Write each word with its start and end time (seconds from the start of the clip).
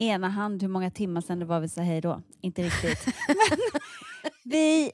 ena 0.00 0.28
hand 0.28 0.62
hur 0.62 0.68
många 0.68 0.90
timmar 0.90 1.20
sedan 1.20 1.38
det 1.38 1.44
var 1.44 1.60
vi 1.60 1.68
sa 1.68 1.80
hej 1.80 2.00
då. 2.00 2.22
Inte 2.40 2.62
riktigt. 2.62 3.06
Men 3.28 3.58
vi 4.44 4.92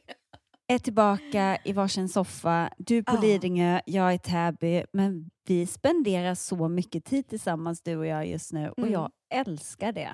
är 0.68 0.78
tillbaka 0.78 1.58
i 1.64 1.72
varsin 1.72 2.08
soffa. 2.08 2.70
Du 2.78 3.02
på 3.04 3.12
Ja. 3.16 3.20
Lidingö, 3.20 3.80
jag 3.86 4.14
i 4.14 4.18
Täby. 4.18 4.84
Men 4.92 5.30
vi 5.46 5.66
spenderar 5.66 6.34
så 6.34 6.68
mycket 6.68 7.04
tid 7.04 7.28
tillsammans 7.28 7.82
du 7.82 7.96
och 7.96 8.06
jag 8.06 8.26
just 8.26 8.52
nu 8.52 8.68
och 8.70 8.78
Mm. 8.78 8.92
jag 8.92 9.10
älskar 9.34 9.92
det. 9.92 10.12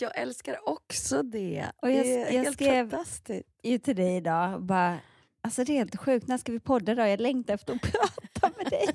Jag 0.00 0.18
älskar 0.18 0.68
också 0.68 1.22
det. 1.22 1.66
Och 1.82 1.90
jag- 1.90 2.04
det 2.04 2.12
är 2.22 2.34
jag 2.34 2.42
helt 2.44 2.56
skrev- 2.56 2.90
fantastiskt. 2.90 3.48
Ju 3.62 3.78
till 3.78 3.96
dig 3.96 4.16
idag 4.16 4.62
bara, 4.62 4.98
alltså 5.42 5.64
det 5.64 5.72
är 5.72 5.76
helt 5.76 5.96
sjukt, 5.96 6.28
när 6.28 6.38
ska 6.38 6.52
vi 6.52 6.60
podda 6.60 6.94
då? 6.94 7.02
Jag 7.06 7.20
längtar 7.20 7.54
efter 7.54 7.74
att 7.74 7.82
prata 7.92 8.50
med 8.56 8.66
dig. 8.70 8.86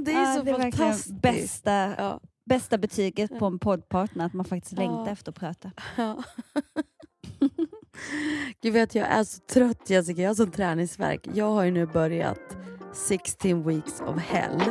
Det 0.00 0.12
är 0.12 0.20
Ja, 0.20 0.34
så 0.36 0.42
det 0.42 0.50
är 0.50 0.58
fantastiskt. 0.58 1.22
bästa, 1.22 1.94
Ja. 1.98 2.20
Bästa 2.48 2.78
betyget 2.78 3.38
på 3.38 3.46
en 3.46 3.58
poddpartner, 3.58 4.26
att 4.26 4.32
man 4.32 4.44
faktiskt 4.44 4.72
längtar 4.72 5.04
Ja. 5.06 5.10
efter 5.12 5.32
att 5.32 5.38
prata. 5.40 5.70
Ja. 5.96 6.22
Gud 8.62 8.72
vet, 8.72 8.94
jag 8.94 9.06
är 9.08 9.24
så 9.24 9.40
trött 9.40 9.90
Jessica, 9.90 10.22
jag 10.22 10.30
har 10.30 10.34
sån 10.34 10.50
träningsvärk. 10.50 11.28
Jag 11.34 11.50
har 11.50 11.64
ju 11.64 11.70
nu 11.70 11.86
börjat 11.86 12.56
16 12.92 13.62
weeks 13.68 14.00
of 14.00 14.18
hell. 14.22 14.62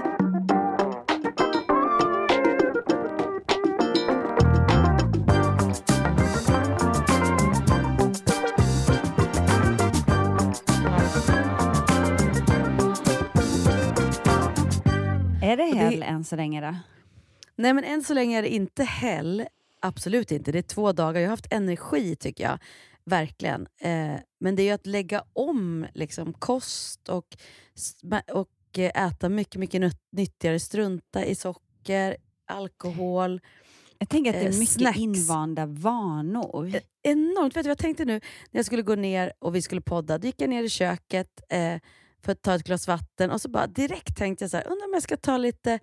Är 15.42 15.58
det 15.58 15.72
det- 15.72 15.78
hell 15.78 16.03
än 16.03 16.23
så 16.23 16.36
länge 16.36 16.61
då? 16.61 16.75
Nej 17.58 17.74
men 17.74 17.84
än 17.84 18.04
så 18.04 18.14
länge 18.14 18.38
är 18.38 18.42
det 18.42 18.50
inte 18.54 18.84
hell. 18.84 19.46
Absolut 19.80 20.32
inte. 20.32 20.52
Det 20.52 20.58
är 20.58 20.62
två 20.64 20.92
dagar. 20.92 21.22
Jag 21.22 21.28
har 21.28 21.32
haft 21.34 21.54
energi 21.54 22.16
tycker 22.16 22.44
jag. 22.44 22.60
Verkligen. 23.06 23.68
Eh, 23.82 24.16
men 24.40 24.56
det 24.56 24.62
är 24.62 24.66
ju 24.66 24.72
att 24.72 24.86
lägga 24.86 25.24
om 25.34 25.86
liksom, 25.94 26.34
kost 26.34 27.10
och, 27.10 27.38
och 28.34 28.80
eh, 28.80 29.08
äta 29.08 29.30
mycket, 29.30 29.56
mycket 29.60 29.82
nytt- 29.82 30.08
nyttigare. 30.12 30.60
Strunta 30.60 31.26
i 31.26 31.36
socker, 31.36 32.18
alkohol. 32.48 33.42
Jag 34.00 34.10
tänker 34.10 34.32
att 34.34 34.40
det 34.40 34.48
är 34.48 34.54
Eh, 34.54 34.60
mycket 34.60 34.73
snacks. 34.73 34.98
invanda 35.00 35.66
vanor. 35.66 36.76
Eh, 36.76 36.82
Enormt. 37.04 37.56
Vet 37.58 37.64
du 37.64 37.70
jag 37.70 37.78
tänkte 37.78 38.06
nu? 38.06 38.14
När 38.14 38.60
jag 38.60 38.66
skulle 38.66 38.82
gå 38.82 38.96
ner 38.96 39.34
och 39.40 39.56
vi 39.56 39.62
skulle 39.62 39.82
podda, 39.82 40.17
då 40.17 40.26
gick 40.28 40.42
jag 40.42 40.50
ner 40.50 40.64
i 40.64 40.70
köket 40.70 41.42
eh, 41.50 41.76
för 42.22 42.32
att 42.32 42.42
ta 42.42 42.56
ett 42.56 42.64
glas 42.64 42.88
vatten 42.88 43.32
och 43.32 43.42
så 43.42 43.50
bara 43.50 43.67
direkt 43.67 44.17
tänkte 44.17 44.44
jag 44.44 44.52
så 44.52 44.58
här, 44.58 44.67
undrar 44.67 44.88
om 44.88 44.94
jag 44.94 45.04
ska 45.04 45.17
ta 45.17 45.38
lite, 45.38 45.80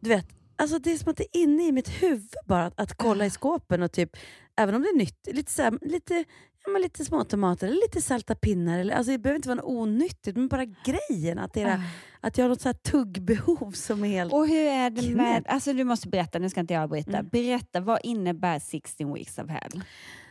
du 0.00 0.08
vet, 0.08 0.26
alltså 0.60 0.78
det 0.78 0.92
är 0.92 0.96
som 0.96 1.10
att 1.10 1.16
det 1.16 1.36
är 1.36 1.42
inne 1.42 1.66
i 1.68 1.72
mitt 1.72 1.88
huvud 2.02 2.34
bara 2.46 2.66
att, 2.66 2.80
att 2.80 2.94
kolla 2.96 3.26
i 3.26 3.30
skåpen 3.30 3.82
och 3.82 3.92
typ, 3.92 4.16
även 4.56 4.74
om 4.74 4.82
det 4.82 4.88
är 4.88 4.96
nytt, 4.96 5.28
lite, 5.32 5.52
så 5.52 5.62
här, 5.62 5.78
lite, 5.82 6.24
ja, 6.64 6.70
men 6.72 6.82
lite 6.82 7.04
små 7.04 7.24
tomater 7.24 7.66
eller 7.66 7.76
lite 7.76 8.02
salta 8.02 8.34
pinnar. 8.34 8.78
Eller, 8.78 8.94
alltså 8.94 9.12
det 9.12 9.18
behöver 9.18 9.36
inte 9.36 9.48
vara 9.48 9.56
något 9.56 9.64
onyttigt, 9.70 10.36
men 10.36 10.48
bara 10.48 10.64
grejen 10.64 11.38
att, 11.38 11.52
det 11.54 11.62
är, 11.62 11.76
Ah. 11.76 11.80
att 12.20 12.38
jag 12.38 12.44
har 12.44 12.48
något 12.48 12.60
så 12.60 12.68
här 12.68 12.74
tuggbehov 12.74 13.72
som 13.72 14.04
är 14.04 14.08
helt... 14.08 14.32
Och 14.32 14.48
hur 14.48 14.66
är 14.66 14.90
det 14.90 15.14
med, 15.14 15.46
alltså 15.46 15.72
du 15.72 15.84
måste 15.84 16.08
berätta, 16.08 16.38
nu 16.38 16.50
ska 16.50 16.60
inte 16.60 16.74
jag 16.74 16.90
bryta. 16.90 17.10
Mm. 17.18 17.28
Berätta, 17.28 17.80
vad 17.80 18.00
innebär 18.02 18.58
16 18.58 19.14
weeks 19.14 19.38
of 19.38 19.48
hell? 19.48 19.82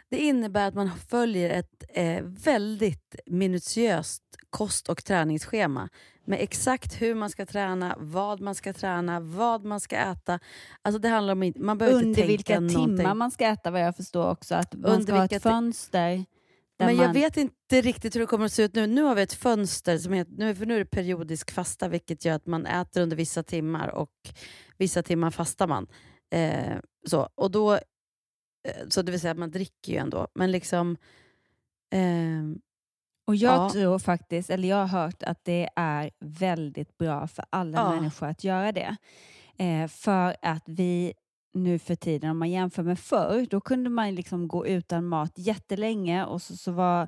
Det 0.10 0.18
innebär 0.18 0.68
att 0.68 0.74
man 0.76 0.92
följer 1.10 1.50
ett 1.50 1.84
eh, 1.94 2.24
väldigt 2.24 3.16
minutiöst 3.26 4.24
kost 4.50 4.90
och 4.90 5.04
träningsschema 5.06 5.90
med 6.30 6.42
exakt 6.42 7.02
hur 7.02 7.16
man 7.16 7.30
ska 7.30 7.46
träna, 7.46 7.96
vad 8.00 8.42
man 8.42 8.56
ska 8.56 8.74
träna, 8.74 9.20
vad 9.20 9.66
man 9.66 9.80
ska 9.80 9.96
äta. 9.96 10.40
Alltså 10.82 11.00
det 11.00 11.10
handlar 11.10 11.34
om, 11.34 11.54
man 11.56 11.78
behöver 11.78 11.98
inte 11.98 12.08
Under 12.08 12.16
tänka 12.16 12.28
vilka 12.28 12.60
någonting. 12.60 12.98
timmar 12.98 13.14
man 13.14 13.32
ska 13.32 13.46
äta 13.46 13.72
vad 13.72 13.82
jag 13.82 13.96
förstår 13.96 14.30
också. 14.30 14.56
Att 14.56 14.74
man 14.74 14.92
Under 14.92 15.04
ska 15.04 15.16
ha 15.16 15.26
ett 15.26 15.44
fönster. 15.44 16.26
Men 16.80 16.96
man, 16.96 17.06
jag 17.06 17.14
vet 17.14 17.38
inte 17.38 17.82
riktigt 17.82 18.16
hur 18.16 18.20
det 18.20 18.26
kommer 18.26 18.46
att 18.46 18.52
se 18.52 18.64
ut 18.64 18.76
nu. 18.76 18.88
Nu 18.88 19.04
har 19.04 19.16
vi 19.16 19.22
ett 19.22 19.34
fönster, 19.34 19.98
som 19.98 20.14
heter, 20.14 20.32
nu, 20.38 20.56
för 20.56 20.66
nu 20.66 20.76
är 20.76 20.80
det 20.80 20.86
periodisk 20.86 21.52
fasta 21.52 21.88
vilket 21.88 22.26
gör 22.26 22.36
att 22.36 22.46
man 22.46 22.66
äter 22.66 23.02
under 23.02 23.18
vissa 23.18 23.44
timmar 23.44 23.88
och 23.88 24.12
vissa 24.78 25.04
timmar 25.04 25.32
fastar 25.32 25.68
man. 25.68 25.88
Eh, 26.32 26.78
så, 27.08 27.30
och 27.36 27.52
då, 27.52 27.74
eh, 27.74 27.80
så 28.90 29.02
det 29.02 29.12
vill 29.12 29.22
säga 29.22 29.32
att 29.32 29.38
man 29.38 29.52
dricker 29.52 29.92
ju 29.94 29.98
ändå. 29.98 30.28
Men 30.36 30.52
liksom... 30.52 30.98
ehm, 31.92 32.60
Och 33.30 33.36
jag 33.36 33.56
Ja. 33.56 33.70
tror 33.70 34.00
faktiskt, 34.00 34.50
eller 34.50 34.68
jag 34.70 34.86
har 34.86 35.02
hört 35.02 35.24
att 35.24 35.46
det 35.46 35.70
är 35.76 36.10
väldigt 36.20 36.98
bra 36.98 37.28
för 37.28 37.46
alla 37.50 37.78
Ja. 37.78 37.96
människor 37.96 38.28
att 38.28 38.44
göra 38.44 38.72
det. 38.72 38.96
Eh, 39.58 39.88
för 39.88 40.36
att 40.42 40.64
vi 40.66 41.14
nu 41.54 41.80
för 41.80 41.96
tiden, 41.96 42.30
om 42.30 42.38
man 42.40 42.50
jämför 42.50 42.84
med 42.84 43.00
förr, 43.00 43.48
då 43.50 43.62
kunde 43.62 43.90
man 43.90 44.16
liksom 44.16 44.48
gå 44.48 44.68
utan 44.68 45.06
mat 45.06 45.32
jättelänge 45.36 46.26
och 46.26 46.42
så, 46.42 46.58
så 46.58 46.72
var, 46.72 47.08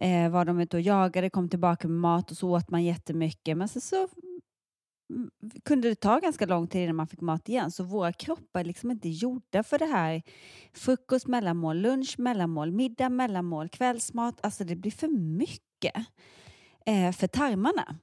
eh, 0.00 0.28
var 0.30 0.44
de 0.44 0.60
ute 0.60 0.76
och 0.76 0.80
jagade, 0.80 1.30
kom 1.30 1.48
tillbaka 1.48 1.88
med 1.88 2.00
mat 2.00 2.30
och 2.30 2.36
så 2.36 2.50
åt 2.50 2.70
man 2.70 2.84
jättemycket. 2.84 3.56
Men 3.56 3.68
så, 3.68 3.80
så 3.80 4.08
kunde 5.64 5.88
det 5.88 5.94
ta 5.94 6.18
ganska 6.18 6.46
lång 6.46 6.66
tid 6.66 6.82
innan 6.82 6.96
man 6.96 7.06
fick 7.06 7.20
mat 7.20 7.48
igen. 7.48 7.70
Så 7.70 7.84
våra 7.84 8.12
kroppar 8.12 8.60
är 8.60 8.64
liksom 8.64 8.90
inte 8.90 9.08
gjorda 9.08 9.62
för 9.62 9.78
det 9.78 9.86
här 9.86 10.22
frukost, 10.72 11.26
mellanmål, 11.26 11.78
lunch, 11.80 12.14
mellanmål, 12.18 12.72
middag, 12.72 13.08
mellanmål, 13.08 13.68
kvällsmat. 13.68 14.38
Alltså 14.40 14.64
det 14.64 14.76
blir 14.76 14.90
för 14.90 15.08
mycket 15.08 15.94
eh, 16.86 17.12
för 17.12 17.26
tarmarna. 17.26 17.96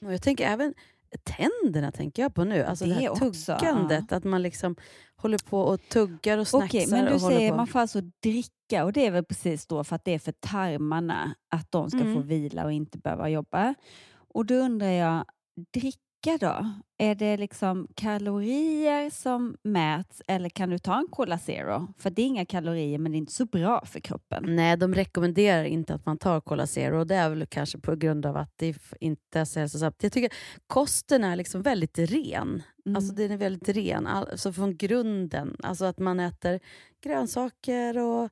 Och 0.00 0.12
jag 0.12 0.22
tänker 0.22 0.46
även 0.46 0.74
tänderna 1.22 1.92
tänker 1.92 2.22
jag 2.22 2.34
på 2.34 2.44
nu. 2.44 2.62
Alltså 2.64 2.84
det, 2.84 2.94
Det 2.94 3.00
här 3.00 3.10
också, 3.10 3.56
tuggandet, 3.58 4.12
att 4.12 4.24
man 4.24 4.42
liksom 4.42 4.76
håller 5.16 5.38
på 5.38 5.60
och 5.60 5.88
tuggar 5.88 6.38
och 6.38 6.48
snacksar. 6.48 6.66
Okej, 6.78 6.86
men 6.90 7.12
du 7.12 7.18
säger 7.18 7.50
på. 7.50 7.56
man 7.56 7.66
får 7.66 7.78
alltså 7.78 8.00
dricka 8.22 8.84
och 8.84 8.92
det 8.92 9.06
är 9.06 9.10
väl 9.10 9.24
precis 9.24 9.66
då 9.66 9.84
för 9.84 9.96
att 9.96 10.04
det 10.04 10.14
är 10.14 10.18
för 10.18 10.32
tarmarna 10.32 11.34
att 11.48 11.70
de 11.72 11.90
ska 11.90 11.98
få 11.98 12.04
Mm. 12.04 12.26
vila 12.26 12.64
och 12.64 12.72
inte 12.72 12.98
behöva 12.98 13.28
jobba. 13.28 13.74
Och 14.34 14.46
då 14.46 14.54
undrar 14.54 14.88
jag, 14.88 15.24
dricka 16.22 16.46
då? 16.46 16.66
Är 16.98 17.14
det 17.14 17.36
liksom 17.36 17.88
kalorier 17.94 19.10
som 19.10 19.56
mäts 19.62 20.22
eller 20.26 20.48
kan 20.48 20.70
du 20.70 20.78
ta 20.78 20.98
en 20.98 21.08
Cola 21.10 21.38
Zero? 21.38 21.94
För 21.98 22.10
det 22.10 22.22
är 22.22 22.26
inga 22.26 22.46
kalorier 22.46 22.98
men 22.98 23.12
det 23.12 23.16
är 23.16 23.18
inte 23.18 23.32
så 23.32 23.44
bra 23.44 23.84
för 23.84 24.00
kroppen. 24.00 24.56
Nej, 24.56 24.76
de 24.76 24.94
rekommenderar 24.94 25.64
inte 25.64 25.94
att 25.94 26.06
man 26.06 26.18
tar 26.18 26.40
Cola 26.40 26.66
Zero 26.66 26.98
och 26.98 27.06
det 27.06 27.14
är 27.14 27.30
väl 27.30 27.46
kanske 27.46 27.78
på 27.78 27.96
grund 27.96 28.26
av 28.26 28.36
att 28.36 28.52
det 28.56 28.76
inte 29.00 29.40
är 29.40 29.44
så 29.44 29.60
hälsosamt. 29.60 30.02
Jag 30.02 30.12
tycker 30.12 30.32
kosten 30.66 31.24
är 31.24 31.36
liksom 31.36 31.62
väldigt 31.62 31.98
ren. 31.98 32.62
Mm. 32.86 32.96
Alltså 32.96 33.14
den 33.14 33.30
är 33.30 33.36
väldigt 33.36 33.68
ren, 33.68 34.06
alltså 34.06 34.52
från 34.52 34.76
grunden. 34.76 35.56
Alltså 35.62 35.84
att 35.84 35.98
man 35.98 36.20
äter 36.20 36.60
grönsaker 37.02 37.98
och 37.98 38.30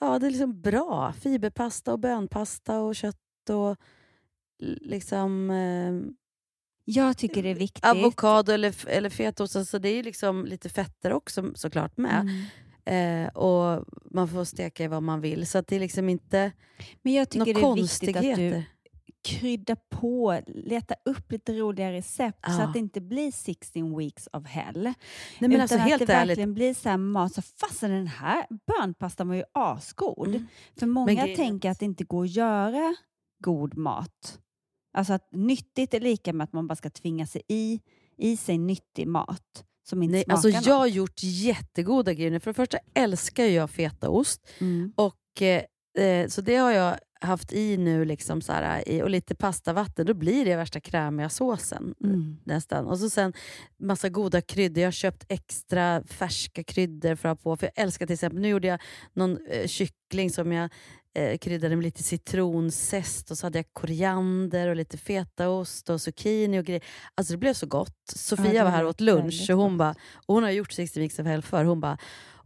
ja, 0.00 0.18
det 0.18 0.26
är 0.26 0.30
liksom 0.30 0.60
bra. 0.60 1.12
Fiberpasta 1.12 1.92
och 1.92 1.98
bönpasta 1.98 2.80
och 2.80 2.96
kött 2.96 3.50
och 3.50 3.76
liksom 4.80 5.50
eh, 5.50 6.12
Jag 6.90 7.16
tycker 7.16 7.42
det 7.42 7.48
är 7.48 7.54
viktigt. 7.54 7.84
avokado 7.84 8.52
eller, 8.52 8.88
eller 8.88 9.10
fetaost. 9.10 9.56
Alltså 9.56 9.78
det 9.78 9.88
är 9.88 9.94
ju 9.94 10.02
liksom 10.02 10.44
lite 10.44 10.68
fetter 10.68 11.12
också 11.12 11.52
såklart 11.54 11.96
med. 11.96 12.20
Mm. 12.20 13.26
Eh, 13.26 13.28
och 13.28 13.84
man 14.10 14.28
får 14.28 14.44
steka 14.44 14.84
i 14.84 14.88
vad 14.88 15.02
man 15.02 15.20
vill. 15.20 15.46
Så 15.46 15.58
att 15.58 15.66
det 15.66 15.76
är 15.76 15.80
liksom 15.80 16.08
inte 16.08 16.52
Men 17.02 17.12
jag 17.12 17.30
tycker 17.30 17.54
det 17.54 17.60
är 17.60 17.74
viktigt 17.74 18.16
att 18.16 18.36
du 18.36 18.64
krydda 19.24 19.76
på, 19.76 20.40
leta 20.46 20.94
upp 21.04 21.32
lite 21.32 21.52
roliga 21.52 21.92
recept 21.92 22.44
så 22.46 22.52
Ja. 22.52 22.62
att 22.62 22.72
det 22.72 22.78
inte 22.78 23.00
blir 23.00 23.32
16 23.32 23.98
weeks 23.98 24.28
of 24.32 24.46
hell. 24.46 24.82
Nej, 24.82 24.94
men 25.38 25.52
utan 25.52 25.60
alltså, 25.60 25.76
att 25.76 25.82
helt 25.82 26.06
det 26.06 26.12
ärligt, 26.12 26.30
verkligen 26.30 26.54
blir 26.54 26.74
så 26.74 26.88
här 26.88 26.96
mat, 26.96 27.34
så 27.34 27.42
fastän 27.42 27.90
den 27.90 28.06
här 28.06 28.46
bönpastan 28.66 29.28
var 29.28 29.34
ju 29.34 29.44
asgod. 29.52 30.28
Mm. 30.28 30.46
För 30.78 30.86
många 30.86 31.26
tänker 31.36 31.70
att 31.70 31.78
det 31.78 31.84
inte 31.84 32.04
går 32.04 32.24
att 32.24 32.30
göra 32.30 32.96
god 33.38 33.76
mat. 33.76 34.38
Alltså 34.92 35.12
att 35.12 35.28
nyttigt 35.32 35.94
är 35.94 36.00
lika 36.00 36.32
med 36.32 36.44
att 36.44 36.52
man 36.52 36.66
bara 36.66 36.76
ska 36.76 36.90
tvinga 36.90 37.26
sig 37.26 37.42
i, 37.48 37.80
i 38.16 38.36
sig 38.36 38.58
nyttig 38.58 39.08
mat 39.08 39.64
som 39.88 40.02
inte 40.02 40.12
Nej, 40.12 40.24
smakar 40.24 40.34
alltså 40.34 40.48
något. 40.48 40.66
jag 40.66 40.74
har 40.74 40.86
gjort 40.86 41.22
jättegoda 41.22 42.14
grejer. 42.14 42.38
För 42.38 42.50
det 42.50 42.54
första 42.54 42.78
älskar 42.94 43.44
jag 43.44 43.70
fetaost. 43.70 44.48
Mm. 44.58 44.92
Och, 44.96 45.42
eh, 45.42 46.04
eh, 46.04 46.28
så 46.28 46.40
det 46.40 46.56
har 46.56 46.70
jag 46.70 46.98
haft 47.20 47.52
i 47.52 47.76
nu, 47.76 48.04
liksom 48.04 48.40
så 48.40 48.52
här, 48.52 48.88
i, 48.88 49.02
och 49.02 49.10
lite 49.10 49.34
pastavatten. 49.34 50.06
Då 50.06 50.14
blir 50.14 50.44
det 50.44 50.56
värsta 50.56 50.80
krämiga 50.80 51.28
såsen. 51.28 51.94
Mm. 52.04 52.36
nästan. 52.44 52.86
Och 52.86 52.98
så 52.98 53.10
sen 53.10 53.32
massa 53.78 54.08
goda 54.08 54.40
kryddor. 54.40 54.80
Jag 54.80 54.86
har 54.86 54.92
köpt 54.92 55.24
extra 55.28 56.02
färska 56.02 56.64
kryddor 56.64 57.14
för 57.14 57.28
att 57.28 57.38
ha 57.38 57.42
på. 57.42 57.56
För 57.56 57.66
jag 57.66 57.84
älskar 57.84 58.06
till 58.06 58.14
exempel, 58.14 58.40
nu 58.40 58.48
gjorde 58.48 58.68
jag 58.68 58.80
någon 59.12 59.38
eh, 59.46 59.66
kyckling 59.66 60.30
som 60.30 60.52
jag 60.52 60.70
eh, 61.18 61.38
kryddade 61.38 61.76
med 61.76 61.82
lite 61.82 62.02
citronzest 62.02 63.30
och 63.30 63.38
så 63.38 63.46
hade 63.46 63.58
jag 63.58 63.72
koriander 63.72 64.68
och 64.68 64.76
lite 64.76 64.98
fetaost 64.98 65.90
och 65.90 66.00
zucchini 66.00 66.60
och 66.60 66.64
grejer. 66.64 66.84
Alltså 67.14 67.32
det 67.32 67.38
blev 67.38 67.54
så 67.54 67.66
gott. 67.66 67.96
Sofia 68.16 68.52
det 68.52 68.64
var 68.64 68.70
här 68.70 68.84
och 68.84 68.90
åt 68.90 69.00
lunch 69.00 69.50
och 69.50 69.56
hon, 69.56 69.78
bara, 69.78 69.94
och 70.26 70.34
hon 70.34 70.42
har 70.42 70.50
gjort 70.50 70.72
60 70.72 71.00
mix 71.00 71.18
of 71.18 71.26
hell 71.26 71.42
för 71.42 71.64
Hon 71.64 71.80
bara, 71.80 71.98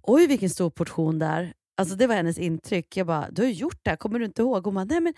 oj 0.02 0.26
vilken 0.26 0.50
stor 0.50 0.70
portion 0.70 1.18
där. 1.18 1.52
Alltså 1.76 1.94
det 1.96 2.06
var 2.06 2.14
hennes 2.14 2.38
intryck. 2.38 2.96
Jag 2.96 3.06
bara, 3.06 3.30
du 3.30 3.42
har 3.42 3.48
ju 3.48 3.54
gjort 3.54 3.78
det 3.82 3.90
här, 3.90 3.96
kommer 3.96 4.18
du 4.18 4.24
inte 4.24 4.42
ihåg? 4.42 4.64
Hon 4.64 4.74
bara, 4.74 4.84
nej 4.84 5.00
men 5.00 5.14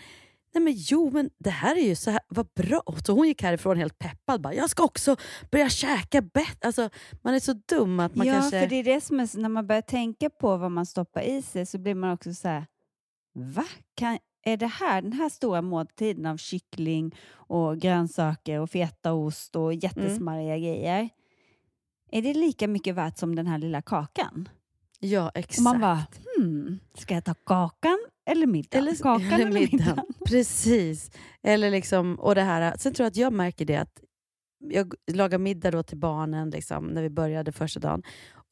Nej 0.55 0.63
men 0.63 0.73
jo, 0.77 1.09
men 1.13 1.29
det 1.37 1.49
här 1.49 1.75
är 1.75 1.87
ju 1.87 1.95
så 1.95 2.11
här, 2.11 2.19
vad 2.27 2.47
bra. 2.55 2.81
Så 3.05 3.13
hon 3.13 3.27
gick 3.27 3.41
härifrån 3.41 3.77
helt 3.77 3.99
peppad. 3.99 4.41
Bara, 4.41 4.53
jag 4.53 4.69
ska 4.69 4.83
också 4.83 5.15
börja 5.51 5.69
käka 5.69 6.21
bättre. 6.21 6.67
Alltså, 6.67 6.89
man 7.23 7.33
är 7.33 7.39
så 7.39 7.53
dum 7.53 7.99
att 7.99 8.15
man 8.15 8.27
ja, 8.27 8.33
kanske... 8.33 8.59
för 8.59 8.67
det 8.67 8.75
är 8.75 8.83
det 8.83 9.01
som 9.01 9.19
är, 9.19 9.39
när 9.39 9.49
man 9.49 9.67
börjar 9.67 9.81
tänka 9.81 10.29
på 10.29 10.57
vad 10.57 10.71
man 10.71 10.85
stoppar 10.85 11.21
i 11.21 11.41
sig 11.41 11.65
så 11.65 11.77
blir 11.77 11.95
man 11.95 12.13
också 12.13 12.33
så 12.33 12.47
här, 12.47 12.65
va? 13.35 13.65
Kan, 13.95 14.17
är 14.43 14.57
det 14.57 14.67
här, 14.67 15.01
den 15.01 15.13
här 15.13 15.29
stora 15.29 15.61
måltiden 15.61 16.25
av 16.25 16.37
kyckling 16.37 17.15
och 17.31 17.77
grönsaker 17.77 18.59
och 18.59 18.69
fetaost 18.69 19.55
och 19.55 19.73
jättesmarriga 19.73 20.57
grejer, 20.57 21.09
är 22.11 22.21
det 22.21 22.33
lika 22.33 22.67
mycket 22.67 22.95
värt 22.95 23.17
som 23.17 23.35
den 23.35 23.47
här 23.47 23.57
lilla 23.57 23.81
kakan? 23.81 24.49
Ja, 24.99 25.31
exakt. 25.35 25.57
Och 25.57 25.63
man 25.63 25.79
bara, 25.79 26.07
hmm, 26.37 26.79
ska 26.97 27.13
jag 27.13 27.25
ta 27.25 27.33
kakan 27.33 27.97
eller 28.25 28.47
middagen? 28.47 28.87
Eller, 28.87 28.95
kakan 28.95 29.33
eller 29.33 29.51
middagen. 29.51 29.69
middagen? 29.71 30.05
Precis. 30.25 31.11
Eller 31.43 31.71
liksom, 31.71 32.15
och 32.15 32.35
det 32.35 32.41
här, 32.41 32.77
sen 32.77 32.93
tror 32.93 33.05
jag 33.05 33.11
att 33.11 33.17
jag 33.17 33.33
märker 33.33 33.65
det 33.65 33.75
att 33.75 34.01
jag 34.59 34.93
lagar 35.11 35.37
middag 35.37 35.71
då 35.71 35.83
till 35.83 35.97
barnen 35.97 36.49
liksom, 36.49 36.87
när 36.87 37.01
vi 37.01 37.09
började 37.09 37.51
första 37.51 37.79
dagen. 37.79 38.03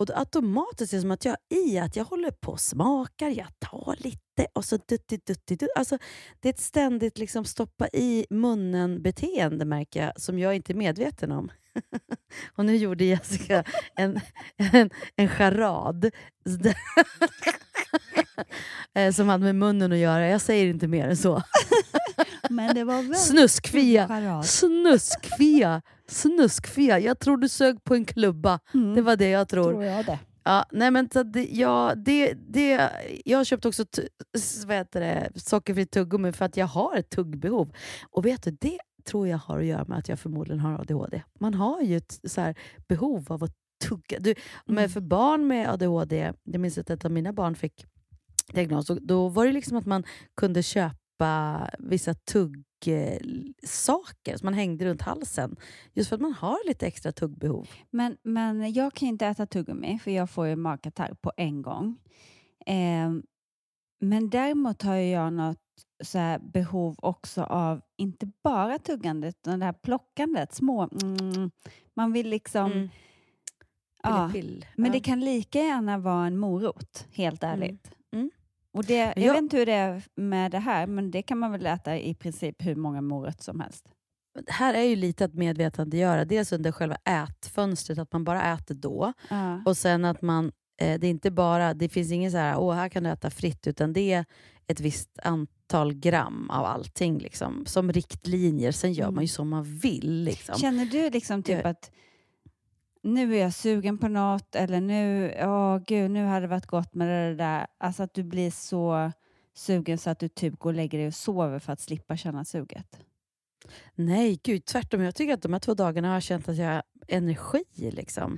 Och 0.03 0.07
då 0.07 0.13
automatiskt 0.13 0.93
är 0.93 0.97
det 0.97 1.01
som 1.01 1.11
att 1.11 1.25
jag 1.25 1.37
i 1.49 1.79
att 1.79 1.95
jag 1.95 2.05
håller 2.05 2.31
på 2.31 2.51
och 2.51 2.59
smakar, 2.59 3.29
jag 3.29 3.47
tar 3.59 3.95
lite 3.99 4.47
och 4.53 4.65
så 4.65 4.77
dutti, 4.77 5.19
dutti, 5.25 5.55
dutti. 5.55 5.67
Alltså, 5.75 5.97
Det 6.39 6.49
är 6.49 6.53
ett 6.53 6.59
ständigt 6.59 7.17
liksom 7.17 7.45
stoppa 7.45 7.87
i 7.93 8.25
munnen-beteende 8.29 9.65
märker 9.65 10.03
jag, 10.03 10.21
som 10.21 10.39
jag 10.39 10.55
inte 10.55 10.73
är 10.73 10.75
medveten 10.75 11.31
om. 11.31 11.51
och 12.55 12.65
nu 12.65 12.75
gjorde 12.75 13.03
Jessica 13.03 13.63
en, 13.95 14.19
en, 14.57 14.89
en 15.15 15.29
charad. 15.29 16.11
Eh, 18.95 19.11
som 19.11 19.27
hade 19.29 19.43
med 19.43 19.55
munnen 19.55 19.91
att 19.91 19.97
göra. 19.97 20.29
Jag 20.29 20.41
säger 20.41 20.65
inte 20.65 20.87
mer 20.87 21.07
än 21.07 21.17
så. 21.17 21.43
Men 22.55 22.75
det 22.75 22.83
var 22.83 22.95
väldigt 22.95 23.19
Snuskfia! 23.19 24.07
Snuskfia! 24.43 25.81
Snuskfia! 26.07 26.99
Jag 26.99 27.19
tror 27.19 27.37
du 27.37 27.49
sög 27.49 27.83
på 27.83 27.95
en 27.95 28.05
klubba. 28.05 28.59
Mm, 28.73 28.95
Det 28.95 29.01
var 29.01 29.15
det 29.15 29.29
jag 29.29 29.49
tror. 29.49 29.63
tror 29.63 29.83
jag 29.83 30.05
det. 30.05 30.19
Ja, 30.45 30.65
nej 30.71 30.91
men 30.91 31.09
det, 31.33 31.47
ja, 31.51 31.93
det, 31.95 32.33
det, 32.33 32.89
jag 33.25 33.37
har 33.37 33.43
köpt 33.45 33.65
också 33.65 33.85
vad 34.65 34.75
heter 34.77 35.01
det, 35.01 35.31
sockerfritt 35.35 35.91
tuggummi 35.91 36.31
för 36.31 36.45
att 36.45 36.57
jag 36.57 36.67
har 36.67 36.95
ett 36.97 37.09
tuggbehov. 37.09 37.73
Och 38.09 38.25
vet 38.25 38.43
du, 38.43 38.51
det 38.51 38.77
tror 39.05 39.27
jag 39.27 39.37
har 39.37 39.59
att 39.59 39.65
göra 39.65 39.85
med 39.85 39.97
att 39.97 40.09
jag 40.09 40.19
förmodligen 40.19 40.59
har 40.59 40.79
ADHD. 40.81 41.21
Man 41.39 41.53
har 41.53 41.81
ju 41.81 41.97
ett 41.97 42.19
så 42.27 42.41
här, 42.41 42.55
behov 42.87 43.25
av 43.29 43.43
att 43.43 43.51
tugga. 43.87 44.19
Du, 44.19 44.35
men 44.65 44.77
Mm. 44.77 44.89
för 44.89 45.01
barn 45.01 45.47
med 45.47 45.69
ADHD, 45.69 46.33
jag 46.43 46.61
minns 46.61 46.77
att 46.77 46.89
ett 46.89 47.05
av 47.05 47.11
mina 47.11 47.33
barn 47.33 47.55
fick 47.55 47.85
diagnos, 48.53 48.87
då 49.01 49.27
var 49.29 49.45
det 49.45 49.51
liksom 49.51 49.77
att 49.77 49.85
man 49.85 50.03
kunde 50.37 50.63
köpa 50.63 50.95
vissa 51.79 52.13
tuggsaker 52.13 52.67
som 54.37 54.45
man 54.45 54.53
hängde 54.53 54.85
runt 54.85 55.01
halsen. 55.01 55.55
Just 55.93 56.09
för 56.09 56.15
att 56.15 56.21
man 56.21 56.33
har 56.33 56.67
lite 56.67 56.87
extra 56.87 57.11
tuggbehov. 57.11 57.69
Men, 57.91 58.17
men 58.23 58.73
jag 58.73 58.93
kan 58.93 59.07
inte 59.07 59.27
äta 59.27 59.45
tuggummi 59.45 59.99
för 60.03 60.11
jag 60.11 60.29
får 60.29 60.47
ju 60.47 60.55
magkatarr 60.55 61.13
på 61.21 61.31
en 61.37 61.61
gång. 61.61 61.97
Ehm, 62.65 63.23
men 63.99 64.29
däremot 64.29 64.81
har 64.81 64.95
ju 64.95 65.09
jag 65.09 65.33
något 65.33 65.57
så 66.03 66.37
behov 66.41 66.95
också 66.97 67.43
av 67.43 67.81
inte 67.97 68.31
bara 68.43 68.79
tuggandet 68.79 69.35
utan 69.41 69.59
det 69.59 69.65
här 69.65 69.73
plockandet, 69.73 70.53
små... 70.53 70.89
Mm, 71.03 71.51
man 71.93 72.13
vill 72.13 72.29
liksom... 72.29 72.71
Mm. 72.71 72.89
Ja, 74.03 74.31
men 74.75 74.91
det 74.91 74.99
kan 74.99 75.19
lika 75.19 75.59
gärna 75.59 75.97
vara 75.97 76.27
en 76.27 76.37
morot, 76.37 77.07
helt 77.11 77.43
ärligt. 77.43 77.87
Mm. 77.87 78.02
Och 78.73 78.85
det, 78.85 78.95
jag 78.97 79.17
jag- 79.17 79.33
vet 79.33 79.41
inte 79.41 79.57
hur 79.57 79.65
det 79.65 79.73
är 79.73 80.01
med 80.15 80.51
det 80.51 80.59
här, 80.59 80.87
men 80.87 81.11
det 81.11 81.21
kan 81.21 81.37
man 81.37 81.51
väl 81.51 81.65
äta 81.65 81.97
i 81.97 82.13
princip 82.15 82.55
hur 82.65 82.75
många 82.75 83.01
morötter 83.01 83.43
som 83.43 83.59
helst. 83.59 83.85
här 84.47 84.73
är 84.73 84.83
ju 84.83 84.95
lite 84.95 85.25
att 85.25 85.33
medvetandegöra. 85.33 86.25
Dels 86.25 86.51
under 86.51 86.71
själva 86.71 86.95
ätfönstret, 86.95 87.99
att 87.99 88.13
man 88.13 88.23
bara 88.23 88.53
äter 88.53 88.75
då. 88.75 89.13
Ja. 89.29 89.61
Och 89.65 89.77
sen 89.77 90.05
att 90.05 90.21
man, 90.21 90.51
eh, 90.81 90.99
det 90.99 91.07
är 91.07 91.11
inte 91.11 91.31
bara, 91.31 91.73
det 91.73 91.89
finns 91.89 92.11
ingen 92.11 92.31
så 92.31 92.37
här, 92.37 92.57
åh 92.59 92.73
här 92.75 92.89
kan 92.89 93.03
du 93.03 93.09
äta 93.09 93.29
fritt, 93.29 93.67
utan 93.67 93.93
det 93.93 94.13
är 94.13 94.25
ett 94.67 94.79
visst 94.79 95.19
antal 95.23 95.93
gram 95.93 96.49
av 96.49 96.65
allting. 96.65 97.17
Liksom, 97.17 97.65
som 97.65 97.91
riktlinjer. 97.91 98.71
Sen 98.71 98.93
gör 98.93 99.03
Mm. 99.03 99.15
man 99.15 99.23
ju 99.23 99.27
som 99.27 99.49
man 99.49 99.63
vill. 99.63 100.23
Liksom. 100.23 100.55
Känner 100.55 100.85
du 100.85 101.09
liksom 101.09 101.43
typ 101.43 101.55
Jag- 101.57 101.67
att 101.67 101.91
nu 103.03 103.35
är 103.35 103.41
jag 103.41 103.53
sugen 103.53 103.97
på 103.97 104.07
något 104.07 104.55
eller 104.55 104.81
nu, 104.81 105.33
åh 105.39 105.77
gud, 105.87 106.11
nu 106.11 106.25
hade 106.25 106.41
det 106.41 106.47
varit 106.47 106.65
gott 106.65 106.93
med 106.93 107.07
det 107.07 107.35
där. 107.35 107.67
Alltså 107.77 108.03
att 108.03 108.13
du 108.13 108.23
blir 108.23 108.51
så 108.51 109.11
sugen 109.53 109.97
så 109.97 110.09
att 110.09 110.19
du 110.19 110.27
typ 110.27 110.59
går 110.59 110.69
och 110.69 110.75
lägger 110.75 110.97
dig 110.97 111.07
och 111.07 111.13
sover 111.13 111.59
för 111.59 111.73
att 111.73 111.79
slippa 111.79 112.17
känna 112.17 112.45
suget. 112.45 112.99
Nej, 113.95 114.39
gud 114.43 114.65
tvärtom. 114.65 115.01
Jag 115.01 115.15
tycker 115.15 115.33
att 115.33 115.41
de 115.41 115.53
här 115.53 115.59
två 115.59 115.73
dagarna 115.73 116.07
har 116.07 116.15
jag 116.15 116.23
känt 116.23 116.49
att 116.49 116.57
jag 116.57 116.67
har 116.67 116.83
energi. 117.07 117.63
Liksom. 117.75 118.37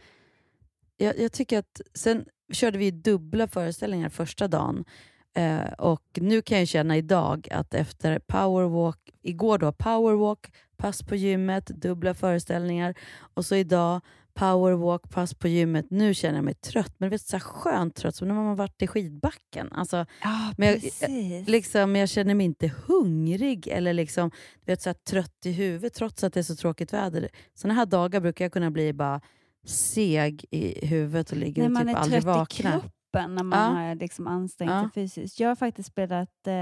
Jag, 0.97 1.19
jag 1.19 1.31
tycker 1.31 1.59
att 1.59 1.81
Sen 1.93 2.25
körde 2.53 2.77
vi 2.77 2.91
dubbla 2.91 3.47
föreställningar 3.47 4.09
första 4.09 4.47
dagen. 4.47 4.85
Eh, 5.33 5.73
och 5.77 6.03
nu 6.13 6.41
kan 6.41 6.59
jag 6.59 6.67
känna 6.67 6.97
idag 6.97 7.47
att 7.51 7.73
efter 7.73 8.19
powerwalk, 8.19 8.99
igår 9.21 9.57
då 9.57 9.71
powerwalk, 9.71 10.53
pass 10.77 11.03
på 11.03 11.15
gymmet, 11.15 11.67
dubbla 11.67 12.13
föreställningar 12.13 12.95
och 13.17 13.45
så 13.45 13.55
idag 13.55 14.01
powerwalk, 14.39 15.09
pass 15.09 15.33
på 15.33 15.47
gymmet. 15.47 15.85
Nu 15.89 16.13
känner 16.13 16.35
jag 16.35 16.43
mig 16.45 16.53
trött, 16.53 16.93
men 16.97 17.09
vet, 17.09 17.21
så 17.21 17.35
här 17.35 17.41
skönt 17.41 17.95
trött 17.95 18.15
som 18.15 18.27
när 18.27 18.35
man 18.35 18.45
har 18.45 18.55
varit 18.55 18.81
i 18.81 18.87
skidbacken. 18.87 19.71
Alltså, 19.71 20.05
Ja, 20.23 20.53
Men 20.57 20.67
jag- 20.67 20.81
precis. 20.81 21.47
liksom, 21.47 21.95
jag 21.95 22.09
känner 22.09 22.35
mig 22.35 22.45
inte 22.45 22.71
hungrig 22.87 23.67
eller 23.67 23.93
liksom, 23.93 24.31
vet, 24.65 24.81
så 24.81 24.89
här, 24.89 24.93
trött 25.09 25.45
i 25.45 25.51
huvudet 25.51 25.93
trots 25.93 26.23
att 26.23 26.33
det 26.33 26.39
är 26.39 26.43
så 26.43 26.55
tråkigt 26.55 26.93
väder. 26.93 27.29
Såna 27.53 27.73
här 27.73 27.85
dagar 27.85 28.19
brukar 28.19 28.45
jag 28.45 28.51
kunna 28.51 28.71
bli 28.71 28.93
bara 28.93 29.21
seg 29.65 30.45
i 30.51 30.87
huvudet 30.87 31.31
och 31.31 31.37
ligger 31.37 31.61
När 31.61 31.69
och 31.69 31.73
man 31.73 31.83
typ 31.87 31.95
är 31.95 31.99
aldrig 31.99 32.21
i 32.21 32.25
vaknar. 32.25 32.71
kroppen 32.71 33.35
när 33.35 33.43
man 33.43 33.59
Ja. 33.77 33.87
har 33.87 33.95
liksom 33.95 34.27
ansträngt 34.27 34.71
Ja. 34.71 34.81
sig 34.81 34.89
fysiskt. 34.93 35.39
Jag 35.39 35.47
har 35.49 35.55
faktiskt 35.55 35.89
spelat 35.89 36.47
eh, 36.47 36.53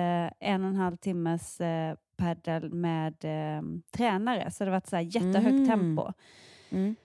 en 0.50 0.64
och 0.64 0.70
en 0.70 0.76
halv 0.76 0.96
timmes 0.98 1.62
eh, 1.62 1.96
padel 2.18 2.74
med 2.74 3.14
eh, 3.26 3.62
tränare 3.98 4.52
så 4.52 4.64
det 4.64 4.70
har 4.70 4.78
varit 4.78 4.88
så 4.90 4.96
här 4.96 5.04
jättehögt 5.04 5.48
Mm. 5.54 5.68
tempo. 5.68 6.12
Mm. 6.70 6.96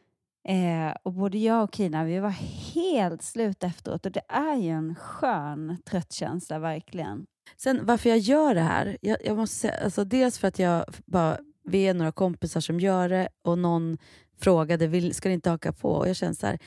Eh, 0.49 0.95
och 1.03 1.13
både 1.13 1.39
jag 1.39 1.65
och 1.65 1.75
Kina 1.75 2.05
vi 2.05 2.19
var 2.19 2.35
helt 2.75 3.23
slut 3.23 3.65
efteråt 3.65 4.07
och 4.07 4.13
det 4.13 4.23
är 4.29 4.57
ju 4.57 4.71
en 4.71 4.95
skön 4.95 5.77
tröttkänsla 5.85 6.59
verkligen. 6.59 7.27
Sen 7.57 7.87
varför 7.87 8.09
jag 8.09 8.19
gör 8.19 8.55
det 8.55 8.61
här, 8.61 8.97
jag, 9.01 9.19
jag 9.25 9.37
måste 9.37 9.57
säga, 9.57 9.75
alltså 9.85 10.05
dels 10.05 10.39
för 10.39 10.49
att 10.49 10.59
jag 10.59 10.85
bara, 11.07 11.39
vi 11.65 11.83
är 11.83 11.95
några 11.95 12.13
kompisar 12.13 12.61
som 12.61 12.81
gör 12.81 13.09
det 13.09 13.29
och 13.43 13.59
någon 13.59 13.99
frågade, 14.41 14.87
vill, 14.87 15.15
ska 15.15 15.29
ni 15.29 15.35
inte 15.35 15.51
haka 15.51 15.73
på? 15.73 15.93
Och 15.93 16.09
jag 16.09 16.17
känner 16.17 16.35
så 16.35 16.47
här, 16.47 16.59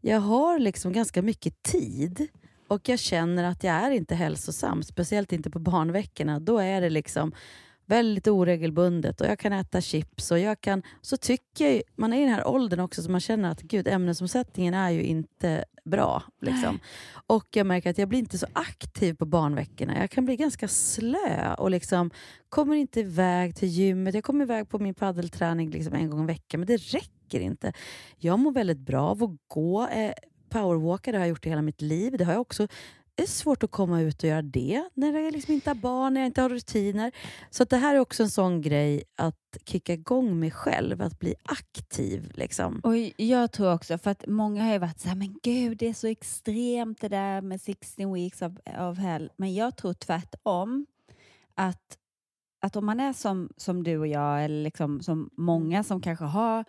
jag 0.00 0.20
har 0.20 0.58
liksom 0.58 0.92
ganska 0.92 1.22
mycket 1.22 1.62
tid 1.62 2.28
och 2.68 2.88
jag 2.88 2.98
känner 2.98 3.44
att 3.44 3.64
jag 3.64 3.74
är 3.74 3.90
inte 3.90 4.14
hälsosam, 4.14 4.82
speciellt 4.82 5.32
inte 5.32 5.50
på 5.50 5.58
barnveckorna. 5.58 6.40
Då 6.40 6.58
är 6.58 6.80
det 6.80 6.90
liksom 6.90 7.32
väldigt 7.86 8.28
oregelbundet 8.28 9.20
och 9.20 9.26
jag 9.26 9.38
kan 9.38 9.52
äta 9.52 9.80
chips 9.80 10.30
och 10.30 10.38
jag 10.38 10.60
kan... 10.60 10.82
Så 11.00 11.16
tycker 11.16 11.72
jag, 11.72 11.82
man 11.96 12.12
är 12.12 12.16
i 12.16 12.20
den 12.20 12.34
här 12.34 12.48
åldern 12.48 12.80
också 12.80 13.02
så 13.02 13.10
man 13.10 13.20
känner 13.20 13.50
att 13.50 13.62
gud, 13.62 13.88
ämnesomsättningen 13.88 14.74
är 14.74 14.90
ju 14.90 15.02
inte 15.02 15.64
bra. 15.84 16.22
Liksom. 16.40 16.80
Och 17.26 17.46
jag 17.50 17.66
märker 17.66 17.90
att 17.90 17.98
jag 17.98 18.08
blir 18.08 18.18
inte 18.18 18.38
så 18.38 18.46
aktiv 18.52 19.14
på 19.14 19.26
barnveckorna. 19.26 20.00
Jag 20.00 20.10
kan 20.10 20.24
bli 20.24 20.36
ganska 20.36 20.68
slö 20.68 21.54
och 21.54 21.70
liksom 21.70 22.10
kommer 22.48 22.76
inte 22.76 23.00
iväg 23.00 23.56
till 23.56 23.68
gymmet. 23.68 24.14
Jag 24.14 24.24
kommer 24.24 24.44
iväg 24.44 24.68
på 24.68 24.78
min 24.78 24.94
paddelträning 24.94 25.70
liksom 25.70 25.94
en 25.94 26.10
gång 26.10 26.24
i 26.24 26.26
veckan, 26.26 26.60
men 26.60 26.66
det 26.66 26.76
räcker 26.76 27.40
inte. 27.40 27.72
Jag 28.16 28.38
mår 28.38 28.52
väldigt 28.52 28.78
bra 28.78 29.02
av 29.02 29.24
att 29.24 29.30
gå. 29.48 29.88
Eh, 29.88 30.12
powerwalka, 30.48 31.12
det 31.12 31.18
har 31.18 31.24
jag 31.24 31.28
gjort 31.28 31.46
i 31.46 31.48
hela 31.48 31.62
mitt 31.62 31.82
liv. 31.82 32.14
Det 32.18 32.24
har 32.24 32.32
jag 32.32 32.40
också 32.40 32.68
det 33.14 33.22
är 33.22 33.26
svårt 33.26 33.62
att 33.62 33.70
komma 33.70 34.00
ut 34.00 34.22
och 34.22 34.28
göra 34.28 34.42
det 34.42 34.88
när 34.94 35.20
jag 35.20 35.32
liksom 35.32 35.54
inte 35.54 35.70
har 35.70 35.74
barn, 35.74 36.14
när 36.14 36.20
jag 36.20 36.28
inte 36.28 36.42
har 36.42 36.48
rutiner. 36.48 37.12
Så 37.50 37.62
att 37.62 37.70
det 37.70 37.76
här 37.76 37.94
är 37.94 37.98
också 37.98 38.22
en 38.22 38.30
sån 38.30 38.62
grej 38.62 39.02
att 39.16 39.58
kicka 39.64 39.92
igång 39.92 40.40
mig 40.40 40.50
själv, 40.50 41.02
att 41.02 41.18
bli 41.18 41.34
aktiv. 41.44 42.32
Liksom. 42.34 42.80
Och 42.84 42.96
jag 43.16 43.52
tror 43.52 43.74
också, 43.74 43.98
för 43.98 44.10
att 44.10 44.26
många 44.26 44.64
har 44.64 44.72
ju 44.72 44.78
varit 44.78 45.00
så 45.00 45.08
här, 45.08 45.16
men 45.16 45.36
gud 45.42 45.78
det 45.78 45.88
är 45.88 45.94
så 45.94 46.06
extremt 46.06 47.00
det 47.00 47.08
där 47.08 47.40
med 47.40 47.60
16 47.60 48.14
weeks 48.14 48.42
of, 48.42 48.52
of 48.80 48.98
hell. 48.98 49.30
Men 49.36 49.54
jag 49.54 49.76
tror 49.76 49.92
tvärtom, 49.92 50.86
att, 51.54 51.98
att 52.60 52.76
om 52.76 52.86
man 52.86 53.00
är 53.00 53.12
som, 53.12 53.48
som 53.56 53.82
du 53.82 53.98
och 53.98 54.06
jag, 54.06 54.44
eller 54.44 54.62
liksom 54.62 55.02
som 55.02 55.30
många 55.32 55.84
som 55.84 56.00
kanske 56.00 56.24
har 56.24 56.64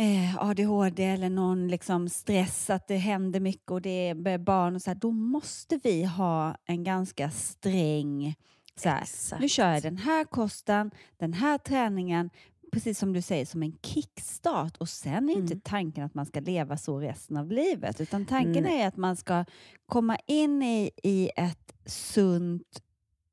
eh, 0.00 0.36
ADHD 0.38 1.04
eller 1.04 1.30
någon 1.30 1.68
liksom 1.68 2.08
stress, 2.08 2.70
att 2.70 2.88
det 2.88 2.96
händer 2.96 3.40
mycket 3.40 3.70
och 3.70 3.82
det 3.82 4.08
är 4.08 4.38
barn 4.38 4.74
och 4.74 4.82
så 4.82 4.90
här, 4.90 4.94
då 4.94 5.10
måste 5.10 5.80
vi 5.82 6.04
ha 6.04 6.56
en 6.64 6.84
ganska 6.84 7.30
sträng 7.30 8.34
så 8.76 8.88
här, 8.88 9.40
nu 9.40 9.48
kör 9.48 9.72
jag 9.72 9.82
den 9.82 9.96
här 9.96 10.24
kosten, 10.24 10.90
den 11.16 11.32
här 11.32 11.58
träningen, 11.58 12.30
precis 12.72 12.98
som 12.98 13.12
du 13.12 13.22
säger, 13.22 13.46
som 13.46 13.62
en 13.62 13.76
kickstart. 13.82 14.76
Och 14.76 14.88
sen 14.88 15.30
är 15.30 15.34
inte 15.34 15.60
tanken 15.60 16.04
att 16.04 16.14
man 16.14 16.26
ska 16.26 16.40
leva 16.40 16.76
så 16.76 17.00
resten 17.00 17.36
av 17.36 17.50
livet, 17.52 18.00
utan 18.00 18.26
tanken 18.26 18.62
Nej. 18.62 18.80
är 18.80 18.88
att 18.88 18.96
man 18.96 19.16
ska 19.16 19.44
komma 19.86 20.18
in 20.26 20.62
i, 20.62 20.90
i 21.02 21.30
ett 21.36 21.74
sunt, 21.86 22.82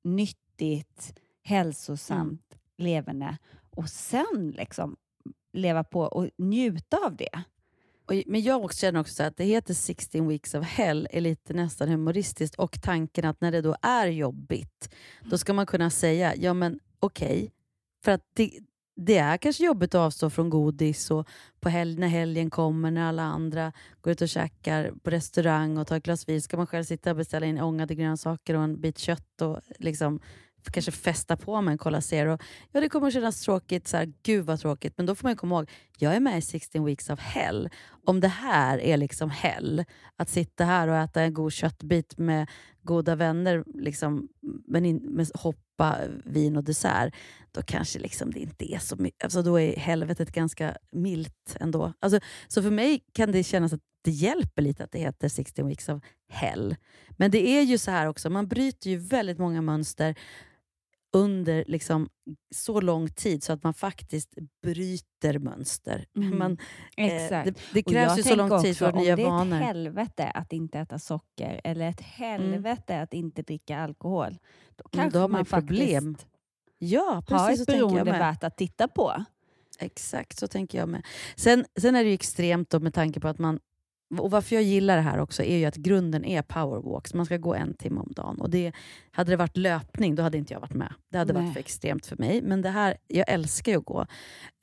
nyttigt, 0.03 1.19
hälsosamt 1.43 2.57
leverne 2.77 3.37
och 3.69 3.89
sen 3.89 4.53
liksom 4.57 4.95
leva 5.57 5.83
på 5.83 6.01
och 6.01 6.29
njuta 6.37 6.97
av 7.05 7.15
det. 7.15 7.43
Men 8.25 8.41
jag 8.41 8.63
också 8.63 8.79
känner 8.79 8.99
också 8.99 9.13
så 9.13 9.23
att 9.23 9.37
det 9.37 9.43
heter 9.43 9.73
16 9.73 10.27
weeks 10.27 10.53
of 10.53 10.65
hell 10.65 11.07
är 11.11 11.21
lite 11.21 11.53
nästan 11.53 11.89
humoristiskt 11.89 12.55
och 12.55 12.81
tanken 12.81 13.25
att 13.25 13.41
när 13.41 13.51
det 13.51 13.61
då 13.61 13.75
är 13.81 14.07
jobbigt, 14.07 14.95
då 15.21 15.37
ska 15.37 15.53
man 15.53 15.65
kunna 15.65 15.89
säga 15.89 16.35
ja 16.35 16.53
men 16.53 16.79
okej, 16.99 17.51
för 18.03 18.11
att 18.11 18.21
det, 18.33 18.51
det 18.95 19.17
är 19.17 19.37
kanske 19.37 19.65
jobbigt 19.65 19.95
att 19.95 19.99
avstå 19.99 20.29
från 20.29 20.49
godis 20.49 21.11
och 21.11 21.27
på 21.59 21.69
helg, 21.69 21.99
när 21.99 22.07
helgen 22.07 22.49
kommer, 22.49 22.91
när 22.91 23.09
alla 23.09 23.23
andra 23.23 23.71
går 24.01 24.11
ut 24.11 24.21
och 24.21 24.29
käkar 24.29 24.91
på 25.03 25.09
restaurang 25.09 25.77
och 25.77 25.87
tar 25.87 25.97
ett 25.97 26.03
glas 26.03 26.29
vin, 26.29 26.41
ska 26.41 26.57
man 26.57 26.67
själv 26.67 26.83
sitta 26.83 27.09
och 27.09 27.17
beställa 27.17 27.45
in 27.45 27.61
ångade 27.61 27.95
grönsaker 27.95 28.55
och 28.55 28.63
en 28.63 28.81
bit 28.81 28.97
kött 28.97 29.41
och 29.41 29.59
liksom 29.79 30.19
kanske 30.71 30.91
fästa 30.91 31.37
på 31.37 31.61
med 31.61 31.71
en 31.71 31.77
Cola 31.77 32.01
Zero. 32.01 32.37
Ja, 32.71 32.81
det 32.81 32.89
kommer 32.89 33.07
att 33.07 33.13
kännas 33.13 33.41
tråkigt, 33.41 33.87
så 33.87 33.97
här, 33.97 34.13
gud 34.23 34.45
vad 34.45 34.59
tråkigt, 34.59 34.93
men 34.97 35.05
då 35.05 35.15
får 35.15 35.27
man 35.27 35.35
komma 35.35 35.55
ihåg, 35.55 35.69
jag 35.97 36.15
är 36.15 36.19
med 36.19 36.37
i 36.37 36.41
16 36.41 36.85
weeks 36.85 37.09
of 37.09 37.19
hell. 37.19 37.69
Om 38.05 38.19
det 38.19 38.27
här 38.27 38.79
är 38.79 38.97
liksom 38.97 39.29
hell, 39.29 39.85
att 40.15 40.29
sitta 40.29 40.65
här 40.65 40.87
och 40.87 40.95
äta 40.95 41.21
en 41.21 41.33
god 41.33 41.53
köttbit 41.53 42.17
med 42.17 42.49
goda 42.81 43.15
vänner, 43.15 43.63
liksom, 43.73 44.27
men 44.67 44.85
in, 44.85 44.97
med 44.97 45.27
hoppa, 45.33 45.97
vin 46.25 46.57
och 46.57 46.63
dessert, 46.63 47.15
då 47.51 47.61
kanske 47.61 47.99
liksom 47.99 48.31
det 48.31 48.39
inte 48.39 48.73
är 48.73 48.79
så 48.79 48.95
mycket. 48.95 49.23
Alltså 49.23 49.41
då 49.41 49.59
är 49.59 49.77
helvetet 49.77 50.31
ganska 50.31 50.77
milt 50.91 51.57
ändå. 51.59 51.93
Alltså, 51.99 52.19
så 52.47 52.61
för 52.61 52.71
mig 52.71 53.03
kan 53.13 53.31
det 53.31 53.43
kännas 53.43 53.73
att 53.73 53.81
det 54.01 54.11
hjälper 54.11 54.61
lite 54.61 54.83
att 54.83 54.91
det 54.91 54.99
heter 54.99 55.29
16 55.29 55.67
weeks 55.67 55.89
of 55.89 56.03
hell. 56.29 56.75
Men 57.09 57.31
det 57.31 57.47
är 57.47 57.61
ju 57.61 57.77
så 57.77 57.91
här 57.91 58.07
också, 58.07 58.29
man 58.29 58.47
bryter 58.47 58.89
ju 58.89 58.97
väldigt 58.97 59.37
många 59.37 59.61
mönster 59.61 60.15
under 61.13 61.63
liksom 61.67 62.09
så 62.55 62.81
lång 62.81 63.09
tid 63.09 63.43
så 63.43 63.53
att 63.53 63.63
man 63.63 63.73
faktiskt 63.73 64.33
bryter 64.63 65.39
mönster. 65.39 66.05
Mm. 66.17 66.37
Man, 66.39 66.57
eh, 66.97 67.05
Exakt. 67.23 67.45
det, 67.45 67.59
det 67.73 67.83
Och 67.85 67.91
krävs 67.91 68.17
ju 68.19 68.23
så 68.23 68.35
lång 68.35 68.61
tid 68.63 68.77
för 68.77 68.93
nya 68.93 69.13
Om 69.13 69.15
det 69.15 69.21
är 69.23 69.29
vanor. 69.29 69.55
ett 69.57 69.63
helvete 69.63 70.31
att 70.33 70.53
inte 70.53 70.79
äta 70.79 70.99
socker 70.99 71.61
eller 71.63 71.89
ett 71.89 72.01
helvete 72.01 73.01
att 73.01 73.13
inte 73.13 73.41
dricka 73.41 73.77
alkohol, 73.79 74.37
då 74.75 74.83
Mm, 74.93 75.03
kanske 75.03 75.17
då 75.17 75.21
har 75.21 75.27
man 75.27 75.37
man 75.39 75.45
problem. 75.45 76.13
faktiskt 76.15 76.31
Ja, 76.79 77.13
har 77.13 77.21
precis 77.21 77.65
så 77.65 77.71
ett 77.71 77.77
beroende 77.79 78.11
värt 78.11 78.43
att 78.43 78.57
titta 78.57 78.87
på. 78.87 79.25
Exakt, 79.79 80.39
så 80.39 80.47
tänker 80.47 80.77
jag 80.77 80.89
med. 80.89 81.05
Sen, 81.35 81.65
sen 81.79 81.95
är 81.95 82.03
det 82.03 82.09
ju 82.09 82.13
extremt 82.15 82.69
då 82.69 82.79
med 82.79 82.93
tanke 82.93 83.19
på 83.19 83.27
att 83.27 83.39
man 83.39 83.59
och 84.17 84.31
varför 84.31 84.55
jag 84.55 84.63
gillar 84.63 84.95
det 84.95 85.01
här 85.01 85.19
också 85.19 85.43
är 85.43 85.57
ju 85.57 85.65
att 85.65 85.75
grunden 85.75 86.25
är 86.25 86.41
powerwalks. 86.41 87.13
Man 87.13 87.25
ska 87.25 87.37
gå 87.37 87.53
en 87.53 87.73
timme 87.73 87.99
om 87.99 88.11
dagen. 88.11 88.41
Och 88.41 88.49
det, 88.49 88.71
hade 89.11 89.31
det 89.31 89.35
varit 89.35 89.57
löpning, 89.57 90.15
då 90.15 90.23
hade 90.23 90.37
inte 90.37 90.53
jag 90.53 90.59
varit 90.59 90.73
med. 90.73 90.93
Det 91.11 91.17
hade 91.17 91.33
Nej. 91.33 91.43
varit 91.43 91.53
för 91.53 91.59
extremt 91.59 92.05
för 92.05 92.17
mig. 92.17 92.41
Men 92.41 92.61
det 92.61 92.69
här, 92.69 92.97
jag 93.07 93.29
älskar 93.29 93.71
ju 93.71 93.77
att 93.77 93.85
gå. 93.85 94.01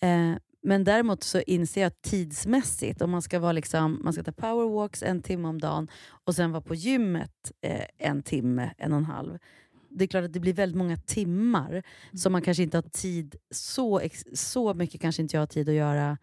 Eh, 0.03 0.33
men 0.63 0.85
däremot 0.85 1.23
så 1.23 1.41
inser 1.41 1.83
jag 1.83 2.03
tidsmässigt, 2.03 3.03
om 3.03 3.11
man 3.11 3.23
ska, 3.23 3.39
vara 3.39 3.53
liksom, 3.53 4.01
man 4.05 4.13
ska 4.13 4.23
ta 4.23 4.33
powerwalks 4.33 5.03
en 5.03 5.23
timme 5.23 5.49
om 5.49 5.61
dagen 5.61 5.89
och 6.25 6.35
sen 6.35 6.53
vara 6.53 6.63
på 6.63 6.75
gymmet 6.75 7.53
eh, 7.61 7.85
en 7.99 8.23
timme, 8.23 8.71
en 8.79 8.93
och 8.93 8.99
en 8.99 9.05
halv. 9.05 9.39
Det 9.91 10.05
är 10.05 10.09
klart 10.09 10.25
att 10.25 10.33
det 10.33 10.41
blir 10.41 10.53
väldigt 10.53 10.79
många 10.79 10.97
timmar 10.97 11.83
som 12.13 12.33
man 12.33 12.43
kanske 12.43 12.63
inte 12.63 12.77
har 12.77 12.83
tid, 12.83 13.37
så, 13.51 14.01
så 14.35 14.75
mycket 14.75 15.01
kanske 15.01 15.23
inte 15.23 15.37
jag 15.37 15.43
har 15.43 15.47
tid 15.47 15.69
att 15.69 15.75
göra 15.75 16.19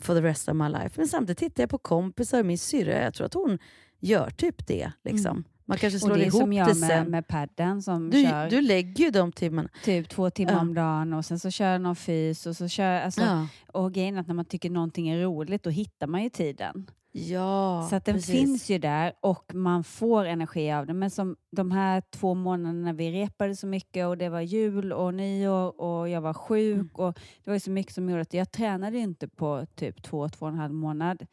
for 0.00 0.14
the 0.14 0.22
rest 0.22 0.48
of 0.48 0.56
my 0.56 0.68
life. 0.68 0.90
Men 0.96 1.08
samtidigt 1.08 1.38
tittar 1.38 1.62
jag 1.62 1.70
på 1.70 1.78
kompisar 1.78 2.40
och 2.40 2.46
min 2.46 2.58
syrra, 2.58 3.02
jag 3.02 3.14
tror 3.14 3.26
att 3.26 3.34
hon 3.34 3.58
gör 4.00 4.30
typ 4.30 4.66
det. 4.66 4.92
Liksom. 5.04 5.30
Mm. 5.30 5.44
Man 5.66 5.78
kanske 5.78 5.96
Och 5.96 6.00
slår 6.00 6.16
det 6.16 6.22
är 6.22 6.26
ihop 6.26 6.40
som 6.40 6.52
jag 6.52 6.66
det 6.68 6.80
med, 6.80 6.88
sen. 6.88 7.10
med 7.10 7.26
padden 7.26 7.82
som 7.82 8.10
Du, 8.10 8.22
kör 8.24 8.50
du 8.50 8.60
lägger 8.60 9.04
ju 9.04 9.10
de 9.10 9.32
timmarna. 9.32 9.68
typ 9.84 10.08
två 10.08 10.30
timmar 10.30 10.52
Ja. 10.52 10.60
om 10.60 10.74
dagen 10.74 11.12
och 11.12 11.24
sen 11.24 11.38
så 11.38 11.50
kör 11.50 11.78
någon 11.78 11.96
fys 11.96 12.46
och 12.46 12.56
så 12.56 12.68
kör 12.68 13.00
alltså, 13.00 13.20
Ja, 13.20 13.46
och 13.72 13.92
grejen 13.92 14.18
att 14.18 14.26
när 14.26 14.34
man 14.34 14.44
tycker 14.44 14.70
någonting 14.70 15.08
är 15.08 15.22
roligt 15.22 15.62
då 15.62 15.70
hittar 15.70 16.06
man 16.06 16.22
ju 16.22 16.30
tiden. 16.30 16.90
ja 17.12 17.86
så 17.90 17.96
att 17.96 18.04
den 18.04 18.14
precis. 18.14 18.34
finns 18.34 18.70
ju 18.70 18.78
där 18.78 19.12
och 19.20 19.54
man 19.54 19.84
får 19.84 20.24
energi 20.24 20.72
av 20.72 20.86
det. 20.86 20.94
Men 20.94 21.10
som 21.10 21.36
de 21.50 21.70
här 21.70 22.02
två 22.10 22.34
månaderna 22.34 22.92
vi 22.92 23.10
repade 23.12 23.56
så 23.56 23.66
mycket 23.66 24.06
och 24.06 24.18
det 24.18 24.28
var 24.28 24.40
jul 24.40 24.92
och 24.92 25.14
nyår 25.14 25.80
och 25.80 26.08
jag 26.08 26.20
var 26.20 26.34
sjuk 26.34 26.74
Mm. 26.74 26.88
och 26.92 27.18
det 27.44 27.50
var 27.50 27.58
så 27.58 27.70
mycket 27.70 27.94
som 27.94 28.08
gjorde 28.10 28.22
att 28.22 28.34
jag 28.34 28.50
tränade 28.52 28.98
inte 28.98 29.28
på 29.28 29.66
typ 29.74 30.02
två, 30.02 30.28
två 30.28 30.46
och 30.46 30.52
en 30.52 30.58
halv 30.58 30.74
månad. 30.74 31.26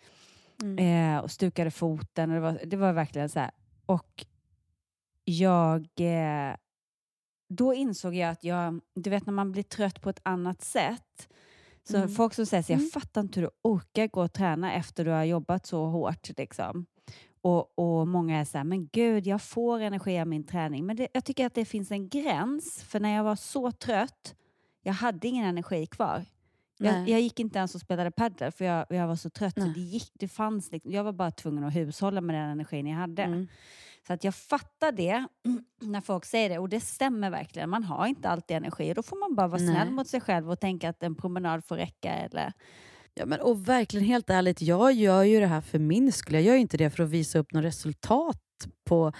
Mm. 0.62 1.16
Eh, 1.16 1.24
och 1.24 1.32
stukade 1.32 1.72
foten 1.72 2.30
och 2.30 2.36
det 2.36 2.42
var, 2.42 2.60
det 2.66 2.78
var 2.78 2.94
verkligen 2.94 3.30
så 3.30 3.40
här. 3.40 3.52
Och 3.94 4.26
jag... 5.24 5.88
Eh, 5.98 6.56
då 7.54 7.74
insåg 7.74 8.16
jag 8.16 8.30
att 8.30 8.44
jag, 8.44 8.82
du 8.96 9.10
vet 9.10 9.26
när 9.26 9.34
man 9.34 9.52
blir 9.52 9.64
trött 9.64 10.02
på 10.02 10.10
ett 10.10 10.20
annat 10.24 10.62
sätt. 10.62 11.28
Så 11.84 11.98
Mm. 11.98 12.10
folk 12.10 12.34
som 12.34 12.46
säger 12.46 12.64
så, 12.64 12.72
jag 12.72 12.80
Mm. 12.80 12.90
fattar 12.90 13.22
inte 13.22 13.40
hur 13.40 13.48
du 13.48 13.52
orkar 13.62 14.08
gå 14.08 14.22
och 14.24 14.34
träna 14.34 14.74
efter 14.74 15.06
du 15.06 15.12
har 15.12 15.24
jobbat 15.24 15.66
så 15.66 15.86
hårt. 15.86 16.30
Liksom. 16.38 16.86
Och, 17.42 17.80
och 17.80 18.08
många 18.08 18.40
är 18.40 18.46
så 18.46 18.58
här, 18.58 18.66
men 18.66 18.88
gud, 18.88 19.28
jag 19.28 19.42
får 19.42 19.80
energi 19.80 20.20
av 20.20 20.28
min 20.28 20.44
träning. 20.44 20.86
Men 20.86 20.96
det, 20.96 21.08
jag 21.14 21.26
tycker 21.26 21.46
att 21.46 21.54
det 21.54 21.66
finns 21.66 21.92
en 21.92 22.10
gräns, 22.10 22.84
för 22.84 23.00
när 23.00 23.16
jag 23.16 23.24
var 23.24 23.36
så 23.36 23.72
trött, 23.72 24.36
jag 24.82 24.94
hade 24.94 25.28
ingen 25.28 25.46
energi 25.46 25.86
kvar. 25.86 26.26
Jag, 26.86 27.10
jag 27.10 27.22
gick 27.22 27.40
inte 27.40 27.60
ens 27.60 27.76
och 27.76 27.82
spelade 27.82 28.12
padel 28.12 28.52
för 28.52 28.66
jag, 28.66 28.86
jag 28.90 29.08
var 29.08 29.16
så 29.16 29.30
trött. 29.30 29.54
Så 29.54 29.68
det 29.68 29.80
gick, 29.80 30.12
det 30.14 30.28
fanns 30.28 30.72
liksom, 30.72 30.92
jag 30.92 31.04
var 31.04 31.12
bara 31.12 31.32
tvungen 31.32 31.64
att 31.64 31.76
hushålla 31.76 32.22
med 32.22 32.36
den 32.36 32.50
energin 32.50 32.88
jag 32.88 32.98
hade. 32.98 33.24
Mm. 33.24 33.48
Så 34.08 34.14
att 34.14 34.24
jag 34.24 34.36
fattar 34.36 34.92
det 34.92 35.28
när 35.82 36.02
folk 36.02 36.26
säger 36.26 36.50
det 36.50 36.60
och 36.60 36.70
det 36.70 36.80
stämmer 36.80 37.30
verkligen. 37.30 37.70
Man 37.70 37.84
har 37.84 38.08
inte 38.08 38.30
alltid 38.30 38.58
energi 38.58 38.94
då 38.94 39.04
får 39.04 39.20
man 39.20 39.36
bara 39.36 39.48
vara 39.48 39.62
Nej. 39.62 39.76
snäll 39.76 39.92
mot 39.92 40.08
sig 40.08 40.22
själv 40.22 40.52
och 40.52 40.60
tänka 40.60 40.90
att 40.90 41.04
en 41.04 41.16
promenad 41.16 41.66
får 41.66 41.76
räcka. 41.76 42.14
Eller... 42.14 42.54
Ja, 43.14 43.26
men, 43.26 43.42
och 43.42 43.70
verkligen 43.70 44.06
helt 44.06 44.30
ärligt, 44.30 44.62
jag 44.62 44.94
gör 44.94 45.24
ju 45.24 45.40
det 45.40 45.48
här 45.48 45.62
för 45.62 45.80
min 45.80 46.12
skull. 46.12 46.34
Jag 46.34 46.44
gör 46.44 46.54
ju 46.54 46.60
inte 46.60 46.78
det 46.78 46.90
för 46.90 47.04
att 47.04 47.10
visa 47.10 47.40
upp 47.40 47.54
något 47.54 47.64
resultat 47.64 48.38
på, 48.84 49.14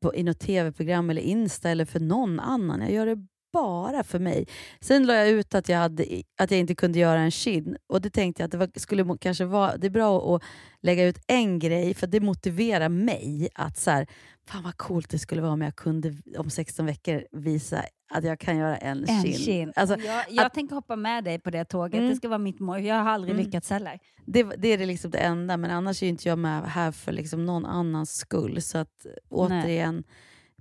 på, 0.00 0.14
i 0.14 0.22
något 0.22 0.38
tv-program 0.38 1.10
eller 1.10 1.22
Insta 1.22 1.70
eller 1.70 1.84
för 1.84 2.00
någon 2.00 2.40
annan. 2.40 2.80
Jag 2.80 2.90
gör 2.90 3.06
det 3.06 3.26
bara 3.56 4.04
för 4.04 4.18
mig. 4.18 4.46
Sen 4.80 5.06
la 5.06 5.14
jag 5.14 5.28
ut 5.28 5.54
att 5.54 5.68
jag, 5.68 5.78
hade, 5.78 6.04
att 6.38 6.50
jag 6.50 6.60
inte 6.60 6.74
kunde 6.74 6.98
göra 6.98 7.20
en 7.20 7.30
kin 7.30 7.76
och 7.86 8.00
det 8.00 8.10
tänkte 8.10 8.42
jag 8.42 8.46
att 8.46 8.52
det 8.52 8.58
var, 8.58 8.70
skulle 8.76 9.16
kanske 9.20 9.44
vara 9.44 9.76
det 9.76 9.86
är 9.86 9.90
bra 9.90 10.34
att 10.36 10.42
lägga 10.82 11.04
ut 11.04 11.18
en 11.26 11.58
grej 11.58 11.94
för 11.94 12.06
det 12.06 12.20
motiverar 12.20 12.88
mig 12.88 13.48
att 13.54 13.78
så 13.78 13.90
här, 13.90 14.06
fan 14.48 14.62
vad 14.62 14.76
coolt 14.76 15.10
det 15.10 15.18
skulle 15.18 15.42
vara 15.42 15.52
om 15.52 15.62
jag 15.62 15.76
kunde 15.76 16.14
om 16.38 16.50
16 16.50 16.86
veckor 16.86 17.24
visa 17.32 17.82
att 18.10 18.24
jag 18.24 18.38
kan 18.40 18.56
göra 18.56 18.76
en, 18.76 19.04
En 19.08 19.22
kin. 19.22 19.32
kin. 19.32 19.72
Alltså, 19.76 19.96
jag 19.98 20.24
jag 20.30 20.44
att- 20.46 20.54
tänker 20.54 20.74
hoppa 20.74 20.96
med 20.96 21.24
dig 21.24 21.38
på 21.40 21.50
det 21.50 21.64
tåget. 21.64 21.98
Mm. 21.98 22.10
Det 22.10 22.16
ska 22.16 22.28
vara 22.28 22.38
mitt 22.38 22.60
mål. 22.60 22.84
Jag 22.84 22.94
har 23.02 23.10
aldrig 23.10 23.34
Mm. 23.34 23.44
lyckats 23.46 23.70
heller. 23.70 23.98
det, 24.26 24.42
det 24.42 24.68
är 24.68 24.78
det, 24.78 24.86
liksom 24.86 25.10
det 25.10 25.18
enda, 25.18 25.56
men 25.56 25.70
annars 25.70 26.02
är 26.02 26.06
inte 26.08 26.28
jag 26.28 26.38
med 26.38 26.62
här 26.62 26.92
för 26.92 27.12
liksom 27.12 27.46
någon 27.46 27.66
annans 27.66 28.16
skull. 28.16 28.62
Så 28.62 28.78
att 28.78 29.06
återigen, 29.28 30.04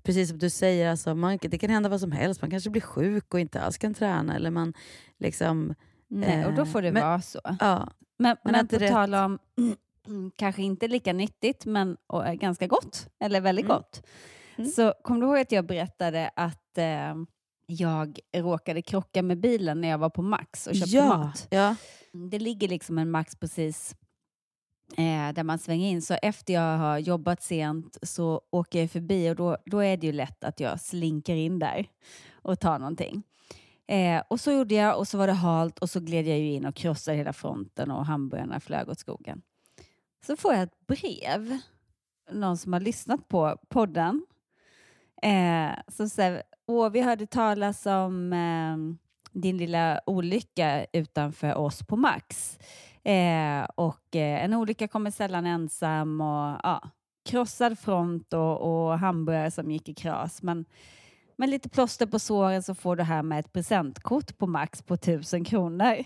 precis 0.05 0.29
som 0.29 0.37
du 0.37 0.49
säger, 0.49 0.89
alltså, 0.91 1.15
man, 1.15 1.37
det 1.41 1.57
kan 1.57 1.69
hända 1.69 1.89
vad 1.89 1.99
som 1.99 2.11
helst. 2.11 2.41
Man 2.41 2.51
kanske 2.51 2.69
blir 2.69 2.81
sjuk 2.81 3.33
och 3.33 3.39
inte 3.39 3.61
alls 3.61 3.77
kan 3.77 3.93
träna. 3.93 4.35
Eller 4.35 4.51
man 4.51 4.73
liksom, 5.19 5.75
Nej, 6.07 6.45
och 6.45 6.53
då 6.53 6.65
får 6.65 6.81
det 6.81 6.91
men- 6.91 7.03
vara 7.03 7.21
så. 7.21 7.39
ja, 7.59 7.89
Men, 8.17 8.37
Men 8.43 8.51
men 8.51 8.67
på 8.67 8.75
rätt- 8.75 8.91
tal 8.91 9.13
om 9.15 9.39
kanske 10.35 10.61
inte 10.63 10.87
lika 10.87 11.13
nyttigt 11.13 11.65
men 11.65 11.97
ganska 12.39 12.67
gott, 12.67 13.07
eller 13.19 13.41
väldigt 13.41 13.65
Mm. 13.65 13.77
gott. 13.77 14.05
Mm. 14.57 14.69
Så 14.69 14.93
kom 15.03 15.19
du 15.19 15.25
ihåg 15.25 15.37
att 15.37 15.51
jag 15.51 15.65
berättade 15.65 16.31
att 16.35 16.77
eh, 16.77 17.15
jag 17.67 18.19
råkade 18.37 18.81
krocka 18.81 19.23
med 19.23 19.39
bilen 19.39 19.81
när 19.81 19.87
jag 19.87 19.97
var 19.97 20.09
på 20.09 20.21
Max 20.21 20.67
och 20.67 20.75
köpte 20.75 20.95
ja, 20.95 21.17
mat? 21.17 21.47
ja, 21.49 21.75
Det 22.31 22.39
ligger 22.39 22.67
liksom 22.67 22.97
en 22.97 23.11
Max 23.11 23.35
precis 23.35 23.95
eh, 24.97 25.33
där 25.33 25.43
man 25.43 25.59
svänger 25.59 25.89
in. 25.89 26.01
Så 26.01 26.13
efter 26.21 26.53
jag 26.53 26.77
har 26.77 26.97
jobbat 26.97 27.43
sent 27.43 27.97
så 28.01 28.41
åker 28.51 28.81
jag 28.81 28.91
förbi 28.91 29.29
och 29.29 29.35
då, 29.35 29.57
då 29.65 29.79
är 29.79 29.97
det 29.97 30.07
ju 30.07 30.13
lätt 30.13 30.43
att 30.43 30.59
jag 30.59 30.81
slinker 30.81 31.35
in 31.35 31.59
där 31.59 31.87
och 32.31 32.59
tar 32.59 32.79
någonting. 32.79 33.23
Eh, 33.87 34.23
och 34.27 34.39
så 34.39 34.51
gjorde 34.51 34.75
jag 34.75 34.97
och 34.97 35.07
så 35.07 35.17
var 35.17 35.27
det 35.27 35.33
halt 35.33 35.79
och 35.79 35.89
så 35.89 35.99
gled 35.99 36.27
jag 36.27 36.39
ju 36.39 36.53
in 36.53 36.65
och 36.65 36.75
krossade 36.75 37.17
hela 37.17 37.33
fronten 37.33 37.91
och 37.91 38.05
hamburgarna 38.05 38.59
flög 38.59 38.89
åt 38.89 38.99
skogen. 38.99 39.41
Så 40.25 40.37
får 40.37 40.53
jag 40.53 40.63
ett 40.63 40.87
brev, 40.87 41.57
någon 42.31 42.57
som 42.57 42.73
har 42.73 42.79
lyssnat 42.79 43.27
på 43.27 43.57
podden. 43.69 44.25
Eh, 45.21 45.71
som 45.87 46.09
säger, 46.09 46.43
Åh, 46.67 46.89
vi 46.89 47.01
hörde 47.01 47.27
talas 47.27 47.85
om 47.85 48.33
eh, 48.33 48.77
din 49.31 49.57
lilla 49.57 50.01
olycka 50.05 50.85
utanför 50.93 51.55
oss 51.55 51.83
på 51.83 51.95
Max. 51.95 52.59
Eh, 53.05 53.67
och 53.75 54.15
eh, 54.15 54.43
en 54.43 54.53
olycka 54.53 54.87
kommer 54.87 55.11
sällan 55.11 55.45
ensam 55.45 56.21
och 56.21 56.59
ja, 56.63 56.89
krossad 57.25 57.79
front 57.79 58.33
och, 58.33 58.61
och 58.61 58.99
hamburgare 58.99 59.51
som 59.51 59.71
gick 59.71 59.89
i 59.89 59.93
kras. 59.93 60.43
Men 60.43 60.65
med 61.37 61.49
lite 61.49 61.69
plåster 61.69 62.05
på 62.05 62.19
såren 62.19 62.63
så 62.63 62.75
får 62.75 62.95
du 62.95 63.03
här 63.03 63.23
med 63.23 63.39
ett 63.39 63.53
presentkort 63.53 64.37
på 64.37 64.47
Max 64.47 64.81
på 64.81 64.97
tusen 64.97 65.43
kronor. 65.43 66.03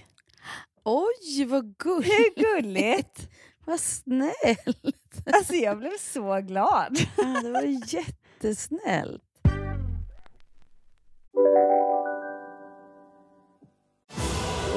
Oj, 0.83 1.45
vad 1.45 1.77
gulligt! 1.77 2.09
Hur 2.09 2.43
gulligt? 2.43 3.29
vad 3.65 3.79
snällt! 3.79 5.27
Alltså 5.33 5.53
jag 5.53 5.77
blev 5.77 5.97
så 5.99 6.41
glad. 6.41 6.97
Ja, 7.17 7.41
det 7.43 7.51
var 7.51 7.93
jättesnällt. 7.95 9.23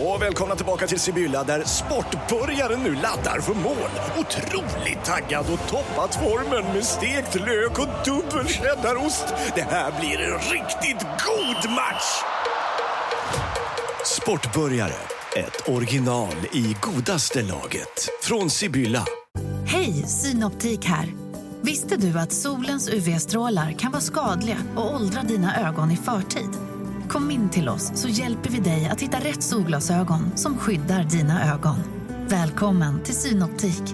Och 0.05 0.23
välkomna 0.23 0.55
tillbaka 0.57 0.87
till 0.87 1.01
Sibylla 1.01 1.45
där 1.45 1.65
sportbörjaren 1.65 2.83
nu 2.83 2.95
laddar 2.95 3.41
för 3.41 3.55
mål. 3.55 3.91
Otroligt 4.19 5.05
taggad 5.05 5.47
och 5.53 5.69
toppat 5.69 6.15
formen 6.15 6.75
med 6.75 6.85
stekt 6.85 7.35
lök 7.35 7.79
och 7.79 7.89
dubbel 8.05 8.47
cheddarost. 8.49 9.25
Det 9.55 9.63
här 9.63 10.01
blir 10.01 10.21
en 10.21 10.39
riktigt 10.39 11.07
god 11.27 11.73
match! 11.73 12.23
Sportbörjare, 14.05 14.95
ett 15.37 15.69
original 15.69 16.37
i 16.53 16.77
godaste 16.81 17.43
laget. 17.43 18.09
Från 18.23 18.51
Sibylla. 18.51 19.05
Hej, 19.67 19.93
Synoptik 19.93 20.85
här. 20.85 21.15
Visste 21.61 21.97
du 21.97 22.19
att 22.19 22.33
solens 22.33 22.89
UV-strålar 22.89 23.73
kan 23.73 23.93
vara 23.93 24.03
skadliga 24.03 24.59
och 24.77 24.95
åldra 24.95 25.23
dina 25.23 25.69
ögon 25.69 25.91
i 25.91 25.97
förtid? 25.97 26.72
Kom 27.12 27.31
in 27.31 27.50
till 27.50 27.69
oss 27.69 28.00
så 28.00 28.09
hjälper 28.09 28.50
vi 28.50 28.61
dig 28.61 28.88
att 28.92 29.00
hitta 29.00 29.19
rätt 29.19 29.42
solglasögon 29.42 30.37
som 30.37 30.59
skyddar 30.59 31.02
dina 31.04 31.52
ögon. 31.54 31.78
Välkommen 32.28 33.02
till 33.04 33.14
Synoptik. 33.14 33.87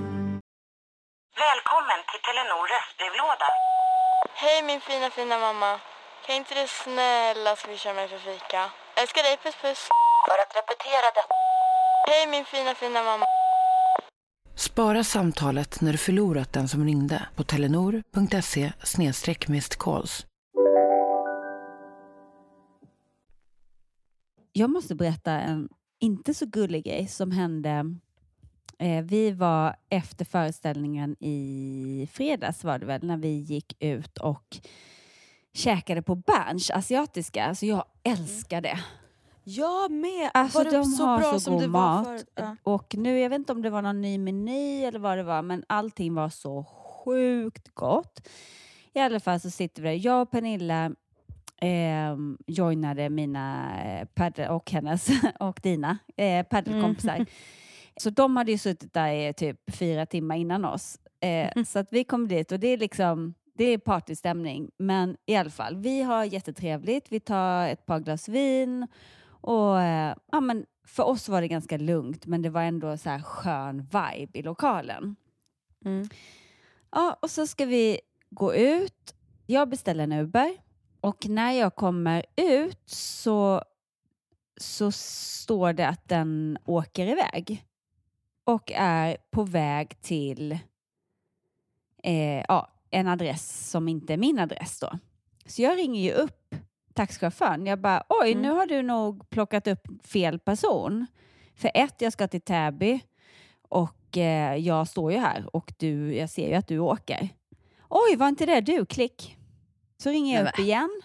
Välkommen 1.46 2.00
till 2.10 2.20
Telenor 2.26 2.64
röstbrevlåda. 2.74 3.48
Hej 4.34 4.62
min 4.62 4.80
fina 4.80 5.10
fina 5.10 5.38
mamma. 5.38 5.80
Kan 6.26 6.36
inte 6.36 6.54
du 6.54 6.66
snälla 6.84 7.56
swisha 7.56 7.92
mig 7.92 8.08
för 8.08 8.18
fika? 8.18 8.70
Älskar 9.00 9.22
dig, 9.22 9.36
puss 9.42 9.56
puss. 9.62 9.82
För 10.28 10.38
att 10.42 10.52
repetera 10.60 11.08
det. 11.16 11.26
Hej 12.10 12.26
min 12.26 12.44
fina 12.44 12.74
fina 12.74 13.02
mamma. 13.02 13.24
Spara 14.56 15.04
samtalet 15.04 15.80
när 15.80 15.92
du 15.92 15.98
förlorat 15.98 16.52
den 16.52 16.68
som 16.68 16.84
ringde 16.84 17.28
på 17.36 17.44
telenor.se 17.44 18.72
calls. 19.78 20.27
Jag 24.58 24.70
måste 24.70 24.94
berätta 24.94 25.32
en 25.32 25.68
inte 25.98 26.34
så 26.34 26.46
gullig 26.46 26.84
grej 26.84 27.06
som 27.06 27.30
hände. 27.30 27.96
Eh, 28.78 29.04
vi 29.04 29.30
var 29.30 29.76
efter 29.88 30.24
föreställningen 30.24 31.16
i 31.20 32.08
fredags 32.12 32.64
var 32.64 32.78
det 32.78 32.86
väl, 32.86 33.02
när 33.02 33.16
vi 33.16 33.28
gick 33.28 33.82
ut 33.82 34.18
och 34.18 34.58
käkade 35.54 36.02
på 36.02 36.14
Berns 36.14 36.70
asiatiska. 36.70 37.44
Alltså 37.44 37.66
jag 37.66 37.84
älskar 38.02 38.60
det. 38.60 38.78
Jag 39.44 39.90
med! 39.90 40.30
Alltså 40.34 40.58
var 40.58 40.64
det 40.64 40.70
de 40.70 40.84
så 40.84 41.04
har 41.04 41.18
bra 41.18 41.32
så 41.32 41.40
som 41.40 41.52
god 41.52 41.62
det 41.62 41.68
var 41.68 42.02
mat. 42.02 42.24
Ja. 42.34 42.56
Och 42.62 42.94
nu, 42.94 43.18
jag 43.18 43.30
vet 43.30 43.38
inte 43.38 43.52
om 43.52 43.62
det 43.62 43.70
var 43.70 43.82
någon 43.82 44.00
ny 44.00 44.18
meny 44.18 44.84
eller 44.84 44.98
vad 44.98 45.18
det 45.18 45.24
var, 45.24 45.42
men 45.42 45.64
allting 45.66 46.14
var 46.14 46.28
så 46.28 46.64
sjukt 46.64 47.68
gott. 47.74 48.28
I 48.92 49.00
alla 49.00 49.20
fall 49.20 49.40
så 49.40 49.50
sitter 49.50 49.82
vi 49.82 49.88
där, 49.88 50.06
jag 50.06 50.22
och 50.22 50.30
Pernilla 50.30 50.90
eh, 51.60 52.16
joinade 52.46 53.10
mina 53.10 53.70
eh, 54.36 54.50
och 54.50 54.70
hennes 54.70 55.08
och 55.40 55.60
dina 55.62 55.98
eh, 56.16 56.46
paddelkompisar. 56.46 57.14
Mm. 57.14 57.26
Så 57.96 58.10
de 58.10 58.36
hade 58.36 58.52
ju 58.52 58.58
suttit 58.58 58.94
där 58.94 59.12
i 59.12 59.34
typ 59.34 59.74
fyra 59.76 60.06
timmar 60.06 60.36
innan 60.36 60.64
oss. 60.64 60.98
Eh, 61.20 61.64
så 61.64 61.78
att 61.78 61.92
vi 61.92 62.04
kom 62.04 62.28
dit 62.28 62.52
och 62.52 62.60
det 62.60 62.68
är 62.68 62.78
liksom 62.78 63.34
det 63.54 63.64
är 63.64 63.78
partystämning. 63.78 64.70
Men 64.76 65.16
i 65.26 65.36
alla 65.36 65.50
fall, 65.50 65.76
vi 65.76 66.02
har 66.02 66.24
jättetrevligt. 66.24 67.12
Vi 67.12 67.20
tar 67.20 67.68
ett 67.68 67.86
par 67.86 68.00
glas 68.00 68.28
vin 68.28 68.86
och 69.40 69.80
eh, 69.80 70.14
ja, 70.32 70.40
men 70.40 70.66
för 70.86 71.02
oss 71.02 71.28
var 71.28 71.40
det 71.40 71.48
ganska 71.48 71.76
lugnt 71.76 72.26
men 72.26 72.42
det 72.42 72.50
var 72.50 72.62
ändå 72.62 72.96
så 72.96 73.10
här 73.10 73.22
skön 73.22 73.78
vibe 73.78 74.38
i 74.38 74.42
lokalen. 74.42 75.16
Mm. 75.84 76.08
Ja, 76.90 77.18
och 77.22 77.30
så 77.30 77.46
ska 77.46 77.64
vi 77.64 78.00
gå 78.30 78.54
ut. 78.54 79.14
Jag 79.46 79.68
beställer 79.68 80.04
en 80.04 80.12
Uber 80.12 80.56
och 81.08 81.28
när 81.28 81.52
jag 81.52 81.74
kommer 81.74 82.24
ut 82.36 82.90
så, 82.90 83.62
så 84.56 84.92
står 84.92 85.72
det 85.72 85.88
att 85.88 86.08
den 86.08 86.58
åker 86.64 87.06
iväg 87.06 87.64
och 88.44 88.72
är 88.74 89.16
på 89.30 89.44
väg 89.44 90.00
till 90.00 90.52
eh, 92.02 92.42
ja, 92.48 92.68
en 92.90 93.08
adress 93.08 93.70
som 93.70 93.88
inte 93.88 94.12
är 94.12 94.16
min 94.16 94.38
adress 94.38 94.80
då. 94.80 94.98
Så 95.46 95.62
jag 95.62 95.78
ringer 95.78 96.02
ju 96.02 96.12
upp 96.12 96.54
taxichauffören. 96.94 97.66
Jag 97.66 97.80
bara, 97.80 98.02
oj, 98.08 98.30
Mm. 98.32 98.42
nu 98.42 98.50
har 98.50 98.66
du 98.66 98.82
nog 98.82 99.30
plockat 99.30 99.66
upp 99.66 99.86
fel 100.04 100.38
person. 100.38 101.06
För 101.54 101.70
ett, 101.74 102.00
jag 102.00 102.12
ska 102.12 102.28
till 102.28 102.40
Täby 102.40 103.00
och 103.68 104.16
eh, 104.16 104.56
jag 104.56 104.88
står 104.88 105.12
ju 105.12 105.18
här 105.18 105.56
och 105.56 105.72
du, 105.78 106.16
jag 106.16 106.30
ser 106.30 106.48
ju 106.48 106.54
att 106.54 106.68
du 106.68 106.78
åker. 106.78 107.28
Oj, 107.88 108.16
var 108.16 108.28
inte 108.28 108.46
det 108.46 108.60
du? 108.60 108.86
Klick. 108.86 109.37
Så 110.02 110.10
ringer 110.10 110.34
jag 110.36 110.44
Nej, 110.44 110.52
upp 110.52 110.58
igen 110.58 111.00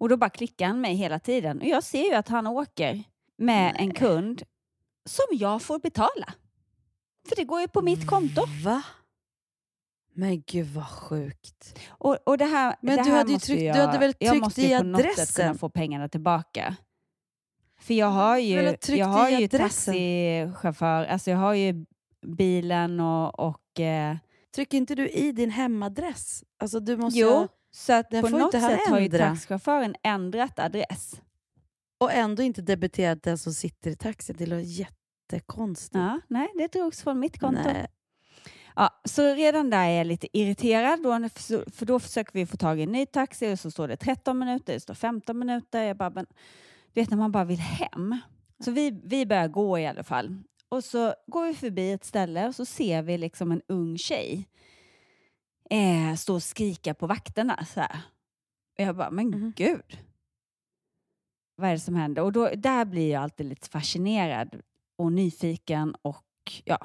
och 0.00 0.08
då 0.08 0.16
bara 0.16 0.30
klickar 0.30 0.66
han 0.66 0.80
mig 0.80 0.94
hela 0.94 1.18
tiden. 1.18 1.60
Och 1.60 1.66
jag 1.66 1.84
ser 1.84 2.04
ju 2.04 2.14
att 2.14 2.28
han 2.28 2.46
åker 2.46 3.02
med 3.38 3.76
en 3.78 3.94
kund 3.94 4.42
som 5.06 5.24
jag 5.30 5.62
får 5.62 5.78
betala. 5.78 6.34
För 7.28 7.36
det 7.36 7.44
går 7.44 7.60
ju 7.60 7.68
på 7.68 7.82
mitt 7.82 8.06
konto. 8.06 8.42
Va? 8.64 8.82
Men 10.16 10.42
gud 10.46 10.66
vad 10.66 10.88
sjukt. 10.88 11.78
Och, 11.88 12.18
och 12.26 12.38
det 12.38 12.44
här, 12.44 12.76
Men 12.80 12.96
det 12.96 13.02
du 13.04 13.10
här 13.10 13.18
hade 13.18 13.32
måste 13.32 13.46
tryckt- 13.46 13.60
du 13.60 13.64
jag, 13.66 13.74
hade 13.86 13.98
väl 13.98 14.14
jag 14.18 14.30
tryckt 14.30 14.44
måste 14.44 14.62
i 14.62 14.70
ju 14.70 14.78
på 14.78 14.84
något 14.84 15.00
sätt 15.00 15.06
kunna 15.06 15.12
adressen? 15.14 15.58
få 15.58 15.68
pengarna 15.68 16.08
tillbaka. 16.08 16.76
För 17.80 17.94
jag 17.94 18.06
har 18.06 18.36
Du 18.36 18.42
ju, 18.42 18.96
jag 18.98 19.06
har 19.06 19.28
ju 19.30 19.36
adressen. 19.44 19.94
taxichaufför, 19.94 21.04
alltså 21.04 21.30
jag 21.30 21.38
har 21.38 21.54
ju 21.54 21.86
bilen 22.26 23.00
och... 23.00 23.38
och 23.48 23.80
eh, 23.80 24.16
Trycker 24.54 24.78
inte 24.78 24.94
du 24.94 25.08
i 25.08 25.32
din 25.32 25.50
hemadress? 25.50 26.44
Alltså 26.58 26.80
du 26.80 26.96
måste 26.96 27.18
jo, 27.20 27.48
så 27.74 27.92
att 27.92 28.10
den 28.10 28.22
på 28.22 28.28
får 28.28 28.38
något 28.38 28.54
inte 28.54 28.66
han 28.66 28.70
sätt 28.70 28.88
har 28.88 28.98
ju 28.98 29.04
ändra. 29.04 29.18
taxichauffören 29.18 29.94
ändrat 30.02 30.58
adress. 30.58 31.20
Och 31.98 32.12
ändå 32.12 32.42
inte 32.42 32.62
debiterat 32.62 33.22
den 33.22 33.38
som 33.38 33.52
sitter 33.52 33.90
i 33.90 33.96
taxin. 33.96 34.36
Det 34.38 34.46
låter 34.46 34.60
jättekonstigt. 34.60 35.94
Ja, 35.94 36.20
nej, 36.28 36.48
det 36.54 36.72
drogs 36.72 37.02
från 37.02 37.20
mitt 37.20 37.40
konto. 37.40 37.62
Nej. 37.64 37.86
Ja, 38.76 39.00
så 39.04 39.34
redan 39.34 39.70
där 39.70 39.88
är 39.88 39.98
jag 39.98 40.06
lite 40.06 40.38
irriterad, 40.38 41.02
då, 41.02 41.28
för 41.72 41.86
då 41.86 42.00
försöker 42.00 42.32
vi 42.32 42.46
få 42.46 42.56
tag 42.56 42.80
i 42.80 42.82
en 42.82 42.92
ny 42.92 43.06
taxi 43.06 43.52
och 43.52 43.58
så 43.58 43.70
står 43.70 43.88
det 43.88 43.96
13 43.96 44.38
minuter, 44.38 44.72
det 44.72 44.80
står 44.80 44.94
15 44.94 45.38
minuter. 45.38 45.82
Jag 45.82 45.96
bara, 45.96 46.10
men, 46.10 46.26
du 46.92 47.00
vet 47.00 47.10
när 47.10 47.18
man 47.18 47.32
bara 47.32 47.44
vill 47.44 47.60
hem. 47.60 48.18
Så 48.64 48.70
vi, 48.70 49.00
vi 49.04 49.26
börjar 49.26 49.48
gå 49.48 49.78
i 49.78 49.86
alla 49.86 50.02
fall. 50.02 50.36
Och 50.68 50.84
så 50.84 51.14
går 51.26 51.46
vi 51.46 51.54
förbi 51.54 51.92
ett 51.92 52.04
ställe 52.04 52.48
och 52.48 52.54
så 52.54 52.64
ser 52.64 53.02
vi 53.02 53.18
liksom 53.18 53.52
en 53.52 53.62
ung 53.68 53.98
tjej 53.98 54.48
eh, 55.74 56.14
stå 56.14 56.34
och 56.34 56.42
skrika 56.42 56.94
på 56.94 57.06
vakterna. 57.06 57.66
Så 57.66 57.80
här. 57.80 58.00
Och 58.78 58.84
jag 58.84 58.96
bara, 58.96 59.10
men 59.10 59.52
gud. 59.56 59.98
Vad 61.56 61.68
är 61.68 61.72
det 61.72 61.80
som 61.80 61.94
händer? 61.94 62.22
Och 62.22 62.32
då, 62.32 62.50
där 62.56 62.84
blir 62.84 63.12
jag 63.12 63.22
alltid 63.22 63.46
lite 63.46 63.68
fascinerad 63.68 64.60
och 64.96 65.12
nyfiken 65.12 65.94
och 66.02 66.52
ja. 66.64 66.78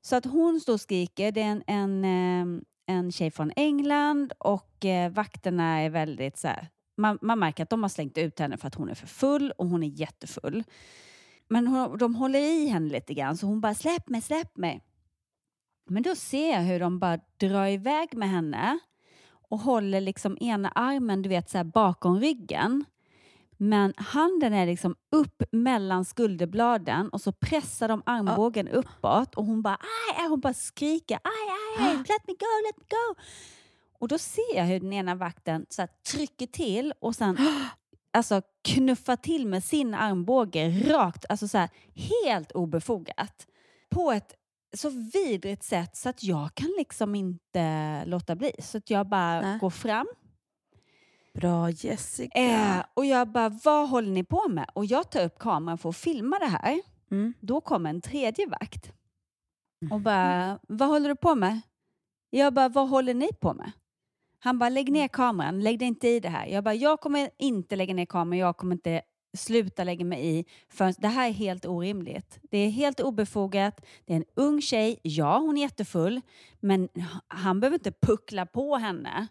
Så 0.00 0.16
att 0.16 0.24
hon 0.24 0.60
står 0.60 0.72
och 0.72 0.80
skriker. 0.80 1.32
Det 1.32 1.40
är 1.40 1.44
en, 1.44 1.62
en, 1.66 2.04
eh, 2.04 2.62
en 2.96 3.12
tjej 3.12 3.30
från 3.30 3.52
England 3.56 4.32
och 4.38 4.84
eh, 4.84 5.12
vakterna 5.12 5.80
är 5.80 5.90
väldigt 5.90 6.38
så 6.38 6.48
här, 6.48 6.68
man, 6.96 7.18
man 7.22 7.38
märker 7.38 7.62
att 7.62 7.70
de 7.70 7.82
har 7.82 7.88
slängt 7.88 8.18
ut 8.18 8.38
henne 8.38 8.56
för 8.56 8.68
att 8.68 8.74
hon 8.74 8.88
är 8.88 8.94
för 8.94 9.06
full 9.06 9.50
och 9.50 9.66
hon 9.66 9.82
är 9.82 9.88
jättefull. 9.88 10.64
Men 11.48 11.66
hon, 11.66 11.98
de 11.98 12.14
håller 12.14 12.38
i 12.38 12.66
henne 12.66 12.92
lite 12.92 13.14
grann 13.14 13.36
så 13.36 13.46
hon 13.46 13.60
bara 13.60 13.74
släpp 13.74 14.08
mig, 14.08 14.20
släpp 14.20 14.56
mig. 14.56 14.82
Men 15.88 16.02
då 16.02 16.14
ser 16.14 16.52
jag 16.52 16.60
hur 16.60 16.80
de 16.80 16.98
bara 16.98 17.18
drar 17.36 17.66
iväg 17.66 18.14
med 18.16 18.30
henne 18.30 18.78
och 19.48 19.58
håller 19.58 20.00
liksom 20.00 20.38
ena 20.40 20.68
armen 20.68 21.22
du 21.22 21.28
vet 21.28 21.50
så 21.50 21.64
bakom 21.64 22.20
ryggen 22.20 22.84
Men 23.56 23.94
handen 23.96 24.52
är 24.52 24.66
liksom 24.66 24.96
upp 25.10 25.42
mellan 25.52 26.04
skulderbladen 26.04 27.08
och 27.08 27.20
så 27.20 27.32
pressar 27.32 27.88
de 27.88 28.02
armbågen 28.06 28.68
uppåt 28.68 29.34
och 29.34 29.44
hon 29.44 29.62
bara, 29.62 29.78
aj, 30.18 30.28
hon 30.28 30.40
bara 30.40 30.54
skriker, 30.54 31.14
aj, 31.14 31.48
aj, 31.78 31.88
aj, 31.88 31.96
let 31.96 32.26
me 32.26 32.32
go, 32.32 32.46
let 32.66 32.76
me 32.76 32.84
go. 32.88 33.20
Och 33.98 34.08
då 34.08 34.18
ser 34.18 34.56
jag 34.56 34.64
hur 34.64 34.80
den 34.80 34.92
ena 34.92 35.14
vakten 35.14 35.66
så 35.68 35.86
trycker 36.12 36.46
till 36.46 36.92
och 37.00 37.14
sen 37.14 37.36
alltså, 38.12 38.42
knuffar 38.64 39.16
till 39.16 39.46
med 39.46 39.64
sin 39.64 39.94
armbåge 39.94 40.68
rakt, 40.70 41.24
alltså 41.28 41.48
så 41.48 41.58
här, 41.58 41.68
helt 41.94 42.52
obefogat. 42.52 43.46
På 43.90 44.12
ett 44.12 44.34
så 44.74 44.90
vidrigt 44.90 45.62
sätt 45.62 45.96
så 45.96 46.08
att 46.08 46.24
jag 46.24 46.54
kan 46.54 46.74
liksom 46.78 47.14
inte 47.14 48.04
låta 48.04 48.36
bli. 48.36 48.52
Så 48.58 48.78
att 48.78 48.90
jag 48.90 49.08
bara 49.08 49.58
går 49.60 49.70
fram. 49.70 50.06
Bra 51.34 51.70
Jessica. 51.70 52.38
Eh, 52.38 52.84
och 52.94 53.06
jag 53.06 53.28
bara, 53.28 53.48
vad 53.48 53.88
håller 53.88 54.10
ni 54.10 54.24
på 54.24 54.48
med? 54.48 54.66
Och 54.74 54.84
jag 54.84 55.10
tar 55.10 55.24
upp 55.24 55.38
kameran 55.38 55.78
för 55.78 55.88
att 55.88 55.96
filma 55.96 56.38
det 56.38 56.46
här. 56.46 56.80
Mm. 57.10 57.34
Då 57.40 57.60
kommer 57.60 57.90
en 57.90 58.00
tredje 58.00 58.46
vakt. 58.46 58.92
Och 59.90 60.00
bara, 60.00 60.58
vad 60.68 60.88
håller 60.88 61.08
du 61.08 61.16
på 61.16 61.34
med? 61.34 61.60
Jag 62.30 62.54
bara, 62.54 62.68
vad 62.68 62.88
håller 62.88 63.14
ni 63.14 63.28
på 63.40 63.54
med? 63.54 63.72
Han 64.38 64.58
bara, 64.58 64.68
lägg 64.68 64.92
ner 64.92 65.08
kameran, 65.08 65.60
lägg 65.60 65.78
dig 65.78 65.88
inte 65.88 66.08
i 66.08 66.20
det 66.20 66.28
här. 66.28 66.46
Jag 66.46 66.64
bara, 66.64 66.74
jag 66.74 67.00
kommer 67.00 67.30
inte 67.38 67.76
lägga 67.76 67.94
ner 67.94 68.06
kameran, 68.06 68.38
jag 68.38 68.56
kommer 68.56 68.74
inte 68.74 69.02
sluta 69.34 69.84
lägga 69.84 70.04
mig 70.04 70.38
i. 70.38 70.44
För 70.68 70.94
det 70.98 71.08
här 71.08 71.28
är 71.28 71.32
helt 71.32 71.66
orimligt. 71.66 72.38
Det 72.42 72.58
är 72.58 72.70
helt 72.70 73.00
obefogat. 73.00 73.86
Det 74.04 74.12
är 74.12 74.16
en 74.16 74.24
ung 74.34 74.62
tjej. 74.62 75.00
Ja, 75.02 75.38
hon 75.38 75.56
är 75.56 75.62
jättefull. 75.62 76.20
Men 76.60 76.88
han 77.28 77.60
behöver 77.60 77.74
inte 77.74 77.92
puckla 77.92 78.46
på 78.46 78.76
henne. 78.76 79.28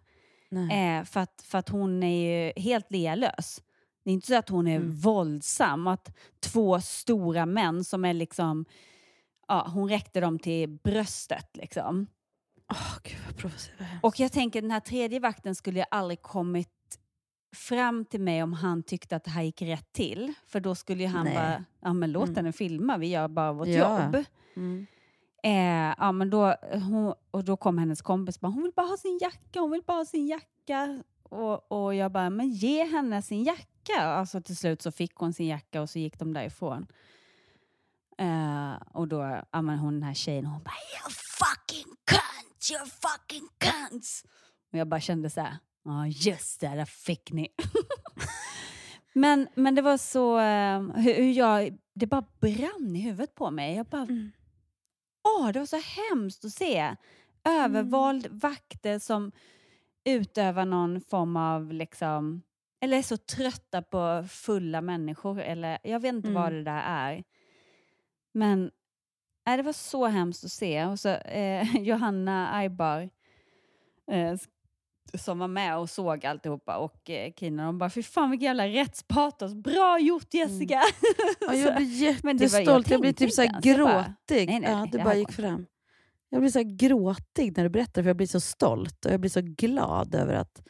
Eh, 0.52 1.06
för, 1.06 1.20
att, 1.20 1.42
för 1.46 1.58
att 1.58 1.70
hon 1.70 2.04
är 2.04 2.46
ju 2.46 2.62
helt 2.62 2.92
lealös. 2.92 3.62
Det 4.04 4.10
är 4.10 4.14
inte 4.14 4.28
så 4.28 4.36
att 4.36 4.50
hon 4.50 4.68
är 4.68 4.80
våldsam. 4.80 5.88
Att 5.88 6.18
två 6.40 6.82
stora 6.82 7.46
män 7.46 7.84
som 7.84 8.06
är 8.06 8.14
liksom... 8.14 8.66
Ja, 9.48 9.68
hon 9.74 9.90
räckte 9.90 10.20
dem 10.20 10.40
till 10.40 10.70
bröstet 10.70 11.50
liksom. 11.54 12.08
Åh, 12.72 12.98
gud 13.04 13.18
vad 13.28 13.38
provocerande. 13.38 14.00
Och 14.04 14.20
jag 14.20 14.32
tänker 14.32 14.62
den 14.62 14.72
här 14.72 14.80
tredje 14.80 15.20
vakten 15.20 15.56
skulle 15.56 15.80
ju 15.80 15.86
aldrig 15.92 16.22
kommit 16.22 16.70
fram 17.56 18.06
till 18.06 18.22
mig 18.22 18.44
om 18.44 18.54
han 18.54 18.84
tyckte 18.84 19.16
att 19.16 19.24
det 19.24 19.32
här 19.32 19.42
gick 19.44 19.62
rätt 19.62 19.94
till. 19.94 20.34
För 20.48 20.60
då 20.60 20.76
skulle 20.76 21.02
ju 21.04 21.10
han 21.10 21.26
Nej. 21.26 21.36
bara, 21.36 21.64
ja 21.82 21.94
men 21.94 22.12
låt 22.12 22.24
Mm. 22.30 22.36
henne 22.36 22.52
filma, 22.52 22.98
vi 22.98 23.08
gör 23.08 23.28
bara 23.28 23.54
vårt 23.54 23.68
Ja. 23.68 24.04
jobb. 24.06 24.24
Mm. 24.56 24.88
Eh, 25.44 25.96
ja, 25.98 26.12
men 26.12 26.30
då, 26.30 26.56
hon, 26.74 27.14
och 27.32 27.44
då 27.44 27.58
kom 27.58 27.78
hennes 27.78 28.02
kompis 28.02 28.40
bara, 28.40 28.52
hon 28.52 28.64
vill 28.64 28.72
bara 28.76 28.86
ha 28.88 28.98
sin 28.98 29.20
jacka, 29.22 29.60
hon 29.60 29.72
vill 29.72 29.84
bara 29.88 29.98
ha 29.98 30.06
sin 30.06 30.28
jacka. 30.28 31.04
Och, 31.24 31.72
och 31.72 31.96
jag 31.96 32.12
bara, 32.12 32.30
men 32.30 32.50
ge 32.50 32.84
henne 32.86 33.22
sin 33.22 33.44
jacka. 33.44 34.02
Alltså 34.02 34.42
till 34.42 34.58
slut 34.58 34.82
så 34.82 34.92
fick 34.92 35.16
hon 35.16 35.34
sin 35.34 35.48
jacka 35.48 35.82
och 35.82 35.90
så 35.90 36.00
gick 36.00 36.20
de 36.20 36.34
därifrån. 36.34 36.88
Eh, 38.18 38.74
och 38.94 39.08
då, 39.08 39.42
ja 39.52 39.62
men 39.62 39.78
hon 39.80 39.94
den 39.94 40.04
här 40.04 40.14
tjejen, 40.14 40.46
hon 40.46 40.64
bara, 40.64 40.74
you 40.94 41.12
fucking 41.12 41.96
cunt, 42.06 42.72
you 42.72 42.86
fucking 42.86 43.48
cunts. 43.58 44.24
Och 44.72 44.78
jag 44.80 44.88
bara 44.88 45.00
kände 45.00 45.30
så 45.30 45.42
här, 45.42 45.58
ja 45.84 46.08
just 46.08 46.60
det, 46.62 46.68
där 46.68 46.86
fick 46.86 47.32
ni. 47.32 47.48
men, 49.14 49.48
men 49.56 49.76
det 49.76 49.82
var 49.82 49.98
så, 49.98 50.40
eh, 50.40 50.82
hur, 50.82 51.14
hur 51.14 51.32
jag, 51.32 51.78
det 51.94 52.08
bara 52.08 52.26
brann 52.40 52.96
i 52.96 53.00
huvudet 53.00 53.36
på 53.36 53.52
mig. 53.52 53.76
Jag 53.76 53.86
bara, 53.86 54.08
åh 55.24 55.52
det 55.52 55.60
var 55.60 55.66
så 55.66 55.82
hemskt 56.10 56.46
att 56.46 56.52
se. 56.54 56.96
Övervåld, 57.44 58.28
vakter 58.32 59.00
som 59.00 59.32
utövar 60.06 60.66
någon 60.66 61.02
form 61.02 61.36
av, 61.38 61.74
liksom, 61.74 62.42
eller 62.82 62.98
är 62.98 63.02
så 63.02 63.18
trötta 63.18 63.82
på 63.82 64.26
fulla 64.30 64.82
människor. 64.82 65.40
Eller, 65.42 65.78
jag 65.84 66.00
vet 66.00 66.14
inte 66.16 66.32
vad 66.32 66.48
Mm. 66.48 66.64
det 66.64 66.72
där 66.72 66.84
är. 66.88 67.24
Men 68.34 68.72
nej, 69.46 69.58
det 69.58 69.64
var 69.64 69.74
så 69.74 70.08
hemskt 70.08 70.44
att 70.46 70.52
se. 70.52 70.86
Och 70.86 71.00
så 71.00 71.10
eh, 71.10 71.76
Johanna 71.82 72.54
Aibar 72.56 73.10
eh, 74.12 74.38
som 75.14 75.40
var 75.40 75.48
med 75.48 75.78
och 75.78 75.90
såg 75.90 76.26
alltihopa 76.26 76.78
och 76.78 77.10
eh, 77.10 77.34
Kina, 77.34 77.66
de 77.66 77.78
bara 77.78 77.90
fy 77.90 78.04
fan 78.04 78.32
vilken 78.32 78.46
jävla 78.46 78.68
rättspatos. 78.68 79.54
Bra 79.54 80.00
gjort 80.00 80.34
Jessica! 80.34 80.82
Ja, 81.40 81.54
jag 81.56 81.76
blir 81.78 82.24
var- 82.24 82.30
jag 82.32 82.42
jättestolt. 82.42 82.90
Jag, 82.90 83.02
blir 83.02 83.14
typ 83.14 83.32
så. 83.34 83.42
Jag 83.42 83.52
bara, 83.52 83.62
gråtig. 83.62 84.48
nej, 84.48 84.60
nej, 84.60 84.72
ja, 84.72 84.88
det 84.92 84.98
bara 85.04 85.16
gick 85.16 85.28
går 85.28 85.34
fram. 85.34 85.66
Jag 86.30 86.42
blir 86.42 86.52
så 86.52 86.64
gråtig 86.64 87.58
när 87.58 87.64
du 87.64 87.70
berättar 87.70 88.02
för 88.04 88.10
jag 88.10 88.18
blir 88.18 88.28
så 88.28 88.40
stolt 88.40 89.06
och 89.06 89.12
jag 89.12 89.20
blir 89.20 89.30
så 89.32 89.42
glad 89.42 90.16
över 90.16 90.34
att... 90.34 90.62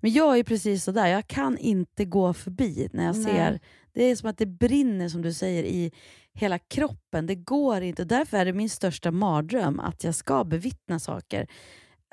Men 0.00 0.12
jag 0.12 0.38
är 0.38 0.44
precis 0.44 0.84
så 0.84 0.92
där. 0.92 1.06
jag 1.06 1.26
kan 1.26 1.58
inte 1.58 2.04
gå 2.04 2.32
förbi 2.32 2.88
när 2.92 3.04
jag 3.04 3.16
Nej. 3.16 3.24
ser... 3.24 3.60
Det 3.92 4.04
är 4.04 4.16
som 4.16 4.30
att 4.30 4.38
det 4.38 4.46
brinner 4.46 5.08
som 5.08 5.22
du 5.22 5.32
säger 5.32 5.64
i 5.64 5.92
hela 6.34 6.58
kroppen. 6.58 7.26
Det 7.26 7.34
går 7.34 7.80
inte. 7.82 8.04
Därför 8.04 8.36
är 8.36 8.44
det 8.44 8.52
min 8.52 8.70
största 8.70 9.10
mardröm 9.10 9.80
att 9.80 10.04
jag 10.04 10.14
ska 10.14 10.44
bevittna 10.44 10.98
saker. 10.98 11.46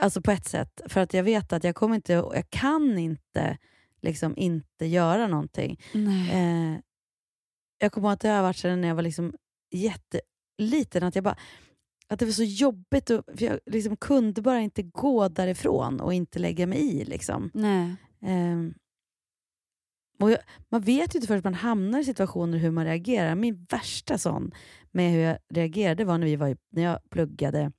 Alltså 0.02 0.22
på 0.22 0.32
ett 0.32 0.46
sätt. 0.46 0.82
För 0.86 1.02
att 1.02 1.14
jag 1.14 1.24
vet 1.24 1.54
att 1.54 1.64
jag 1.64 1.76
kommer 1.76 1.96
inte... 1.96 2.14
Jag 2.14 2.50
kan 2.50 2.98
inte 2.98 3.58
liksom 4.02 4.38
inte 4.38 4.86
göra 4.86 5.28
någonting. 5.28 5.80
Eh, 6.32 6.80
jag 7.78 7.92
kommer 7.92 8.08
ihåg 8.08 8.14
att 8.14 8.20
det 8.20 8.30
har 8.30 8.42
varit 8.42 8.58
sedan 8.58 8.82
när 8.82 8.88
jag 8.88 8.96
var 8.96 9.02
liksom 9.02 9.34
jätteliten. 9.72 11.04
Att, 11.04 11.16
jag 11.16 11.24
bara, 11.24 11.38
att 12.08 12.20
det 12.20 12.26
var 12.26 12.32
så 12.32 12.44
jobbigt. 12.44 13.10
Och, 13.10 13.26
för 13.38 13.46
jag 13.46 13.60
liksom 13.66 13.98
kunde 13.98 14.42
bara 14.42 14.60
inte 14.60 14.84
gå 14.84 15.28
därifrån 15.28 16.00
och 16.00 16.14
inte 16.14 16.40
lägga 16.40 16.68
mig 16.68 16.80
i. 16.80 17.06
Liksom. 17.06 17.52
Nej. 17.54 17.96
Och 20.20 20.32
jag, 20.32 20.40
man 20.70 20.82
vet 20.82 21.16
ju 21.16 21.18
inte 21.18 21.28
förrän 21.28 21.42
man 21.44 21.54
hamnar 21.54 22.00
i 22.00 22.04
situationer 22.04 22.58
hur 22.58 22.72
man 22.72 22.86
reagerar. 22.86 23.36
Min 23.36 23.66
värsta 23.70 24.18
sån 24.18 24.52
med 24.92 25.12
hur 25.12 25.20
jag 25.20 25.38
reagerade 25.50 26.06
var 26.06 26.18
när, 26.18 26.28
vi 26.28 26.36
var 26.36 26.58
när 26.70 26.84
jag 26.84 27.10
pluggade 27.10 27.72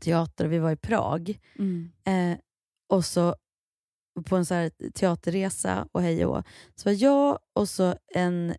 teater 0.00 0.44
och 0.44 0.52
vi 0.52 0.58
var 0.58 0.72
i 0.72 0.76
Prag. 0.76 1.40
Mm. 1.58 1.90
Eh, 2.04 2.38
och 2.88 3.04
så 3.04 3.36
på 4.24 4.36
en 4.36 4.46
så 4.46 4.54
här 4.54 4.70
teaterresa 4.90 5.88
och 5.92 6.02
hej 6.02 6.26
och. 6.26 6.44
Så 6.74 6.88
var 6.88 7.02
jag 7.02 7.38
och 7.52 7.68
så 7.68 7.94
en 8.14 8.54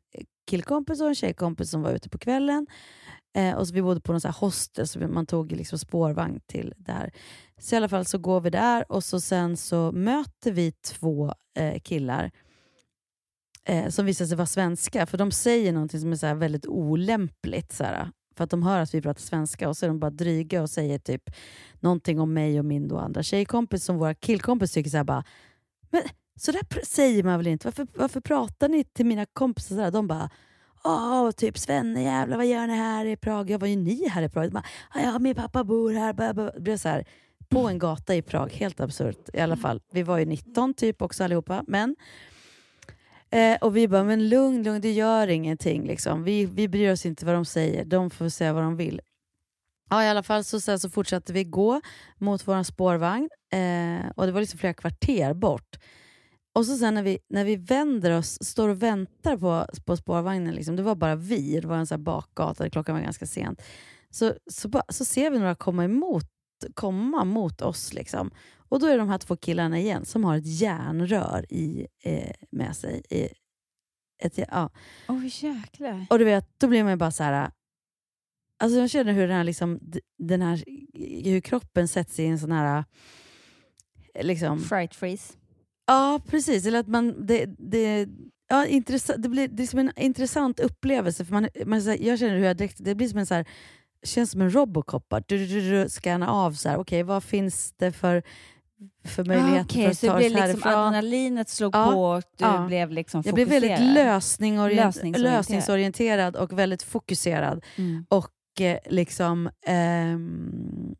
killkompis 0.47 1.01
och 1.01 1.07
en 1.07 1.15
tjejkompis 1.15 1.69
som 1.69 1.81
var 1.81 1.91
ute 1.91 2.09
på 2.09 2.17
kvällen. 2.17 2.67
Eh, 3.35 3.55
och 3.55 3.67
så 3.67 3.73
Vi 3.73 3.81
bodde 3.81 4.01
på 4.01 4.11
någon 4.11 4.21
så 4.21 4.29
hostel, 4.29 4.87
så 4.87 4.99
man 4.99 5.25
tog 5.25 5.51
liksom 5.51 5.79
spårvagn 5.79 6.39
till 6.45 6.73
där. 6.77 7.11
Så 7.57 7.75
i 7.75 7.77
alla 7.77 7.89
fall 7.89 8.05
så 8.05 8.17
går 8.17 8.41
vi 8.41 8.49
där 8.49 8.91
och 8.91 9.03
så 9.03 9.21
sen 9.21 9.57
så 9.57 9.91
möter 9.91 10.51
vi 10.51 10.71
två 10.71 11.33
eh, 11.57 11.79
killar 11.79 12.31
eh, 13.67 13.89
som 13.89 14.05
visar 14.05 14.25
sig 14.25 14.37
vara 14.37 14.45
svenska. 14.45 15.05
För 15.05 15.17
de 15.17 15.31
säger 15.31 15.73
någonting 15.73 15.99
som 15.99 16.11
är 16.11 16.15
så 16.15 16.33
väldigt 16.33 16.67
olämpligt. 16.67 17.73
Så 17.73 17.83
här, 17.83 18.11
för 18.35 18.43
att 18.43 18.49
de 18.49 18.63
hör 18.63 18.79
att 18.79 18.93
vi 18.93 19.01
pratar 19.01 19.21
svenska 19.21 19.69
och 19.69 19.77
så 19.77 19.85
är 19.85 19.87
de 19.87 19.99
bara 19.99 20.11
dryga 20.11 20.61
och 20.61 20.69
säger 20.69 20.99
typ 20.99 21.29
någonting 21.79 22.19
om 22.19 22.33
mig 22.33 22.59
och 22.59 22.65
min 22.65 22.87
då 22.87 22.97
andra 22.97 23.23
tjejkompis 23.23 23.83
som 23.83 23.97
våra 23.97 24.13
killkompis 24.13 24.71
tycker 24.71 24.89
så 24.89 24.97
här 24.97 25.03
bara 25.03 25.23
men 25.89 26.01
så 26.35 26.51
där 26.51 26.85
säger 26.85 27.23
man 27.23 27.37
väl 27.37 27.47
inte? 27.47 27.67
Varför, 27.67 27.87
varför 27.95 28.21
pratar 28.21 28.69
ni 28.69 28.83
till 28.83 29.05
mina 29.05 29.25
kompisar 29.25 29.75
sådär? 29.75 29.91
De 29.91 30.07
bara 30.07 30.29
Åh, 30.83 31.31
typ 31.31 31.57
Svenne 31.57 32.03
jävlar 32.03 32.37
vad 32.37 32.45
gör 32.45 32.67
ni 32.67 32.73
här 32.73 33.05
i 33.05 33.17
Prag? 33.17 33.49
Jag 33.49 33.59
var 33.59 33.67
ju 33.67 33.75
ni 33.75 34.09
här 34.09 34.23
i 34.23 34.29
Prag? 34.29 34.45
De 34.45 34.49
bara, 34.53 34.63
"Ja, 34.93 35.01
ja, 35.01 35.19
min 35.19 35.35
pappa 35.35 35.63
bor 35.63 35.91
här. 35.91 36.13
Det 36.13 36.59
blev 36.61 36.77
så 36.77 36.89
här, 36.89 37.05
på 37.49 37.67
en 37.67 37.79
gata 37.79 38.15
i 38.15 38.21
Prag, 38.21 38.51
helt 38.51 38.79
absurt 38.79 39.29
i 39.33 39.39
alla 39.39 39.57
fall. 39.57 39.81
Vi 39.91 40.03
var 40.03 40.17
ju 40.17 40.25
19 40.25 40.73
typ 40.73 41.01
också 41.01 41.23
allihopa. 41.23 41.63
Men, 41.67 41.95
eh, 43.35 43.57
och 43.61 43.77
vi 43.77 43.87
bara, 43.87 44.03
men 44.03 44.29
lugn, 44.29 44.63
lugn, 44.63 44.81
det 44.81 44.91
gör 44.91 45.27
ingenting. 45.27 45.87
Liksom. 45.87 46.23
Vi, 46.23 46.45
vi 46.45 46.67
bryr 46.67 46.91
oss 46.91 47.05
inte 47.05 47.25
vad 47.25 47.35
de 47.35 47.45
säger, 47.45 47.85
de 47.85 48.09
får 48.09 48.29
säga 48.29 48.53
vad 48.53 48.63
de 48.63 48.75
vill. 48.75 49.01
Ja, 49.89 50.03
i 50.03 50.07
alla 50.07 50.23
fall 50.23 50.43
så, 50.43 50.59
sen 50.59 50.79
så 50.79 50.89
fortsatte 50.89 51.33
vi 51.33 51.43
gå 51.43 51.81
mot 52.17 52.47
vår 52.47 52.63
spårvagn 52.63 53.29
eh, 53.53 54.09
och 54.15 54.25
det 54.25 54.31
var 54.31 54.41
liksom 54.41 54.59
flera 54.59 54.73
kvarter 54.73 55.33
bort. 55.33 55.77
Och 56.55 56.65
så 56.65 56.77
sen 56.77 56.93
när 56.93 57.03
vi, 57.03 57.19
när 57.29 57.45
vi 57.45 57.55
vänder 57.55 58.11
oss, 58.11 58.37
står 58.41 58.69
och 58.69 58.83
väntar 58.83 59.37
på, 59.37 59.65
på 59.85 59.97
spårvagnen, 59.97 60.55
liksom, 60.55 60.75
det 60.75 60.83
var 60.83 60.95
bara 60.95 61.15
vi, 61.15 61.59
det 61.59 61.67
var 61.67 61.77
en 61.77 61.87
så 61.87 61.93
här 61.93 61.99
bakgata, 61.99 62.69
klockan 62.69 62.95
var 62.95 63.01
ganska 63.01 63.25
sent. 63.25 63.61
Så, 64.09 64.33
så, 64.51 64.81
så 64.89 65.05
ser 65.05 65.31
vi 65.31 65.39
några 65.39 65.55
komma, 65.55 65.83
emot, 65.83 66.25
komma 66.73 67.23
mot 67.23 67.61
oss. 67.61 67.93
Liksom. 67.93 68.31
Och 68.69 68.79
då 68.79 68.87
är 68.87 68.91
det 68.91 68.97
de 68.97 69.09
här 69.09 69.17
två 69.17 69.35
killarna 69.35 69.79
igen 69.79 70.05
som 70.05 70.23
har 70.23 70.37
ett 70.37 70.61
järnrör 70.61 71.45
i, 71.49 71.87
eh, 72.03 72.31
med 72.51 72.75
sig. 72.75 73.01
I, 73.09 73.29
ett, 74.23 74.37
ja. 74.37 74.69
Oj 75.07 75.31
jäklar. 75.33 76.05
Och 76.09 76.19
du 76.19 76.25
vet, 76.25 76.59
då 76.59 76.67
blir 76.67 76.83
man 76.83 76.91
ju 76.93 76.97
bara 76.97 77.11
så 77.11 77.23
här. 77.23 77.51
Alltså 78.59 78.79
jag 78.79 78.89
känner 78.89 79.13
hur 79.13 79.27
den 79.27 79.37
här, 79.37 79.43
liksom, 79.43 79.79
den 80.17 80.41
här 80.41 80.63
hur 81.23 81.41
kroppen 81.41 81.87
sätts 81.87 82.19
i 82.19 82.25
en 82.25 82.39
sån 82.39 82.51
här... 82.51 82.83
Liksom, 84.21 84.59
Fright 84.59 84.95
freeze. 84.95 85.33
Ja, 85.87 86.21
precis. 86.27 86.65
Eller 86.65 86.79
att 86.79 86.87
man, 86.87 87.25
det, 87.25 87.45
det, 87.45 88.07
ja, 88.47 88.65
intressant, 88.65 89.23
det, 89.23 89.29
blir, 89.29 89.47
det 89.47 89.63
är 89.63 89.67
som 89.67 89.79
en 89.79 89.91
intressant 89.95 90.59
upplevelse. 90.59 91.25
För 91.25 91.33
man, 91.33 91.47
man, 91.65 91.81
jag 91.99 92.19
känner 92.19 92.37
hur 92.37 92.45
jag 92.45 92.57
direkt, 92.57 92.77
det 92.79 92.95
blir 92.95 93.07
som 93.07 93.19
en 93.19 93.25
så 93.25 93.33
här, 93.33 93.47
känns 94.03 94.31
som 94.31 94.41
en 94.41 94.51
Robocop. 94.51 95.09
bara, 95.09 95.23
Du, 95.27 95.37
du, 95.37 95.47
du, 95.47 95.83
du, 95.83 95.89
scanna 95.89 96.29
av, 96.31 96.51
så 96.51 96.69
här, 96.69 96.77
okej 96.77 97.03
vad 97.03 97.23
finns 97.23 97.73
det 97.77 97.91
för 97.91 98.23
för 99.05 99.25
möjligheter 99.25 99.63
Okej, 99.63 99.83
för 99.83 99.91
att 99.91 99.97
så 99.97 100.07
ta 100.07 100.13
det 100.13 100.25
oss 100.25 100.31
blev 100.33 100.47
liksom 100.47 100.61
härifrån. 100.63 100.83
adrenalinet 100.83 101.49
slog 101.49 101.75
Ja, 101.75 101.91
på 101.91 102.03
och 102.05 102.23
du 102.37 102.45
ja. 102.45 102.65
blev 102.67 102.91
liksom 102.91 103.21
Jag 103.25 103.35
blev 103.35 103.45
fokuserad? 103.45 103.79
väldigt 103.79 103.97
lösningorient- 103.97 104.75
Lösningsorienterad. 104.85 105.33
lösningsorienterad 105.37 106.35
och 106.35 106.59
väldigt 106.59 106.83
fokuserad. 106.83 107.63
Mm. 107.75 108.05
Och 108.09 108.61
eh, 108.61 108.77
liksom 108.85 109.49
ehm, 109.65 110.95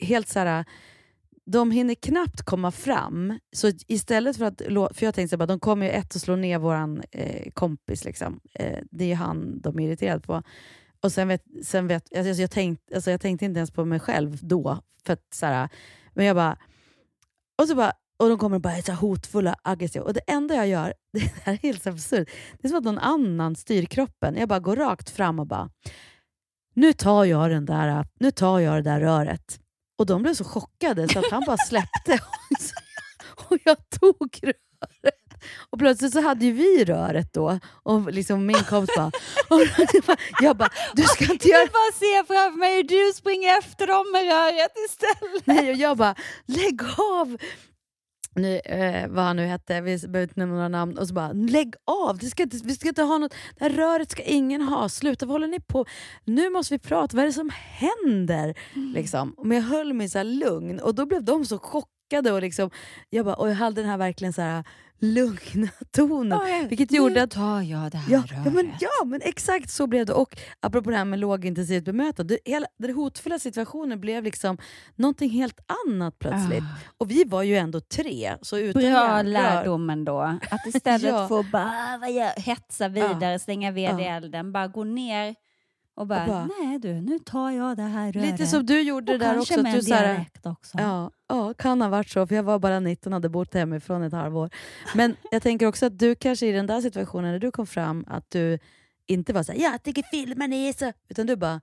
helt 0.00 0.28
så 0.28 0.38
här. 0.38 0.64
De 1.46 1.70
hinner 1.70 1.94
knappt 1.94 2.42
komma 2.42 2.70
fram, 2.70 3.38
så 3.56 3.70
istället 3.86 4.36
för 4.36 4.44
att... 4.44 4.62
För 4.96 5.04
jag 5.04 5.14
tänkte 5.14 5.36
bara, 5.36 5.46
de 5.46 5.60
kommer 5.60 5.86
ju 5.86 5.92
ett 5.92 6.16
att 6.16 6.22
slå 6.22 6.36
ner 6.36 6.58
våran 6.58 7.02
eh, 7.10 7.50
kompis. 7.52 8.04
Liksom. 8.04 8.40
Eh, 8.54 8.78
det 8.90 9.04
är 9.04 9.08
ju 9.08 9.14
han 9.14 9.60
de 9.60 9.78
är 9.80 9.88
irriterade 9.88 10.20
på. 10.20 10.42
Och 11.02 11.12
sen 11.12 11.28
vet, 11.28 11.42
sen 11.62 11.86
vet, 11.86 12.02
alltså, 12.16 12.28
alltså 12.28 12.42
jag, 12.42 12.50
tänkte, 12.50 12.94
alltså 12.94 13.10
jag 13.10 13.20
tänkte 13.20 13.44
inte 13.44 13.58
ens 13.58 13.70
på 13.70 13.84
mig 13.84 14.00
själv 14.00 14.38
då. 14.42 14.78
För 15.06 15.12
att, 15.12 15.34
så 15.34 15.46
här, 15.46 15.68
men 16.14 16.26
jag 16.26 16.36
bara... 16.36 16.58
Och, 17.62 17.68
så 17.68 17.74
bara, 17.74 17.92
och 18.18 18.28
de 18.28 18.38
kommer 18.38 18.56
och 18.56 18.62
bara 18.62 18.76
är 18.76 18.82
så 18.82 18.92
hotfulla, 18.92 19.56
aggressiva. 19.62 20.04
Och 20.04 20.14
det 20.14 20.20
enda 20.26 20.54
jag 20.54 20.68
gör, 20.68 20.94
det 21.12 21.20
här 21.42 21.52
är 21.52 21.56
helt 21.56 21.86
absurt, 21.86 22.28
det 22.58 22.66
är 22.66 22.68
som 22.68 22.78
att 22.78 22.84
någon 22.84 22.98
annan 22.98 23.56
styr 23.56 23.84
kroppen. 23.84 24.36
Jag 24.36 24.48
bara 24.48 24.60
går 24.60 24.76
rakt 24.76 25.10
fram 25.10 25.38
och 25.38 25.46
bara, 25.46 25.70
nu 26.74 26.92
tar 26.92 27.24
jag, 27.24 27.50
den 27.50 27.64
där, 27.64 28.06
nu 28.20 28.30
tar 28.30 28.58
jag 28.58 28.74
det 28.76 28.90
där 28.90 29.00
röret. 29.00 29.60
Och 29.98 30.06
de 30.06 30.22
blev 30.22 30.34
så 30.34 30.44
chockade 30.44 31.08
så 31.08 31.18
att 31.18 31.30
han 31.30 31.42
bara 31.46 31.56
släppte. 31.56 32.12
och 33.48 33.58
jag 33.64 33.76
tog 33.90 34.38
röret. 34.42 35.17
Och 35.70 35.78
plötsligt 35.78 36.12
så 36.12 36.20
hade 36.20 36.44
ju 36.44 36.52
vi 36.52 36.84
röret 36.84 37.32
då. 37.32 37.58
Och 37.82 38.12
liksom 38.12 38.46
min 38.46 38.64
kompis 38.64 38.96
bara... 38.96 39.10
Jag 40.40 40.56
bara, 40.56 40.70
du 40.94 41.02
ska 41.02 41.32
inte 41.32 41.48
göra... 41.48 41.60
Jag 41.60 41.68
bara 41.68 41.92
ser 41.92 42.26
framför 42.26 42.58
mig 42.58 42.76
hur 42.76 42.82
du 42.82 43.12
springer 43.14 43.58
efter 43.58 43.86
dem 43.86 44.12
med 44.12 44.22
röret 44.22 44.72
istället. 44.88 45.46
Nej, 45.46 45.70
och 45.70 45.76
jag 45.76 45.96
bara, 45.96 46.14
lägg 46.46 46.80
av! 47.20 47.36
Nu, 48.38 48.58
eh, 48.58 49.08
vad 49.08 49.24
han 49.24 49.36
nu 49.36 49.46
hette, 49.46 49.80
vi 49.80 49.98
behöver 49.98 50.22
inte 50.22 50.40
nämna 50.40 50.54
några 50.54 50.68
namn. 50.68 50.98
Och 50.98 51.08
så 51.08 51.14
bara, 51.14 51.32
lägg 51.32 51.74
av! 51.84 52.18
Det 52.18 52.26
ska 52.26 52.42
inte, 52.42 52.56
vi 52.64 52.74
ska 52.74 52.88
inte 52.88 53.02
ha 53.02 53.18
något, 53.18 53.34
det 53.58 53.64
här 53.64 53.70
röret 53.70 54.10
ska 54.10 54.22
ingen 54.22 54.62
ha. 54.62 54.88
Sluta, 54.88 55.26
vad 55.26 55.34
håller 55.34 55.48
ni 55.48 55.60
på 55.60 55.86
Nu 56.24 56.50
måste 56.50 56.74
vi 56.74 56.78
prata, 56.78 57.16
vad 57.16 57.22
är 57.22 57.26
det 57.26 57.32
som 57.32 57.50
händer? 57.54 58.54
Liksom. 58.94 59.34
Men 59.44 59.56
jag 59.56 59.64
höll 59.64 59.92
mig 59.92 60.08
så 60.08 60.22
lugn 60.22 60.80
och 60.80 60.94
då 60.94 61.06
blev 61.06 61.24
de 61.24 61.44
så 61.44 61.58
chockade. 61.58 61.97
Och, 62.12 62.42
liksom, 62.42 62.70
jag, 63.10 63.24
bara, 63.26 63.34
och 63.34 63.50
jag 63.50 63.54
hade 63.54 63.80
den 63.80 63.90
här 63.90 63.98
verkligen 63.98 64.32
så 64.32 64.42
här 64.42 64.64
lugna 65.00 65.68
tonen. 65.90 66.38
Oj, 66.44 66.66
vilket 66.68 66.92
gjorde 66.92 67.22
att 67.22 67.30
tar 67.30 67.62
jag 67.62 67.92
det 67.92 67.98
här 67.98 68.12
ja, 68.12 68.18
röret. 68.18 68.44
ja, 68.44 68.50
men, 68.50 68.72
ja, 68.80 69.04
men 69.06 69.20
exakt 69.24 69.70
så 69.70 69.86
blev 69.86 70.06
det. 70.06 70.12
Och 70.12 70.38
apropå 70.60 70.90
det 70.90 70.96
här 70.96 71.04
med 71.04 71.18
lågintensivt 71.18 71.84
bemötande, 71.84 72.38
hela 72.44 72.66
den 72.78 72.94
hotfulla 72.94 73.38
situationen 73.38 74.00
blev 74.00 74.24
liksom 74.24 74.58
någonting 74.96 75.30
helt 75.30 75.60
annat 75.86 76.18
plötsligt. 76.18 76.64
Och 76.98 77.10
vi 77.10 77.24
var 77.24 77.42
ju 77.42 77.56
ändå 77.56 77.80
tre. 77.80 78.34
Så 78.42 78.58
utan 78.58 78.82
Bra 78.82 79.22
lärdom 79.22 79.90
ändå. 79.90 80.20
Att 80.50 80.66
istället 80.66 81.02
Ja. 81.12 81.28
för 81.28 81.40
att 81.40 81.50
bara 81.50 81.64
"Ah, 81.64 82.40
hetsa 82.40 82.88
vidare, 82.88 83.38
slänga 83.38 83.70
ved 83.72 84.00
i 84.00 84.04
Ja. 84.04 84.16
elden, 84.16 84.52
bara 84.52 84.66
gå 84.68 84.84
ner 84.84 85.34
och 85.96 86.06
bara, 86.06 86.22
Och 86.22 86.28
bara- 86.28 86.48
nej 86.60 86.78
du, 86.78 87.00
nu 87.00 87.18
tar 87.18 87.50
jag 87.50 87.76
det 87.76 87.82
här 87.82 88.12
röret. 88.12 88.30
Lite 88.30 88.46
som 88.46 88.66
du 88.66 88.80
gjorde 88.80 89.12
och 89.12 89.18
det 89.18 89.24
där 89.24 89.34
kanske 89.34 89.54
också. 89.54 89.62
med 89.62 89.74
att 89.74 89.80
du 89.80 89.86
så 89.86 89.94
här- 89.94 90.26
också. 90.42 90.78
Ja, 90.78 91.10
ja, 91.28 91.54
kan 91.54 91.80
ha 91.82 91.88
varit 91.88 92.08
så. 92.08 92.26
För 92.26 92.34
jag 92.34 92.42
var 92.42 92.58
bara 92.58 92.80
19 92.80 93.12
och 93.12 93.16
hade 93.16 93.28
bott 93.28 93.54
hemifrån 93.54 94.02
ett 94.02 94.12
halvår. 94.12 94.50
Men 94.94 95.16
jag 95.30 95.42
tänker 95.42 95.66
också 95.66 95.86
att 95.86 95.98
du 95.98 96.14
kanske 96.14 96.46
i 96.46 96.52
den 96.52 96.66
där 96.66 96.80
situationen 96.80 97.32
när 97.32 97.38
du 97.38 97.50
kom 97.50 97.66
fram, 97.66 98.04
att 98.08 98.30
du 98.30 98.58
inte 99.06 99.32
var 99.32 99.42
så 99.42 99.52
här, 99.52 99.58
jag 99.60 99.82
tycker 99.82 100.02
filmen 100.10 100.52
är 100.52 100.72
så... 100.72 100.92
Utan 101.08 101.26
du 101.26 101.36
bara, 101.36 101.60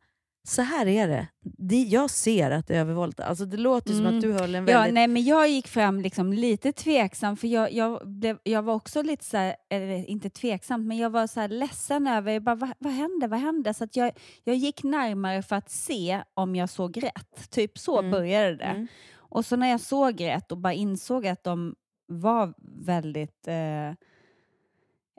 så 0.47 0.61
här 0.61 0.87
är 0.87 1.07
det. 1.07 1.27
det 1.57 1.81
jag 1.81 2.09
ser 2.09 2.51
att 2.51 2.67
det 2.67 2.75
är 2.75 2.79
övervåld. 2.79 3.19
Alltså 3.21 3.45
det 3.45 3.57
låter 3.57 3.89
som 3.93 3.99
Mm. 4.05 4.15
att 4.15 4.21
du 4.21 4.31
höll 4.33 4.55
en 4.55 4.67
Ja, 4.67 4.77
väldigt... 4.77 4.93
nej, 4.93 5.07
men 5.07 5.23
jag 5.23 5.49
gick 5.49 5.67
fram 5.67 6.01
liksom 6.01 6.33
lite 6.33 6.71
tveksam, 6.71 7.37
för 7.37 7.47
jag, 7.47 7.73
jag, 7.73 8.07
blev, 8.07 8.37
jag 8.43 8.61
var 8.61 8.73
också 8.73 9.01
lite 9.01 9.25
så 9.25 9.37
här, 9.37 9.55
eller 9.69 10.09
inte 10.09 10.29
tveksam, 10.29 10.87
men 10.87 10.97
jag 10.97 11.09
var 11.09 11.27
så 11.27 11.39
här 11.39 11.47
ledsen 11.47 12.07
över, 12.07 12.31
jag 12.31 12.43
bara, 12.43 12.55
vad, 12.55 12.69
vad 12.79 12.93
hände, 12.93 13.27
vad 13.27 13.39
hände? 13.39 13.73
Så 13.73 13.83
att 13.83 13.95
jag, 13.95 14.11
jag 14.43 14.55
gick 14.55 14.83
närmare 14.83 15.41
för 15.43 15.55
att 15.55 15.69
se 15.71 16.21
om 16.33 16.55
jag 16.55 16.69
såg 16.69 17.03
rätt. 17.03 17.49
Typ 17.51 17.77
så 17.77 17.99
Mm. 17.99 18.11
började 18.11 18.55
det. 18.55 18.87
Och 19.29 19.45
så 19.45 19.55
när 19.55 19.67
jag 19.69 19.79
såg 19.81 20.23
rätt 20.23 20.51
och 20.51 20.57
bara 20.57 20.73
insåg 20.73 21.27
att 21.27 21.43
de 21.43 21.75
var 22.07 22.53
väldigt... 22.85 23.47
Eh, 23.47 23.87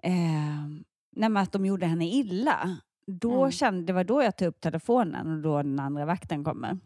eh, 0.03 0.67
nej, 1.17 1.37
att 1.37 1.53
de 1.53 1.67
gjorde 1.67 1.87
henne 1.87 2.07
illa. 2.09 2.77
Då 3.07 3.39
Mm. 3.41 3.53
kände, 3.53 3.83
det 3.87 3.93
var 3.93 4.05
då 4.05 4.23
jag 4.23 4.37
tog 4.37 4.49
upp 4.49 4.61
telefonen 4.61 5.33
och 5.37 5.43
då 5.43 5.57
den 5.57 5.79
andra 5.81 6.05
vakten 6.05 6.45
kommer. 6.45 6.79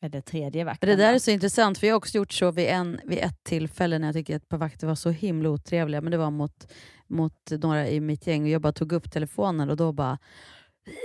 Eller 0.00 0.20
tredje 0.20 0.64
vakten. 0.64 0.88
Det 0.88 0.96
där 0.96 1.14
är 1.14 1.18
så 1.18 1.30
intressant, 1.30 1.78
för 1.78 1.86
jag 1.86 1.94
har 1.94 1.98
också 1.98 2.18
gjort 2.18 2.32
så 2.32 2.50
vid, 2.50 2.66
en, 2.68 3.00
vid 3.04 3.18
ett 3.18 3.44
tillfälle 3.44 3.98
när 3.98 4.08
jag 4.08 4.14
tycker 4.14 4.36
att 4.36 4.42
ett 4.42 4.48
par 4.48 4.58
vakter 4.58 4.86
var 4.86 4.94
så 4.94 5.10
himla 5.10 5.48
otrevliga, 5.48 6.00
men 6.00 6.10
det 6.10 6.16
var 6.18 6.30
mot, 6.30 6.72
mot 7.06 7.50
några 7.62 7.88
i 7.88 8.00
mitt 8.00 8.26
gäng 8.26 8.42
och 8.42 8.48
jag 8.48 8.60
bara 8.62 8.72
tog 8.72 8.92
upp 8.92 9.10
telefonen 9.12 9.70
och 9.70 9.76
då 9.76 9.92
bara 9.92 10.18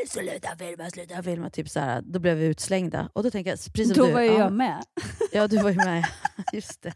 Sluta 0.07 0.55
filma, 0.57 0.89
sluta 0.89 1.23
filma. 1.23 1.49
Typ 1.49 1.69
så 1.69 1.79
här, 1.79 2.01
då 2.01 2.19
blev 2.19 2.37
vi 2.37 2.45
utslängda. 2.45 3.09
Och 3.13 3.23
då 3.23 3.31
tänker 3.31 3.49
jag, 3.51 3.59
precis 3.59 3.87
som 3.87 3.97
Då 3.97 4.05
du, 4.05 4.13
var 4.13 4.21
ju 4.21 4.27
ja, 4.27 4.39
jag 4.39 4.53
med. 4.53 4.83
Ja, 5.31 5.47
du 5.47 5.57
var 5.57 5.69
ju 5.69 5.75
med. 5.75 6.05
Just 6.53 6.81
det. 6.81 6.93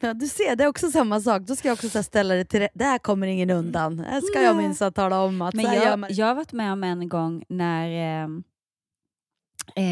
Men 0.00 0.18
du 0.18 0.28
ser, 0.28 0.56
det 0.56 0.64
är 0.64 0.68
också 0.68 0.90
samma 0.90 1.20
sak. 1.20 1.42
Då 1.42 1.56
ska 1.56 1.68
jag 1.68 1.74
också 1.84 2.02
ställa 2.02 2.34
det 2.34 2.44
till 2.44 2.60
rätt. 2.60 2.70
Det 2.74 2.84
här 2.84 2.98
kommer 2.98 3.26
ingen 3.26 3.50
undan. 3.50 3.96
Det 3.96 4.02
här 4.02 4.20
ska 4.20 4.42
jag 4.42 4.56
minsann 4.56 4.92
tala 4.92 5.20
om 5.20 5.42
att 5.42 5.54
Men 5.54 5.64
jag, 5.64 6.10
jag 6.10 6.26
har 6.26 6.34
varit 6.34 6.52
med 6.52 6.72
om 6.72 6.84
en 6.84 7.08
gång 7.08 7.44
när 7.48 7.88
eh, 7.88 8.28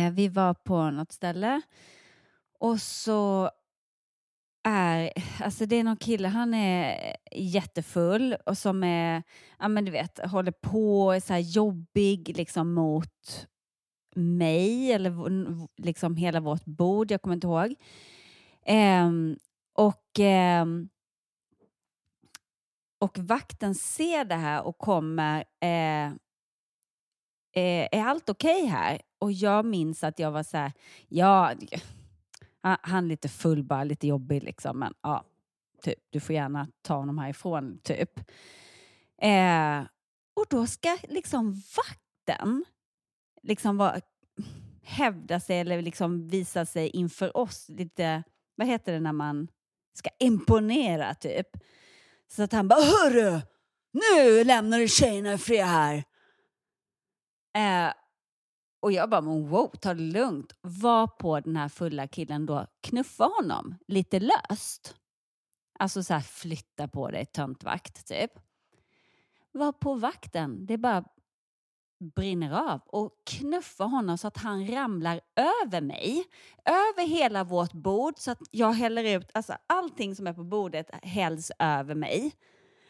eh, 0.07 0.13
vi 0.13 0.29
var 0.29 0.55
på 0.55 0.91
något 0.91 1.13
ställe 1.13 1.61
och 2.59 2.81
så 2.81 3.51
är, 4.63 5.13
alltså 5.43 5.67
det 5.67 5.77
är 5.77 5.85
någon 5.85 5.97
kille, 5.97 6.29
han 6.29 6.55
är 6.55 7.17
jättefull 7.33 8.37
och 8.47 8.59
som 8.59 8.85
är, 8.85 9.23
ja 9.59 9.69
men 9.69 9.85
du 9.85 9.91
vet, 9.91 10.19
håller 10.19 10.53
på, 10.53 11.13
är 11.13 11.21
så 11.21 11.33
här 11.33 11.41
jobbig 11.41 12.37
liksom 12.37 12.75
mot 12.75 13.49
mig 14.15 14.93
eller 14.93 15.13
liksom 15.83 16.17
hela 16.17 16.41
vårt 16.41 16.65
bord, 16.65 17.11
jag 17.11 17.23
kommer 17.23 17.35
inte 17.35 17.47
ihåg. 17.47 17.75
Ehm, 18.65 19.37
och 19.75 20.19
ehm, 20.19 20.89
och 23.03 23.19
vakten 23.19 23.75
ser 23.75 24.25
det 24.25 24.35
här 24.35 24.63
och 24.63 24.79
kommer, 24.79 25.45
eh, 25.61 26.07
eh 27.55 27.89
är 27.93 28.05
allt 28.05 28.29
okej 28.29 28.67
här? 28.67 29.01
Och 29.19 29.33
jag 29.33 29.65
minns 29.65 30.05
att 30.05 30.19
jag 30.19 30.31
var 30.31 30.43
så 30.43 30.57
här, 30.57 30.73
ja, 31.09 31.53
han- 32.63 32.79
han 32.83 33.05
är 33.05 33.09
lite 33.09 33.29
full 33.29 33.65
bara, 33.65 33.85
lite 33.85 34.07
jobbig 34.07 34.43
liksom, 34.43 34.79
men 34.79 34.95
ja, 35.03 35.25
typ, 35.83 35.99
du 36.11 36.21
får 36.21 36.35
gärna 36.35 36.69
ta 36.83 36.95
honom 36.95 37.19
härifrån, 37.19 37.79
typ. 37.83 38.19
Eh, 39.23 39.81
och 40.35 40.47
då 40.51 40.67
ska 40.67 40.97
liksom 41.09 41.63
vakten 41.77 42.65
liksom 43.43 43.77
vara, 43.77 44.01
hävda 44.83 45.41
sig 45.41 45.61
eller 45.61 45.83
liksom 45.83 46.29
visa 46.29 46.67
sig 46.67 46.89
inför 46.89 47.37
oss 47.37 47.69
lite, 47.69 48.23
vad 48.55 48.67
heter 48.67 48.93
det 48.93 49.01
när 49.01 49.13
man 49.13 49.49
ska 49.95 50.11
imponera 50.19 51.15
typ. 51.15 51.47
Så 52.29 52.43
att 52.43 52.53
han 52.53 52.69
bara 52.69 52.81
Hörru! 52.81 53.41
Nu 53.93 54.45
lämnar 54.45 54.79
du 54.79 54.89
tjejerna 54.89 55.33
i 55.33 55.39
fred 55.39 55.67
här. 55.67 56.05
Eh, 57.57 57.93
och 58.83 58.93
jag 58.93 59.11
bara 59.11 59.21
men 59.21 59.49
wow, 59.49 59.71
ta 59.81 59.95
det 59.95 60.03
lugnt. 60.03 60.55
Var 60.61 61.07
på 61.07 61.41
den 61.41 61.57
här 61.57 61.69
fulla 61.69 62.07
killen 62.07 62.47
då 62.47 62.67
knuffa 62.81 63.25
honom 63.25 63.75
lite 63.87 64.21
löst. 64.21 64.97
Alltså 65.79 66.03
så 66.03 66.15
här 66.15 66.21
flytta 66.21 66.89
på 66.89 67.11
dig 67.11 67.27
töntvakt 67.27 68.07
typ. 68.07 68.31
Var 69.53 69.73
på 69.73 69.95
vakten, 69.95 70.67
det 70.67 70.79
bara 70.79 71.05
brinner 72.15 72.73
av 72.73 72.81
och 72.87 73.11
knuffa 73.27 73.85
honom 73.85 74.19
så 74.19 74.29
att 74.29 74.37
han 74.37 74.67
ramlar 74.67 75.21
över 75.37 75.81
mig. 75.81 76.25
Över 76.65 77.09
hela 77.09 77.45
vårt 77.45 77.73
bord 77.73 78.15
så 78.19 78.31
att 78.31 78.41
jag 78.51 78.73
häller 78.73 79.19
ut, 79.19 79.31
alltså 79.35 79.57
allting 79.67 80.17
som 80.17 80.27
är 80.27 80.33
på 80.33 80.45
bordet 80.45 80.91
hälls 81.03 81.53
över 81.59 81.95
mig. 81.95 82.33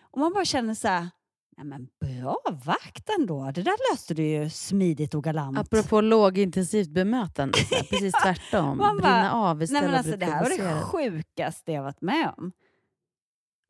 Och 0.00 0.20
man 0.20 0.32
bara 0.32 0.44
känner 0.44 0.74
så 0.74 0.88
här, 0.88 1.08
nej 1.56 1.66
men 1.66 1.88
bra 2.00 2.36
vakt 2.64 3.10
ändå. 3.18 3.50
Det 3.54 3.62
där 3.62 3.92
löste 3.92 4.14
du 4.14 4.22
ju 4.26 4.50
smidigt 4.50 5.14
och 5.14 5.24
galant. 5.24 5.58
Apropå 5.58 6.00
lågintensivt 6.00 6.88
bemötande, 6.88 7.58
precis 7.90 8.14
tvärtom. 8.22 8.78
Man 8.78 8.96
bara, 8.96 8.96
Brinna 8.96 9.32
av 9.32 9.56
nej 9.56 9.64
istället 9.64 9.82
men 9.82 9.90
för 9.90 9.98
alltså, 9.98 10.16
Det 10.16 10.26
här 10.26 10.42
var 10.42 10.50
det 10.50 10.80
sjukaste 10.80 11.72
jag 11.72 11.82
varit 11.82 12.00
med 12.00 12.34
om. 12.36 12.52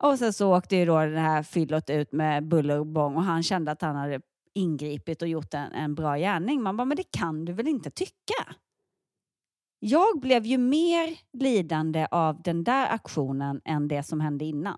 Och 0.03 0.19
sen 0.19 0.33
så 0.33 0.57
åkte 0.57 0.75
ju 0.75 0.85
då 0.85 1.05
det 1.05 1.19
här 1.19 1.43
fyllot 1.43 1.89
ut 1.89 2.11
med 2.11 2.47
buller 2.47 2.79
och 2.79 2.87
bång 2.87 3.15
och 3.15 3.23
han 3.23 3.43
kände 3.43 3.71
att 3.71 3.81
han 3.81 3.95
hade 3.95 4.21
ingripit 4.53 5.21
och 5.21 5.27
gjort 5.27 5.53
en, 5.53 5.71
en 5.71 5.95
bra 5.95 6.17
gärning. 6.17 6.61
Man 6.61 6.77
bara, 6.77 6.85
men 6.85 6.97
det 6.97 7.11
kan 7.11 7.45
du 7.45 7.53
väl 7.53 7.67
inte 7.67 7.91
tycka? 7.91 8.55
Jag 9.79 10.19
blev 10.19 10.45
ju 10.45 10.57
mer 10.57 11.17
lidande 11.33 12.07
av 12.11 12.41
den 12.41 12.63
där 12.63 12.87
aktionen 12.89 13.61
än 13.65 13.87
det 13.87 14.03
som 14.03 14.21
hände 14.21 14.45
innan. 14.45 14.77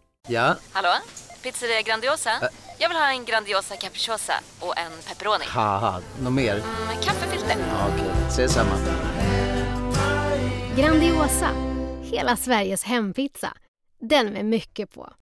Ja, 0.27 0.55
Hallå? 0.71 0.89
Pizzeria 1.43 1.81
Grandiosa? 1.81 2.29
Jag 2.79 2.89
vill 2.89 2.97
ha 2.97 3.11
en 3.11 3.25
Grandiosa 3.25 3.75
capriciosa 3.75 4.33
och 4.59 4.77
en 4.77 4.91
pepperoni. 5.07 5.45
något 6.23 6.33
mer? 6.33 6.55
Med 6.87 7.03
kaffefilter. 7.03 7.55
Ja, 7.69 7.87
Okej, 7.93 8.11
ses 8.27 8.53
samma. 8.53 8.71
Grandiosa, 10.77 11.49
hela 12.01 12.35
Sveriges 12.37 12.83
hempizza. 12.83 13.53
Den 13.99 14.25
med 14.33 14.45
mycket 14.45 14.93
på. 14.93 15.13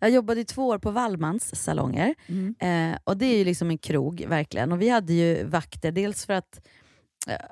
Jag 0.00 0.10
jobbade 0.10 0.40
i 0.40 0.44
två 0.44 0.68
år 0.68 0.78
på 0.78 0.90
Wallmans 0.90 1.62
salonger. 1.64 2.14
Eh, 2.58 2.98
och 3.04 3.16
det 3.16 3.26
är 3.26 3.38
ju 3.38 3.44
liksom 3.44 3.70
en 3.70 3.78
krog, 3.78 4.24
verkligen. 4.28 4.72
Och 4.72 4.82
vi 4.82 4.88
hade 4.88 5.12
ju 5.12 5.44
vakter, 5.44 5.90
dels 5.92 6.26
för 6.26 6.32
att 6.32 6.60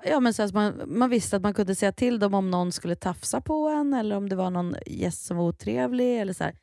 Ja, 0.05 0.21
men 0.21 0.35
så 0.35 0.43
att 0.43 0.53
man, 0.55 0.83
man 0.87 1.11
visste 1.11 1.37
att 1.37 1.43
man 1.43 1.55
kunde 1.55 1.75
säga 1.75 1.93
till 1.93 2.19
dem 2.19 2.35
om 2.35 2.51
någon 2.51 2.73
skulle 2.73 2.97
tafsa 2.97 3.41
på 3.41 3.69
en 3.69 3.95
eller 3.95 4.17
om 4.17 4.29
det 4.29 4.37
var 4.37 4.51
någon 4.51 4.75
gäst 4.87 5.25
som 5.27 5.37
var 5.37 5.45
otrevlig. 5.45 6.21
Eller 6.21 6.33
så 6.33 6.45
här. 6.45 6.55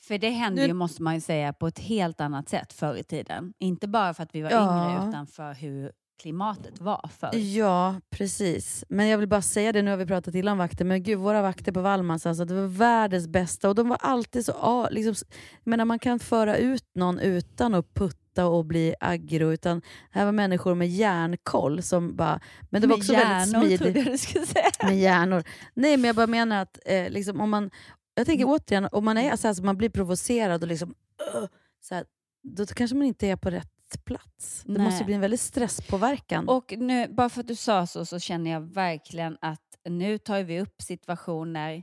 För 0.00 0.18
det 0.18 0.30
hände 0.30 0.66
ju, 0.66 0.72
måste 0.72 1.02
man 1.02 1.14
ju 1.14 1.20
säga, 1.20 1.52
på 1.52 1.66
ett 1.66 1.78
helt 1.78 2.20
annat 2.20 2.48
sätt 2.48 2.72
förr 2.72 2.96
i 2.96 3.04
tiden. 3.04 3.52
Inte 3.58 3.88
bara 3.88 4.14
för 4.14 4.22
att 4.22 4.34
vi 4.34 4.42
var 4.42 4.50
Ja. 4.50 4.90
yngre, 4.90 5.08
utan 5.08 5.26
för 5.26 5.54
hur 5.54 5.92
klimatet 6.22 6.80
var 6.80 7.10
förr. 7.18 7.36
Ja, 7.38 8.00
precis. 8.10 8.84
Men 8.88 9.08
jag 9.08 9.18
vill 9.18 9.28
bara 9.28 9.42
säga 9.42 9.72
det, 9.72 9.82
nu 9.82 9.90
har 9.90 9.98
vi 9.98 10.06
pratat 10.06 10.34
illa 10.34 10.52
om 10.52 10.58
vakter, 10.58 10.84
men 10.84 11.02
gud 11.02 11.18
våra 11.18 11.42
vakter 11.42 11.72
på 11.72 11.80
Wallmans, 11.80 12.26
alltså, 12.26 12.44
det 12.44 12.54
var 12.54 12.66
världens 12.66 13.28
bästa 13.28 13.68
och 13.68 13.74
de 13.74 13.88
var 13.88 13.98
alltid 14.00 14.44
så... 14.44 14.52
Ja, 14.62 14.88
liksom, 14.90 15.26
menar, 15.64 15.84
man 15.84 15.98
kan 15.98 16.18
föra 16.18 16.56
ut 16.56 16.84
någon 16.94 17.18
utan 17.18 17.74
att 17.74 17.94
putta 17.94 18.18
och 18.44 18.64
bli 18.64 18.94
aggro, 19.00 19.52
utan 19.52 19.82
här 20.10 20.24
var 20.24 20.32
människor 20.32 20.74
med 20.74 20.88
järnkoll 20.88 21.82
som 21.82 22.16
bara... 22.16 22.40
Men 22.70 22.80
det 22.80 22.86
var 22.86 22.96
Med 22.96 23.02
också 23.02 23.12
hjärnor, 23.12 23.60
väldigt 23.60 23.80
trodde 23.80 23.98
jag 23.98 24.12
du 24.12 24.18
skulle 24.18 24.46
säga. 24.46 24.70
Med 24.82 24.98
hjärnor. 24.98 25.44
Nej, 25.74 25.96
men 25.96 26.04
jag 26.04 26.16
bara 26.16 26.26
menar 26.26 26.62
att 26.62 26.78
eh, 26.84 27.10
liksom, 27.10 27.40
om 27.40 27.50
man... 27.50 27.70
Jag 28.14 28.26
tänker 28.26 28.44
återigen, 28.48 28.88
om 28.92 29.04
man 29.04 29.18
är 29.18 29.36
så 29.36 29.46
här, 29.46 29.54
så 29.54 29.64
man 29.64 29.76
blir 29.76 29.90
provocerad 29.90 30.62
och 30.62 30.68
liksom... 30.68 30.88
Uh, 31.34 31.48
så 31.80 31.94
här, 31.94 32.04
då 32.42 32.66
kanske 32.66 32.96
man 32.96 33.06
inte 33.06 33.26
är 33.26 33.36
på 33.36 33.50
rätt 33.50 34.04
plats. 34.04 34.62
Det 34.66 34.72
Nej. 34.72 34.82
måste 34.82 35.04
bli 35.04 35.14
en 35.14 35.20
väldigt 35.20 35.40
stresspåverkan. 35.40 36.48
Och 36.48 36.74
nu, 36.78 37.08
bara 37.08 37.28
för 37.28 37.40
att 37.40 37.48
du 37.48 37.54
sa 37.54 37.86
så, 37.86 38.04
så 38.04 38.18
känner 38.18 38.50
jag 38.50 38.60
verkligen 38.60 39.38
att 39.40 39.76
nu 39.88 40.18
tar 40.18 40.42
vi 40.42 40.60
upp 40.60 40.82
situationer. 40.82 41.82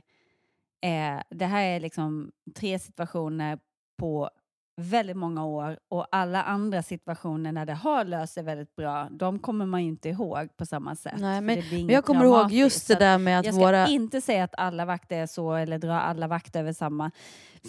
Eh, 0.82 1.20
det 1.30 1.46
här 1.46 1.62
är 1.62 1.80
liksom 1.80 2.32
tre 2.54 2.78
situationer 2.78 3.58
på 3.98 4.30
väldigt 4.76 5.16
många 5.16 5.44
år 5.46 5.78
och 5.88 6.06
alla 6.12 6.42
andra 6.42 6.82
situationer 6.82 7.52
när 7.52 7.66
det 7.66 7.72
har 7.74 8.04
löst 8.04 8.32
sig 8.34 8.42
väldigt 8.42 8.76
bra, 8.76 9.08
de 9.10 9.38
kommer 9.38 9.66
man 9.66 9.82
ju 9.82 9.88
inte 9.88 10.08
ihåg 10.08 10.56
på 10.56 10.66
samma 10.66 10.96
sätt. 10.96 11.14
Nej, 11.18 11.40
men- 11.40 11.62
men 11.70 11.88
jag 11.88 12.04
kommer 12.04 12.24
ihåg 12.24 12.52
just 12.52 12.88
det 12.88 12.94
där 12.94 13.18
med 13.18 13.38
att 13.38 13.44
Jag 13.44 13.54
ska 13.54 13.64
våra- 13.64 13.86
inte 13.86 14.20
säga 14.20 14.44
att 14.44 14.54
alla 14.58 14.84
vakter 14.84 15.16
är 15.22 15.26
så 15.26 15.52
eller 15.52 15.78
dra 15.78 16.00
alla 16.00 16.26
vakter 16.28 16.60
över 16.60 16.72
samma. 16.72 17.10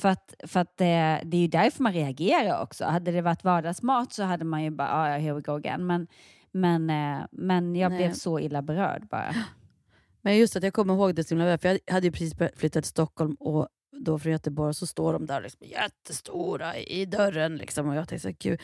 För 0.02 0.10
att, 0.10 0.34
för 0.44 0.60
att 0.60 0.78
det, 0.78 1.22
det 1.26 1.38
är 1.38 1.42
ju 1.42 1.48
därför 1.48 1.84
man 1.84 1.94
reagerar 1.94 2.62
också. 2.62 2.86
Hade 2.86 3.12
det 3.12 3.22
varit 3.22 3.44
vardagsmat 3.44 4.14
så 4.14 4.24
hade 4.24 4.46
man 4.46 4.64
ju 4.64 4.70
bara, 4.70 4.92
ah, 4.94 5.10
ja, 5.10 5.18
here 5.18 5.34
we 5.34 5.42
go 5.42 5.52
again. 5.52 5.86
Men, 5.88 6.08
men, 6.52 6.90
eh, 6.90 7.26
men 7.32 7.76
jag 7.76 7.90
Nej. 7.92 7.98
blev 7.98 8.14
så 8.14 8.40
illa 8.40 8.62
berörd 8.62 9.08
bara. 9.10 9.34
Men 10.22 10.38
just 10.38 10.56
att 10.56 10.64
jag 10.64 10.74
kommer 10.74 10.94
ihåg 10.94 11.16
det 11.16 11.24
så 11.24 11.30
himla 11.36 11.46
väl, 11.46 11.58
för 11.60 11.70
jag 11.86 11.94
hade 11.94 12.08
ju 12.08 12.12
precis 12.12 12.36
börjat 12.38 12.58
flytta 12.58 12.82
till 12.82 12.90
Stockholm 12.90 13.34
och 13.40 13.68
då 13.92 14.20
från 14.20 14.32
Göteborg 14.32 14.74
så 14.74 14.88
står 14.88 15.14
de 15.14 15.26
där 15.26 15.42
liksom 15.42 15.68
jättestora 15.68 16.78
i 16.78 17.06
dörren. 17.06 17.56
Liksom, 17.56 17.90
och 17.90 17.96
jag 17.96 18.08
tänkte 18.08 18.22
så 18.22 18.28
här, 18.28 18.36
gud. 18.40 18.60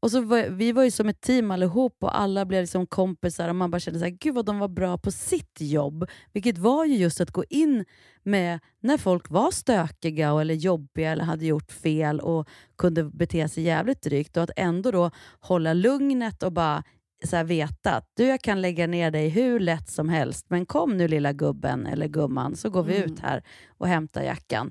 Och 0.00 0.10
så 0.10 0.20
var, 0.20 0.48
vi 0.48 0.72
var 0.72 0.84
ju 0.84 0.90
som 0.90 1.08
ett 1.08 1.20
team 1.20 1.50
allihop 1.50 1.96
och 2.00 2.18
alla 2.18 2.44
blev 2.44 2.60
liksom 2.60 2.86
kompisar 2.86 3.48
och 3.48 3.56
man 3.56 3.70
bara 3.70 3.80
kände 3.80 3.98
så 3.98 4.04
här, 4.04 4.16
gud 4.20 4.34
vad 4.34 4.46
de 4.46 4.58
var 4.58 4.68
bra 4.68 4.98
på 4.98 5.10
sitt 5.10 5.60
jobb. 5.60 6.06
Vilket 6.32 6.58
var 6.58 6.84
ju 6.84 6.96
just 6.96 7.20
att 7.20 7.30
gå 7.30 7.44
in 7.50 7.84
med 8.22 8.58
när 8.80 8.96
folk 8.96 9.30
var 9.30 9.50
stökiga 9.50 10.32
och, 10.32 10.40
eller 10.40 10.54
jobbiga 10.54 11.10
eller 11.10 11.24
hade 11.24 11.46
gjort 11.46 11.72
fel 11.72 12.20
och 12.20 12.48
kunde 12.78 13.04
bete 13.04 13.48
sig 13.48 13.64
jävligt 13.64 14.02
drygt 14.02 14.36
och 14.36 14.42
att 14.42 14.50
ändå 14.56 14.90
då 14.90 15.10
hålla 15.40 15.72
lugnet 15.72 16.42
och 16.42 16.52
bara 16.52 16.84
så 17.24 17.36
här, 17.36 17.44
veta 17.44 17.96
att 17.96 18.10
du, 18.14 18.24
jag 18.26 18.40
kan 18.40 18.60
lägga 18.60 18.86
ner 18.86 19.10
dig 19.10 19.28
hur 19.28 19.60
lätt 19.60 19.88
som 19.90 20.08
helst, 20.08 20.46
men 20.50 20.66
kom 20.66 20.96
nu 20.96 21.08
lilla 21.08 21.32
gubben 21.32 21.86
eller 21.86 22.08
gumman 22.08 22.56
så 22.56 22.70
går 22.70 22.82
vi 22.82 22.96
Mm. 22.96 23.12
ut 23.12 23.20
här 23.20 23.42
och 23.68 23.88
hämtar 23.88 24.22
jackan. 24.22 24.70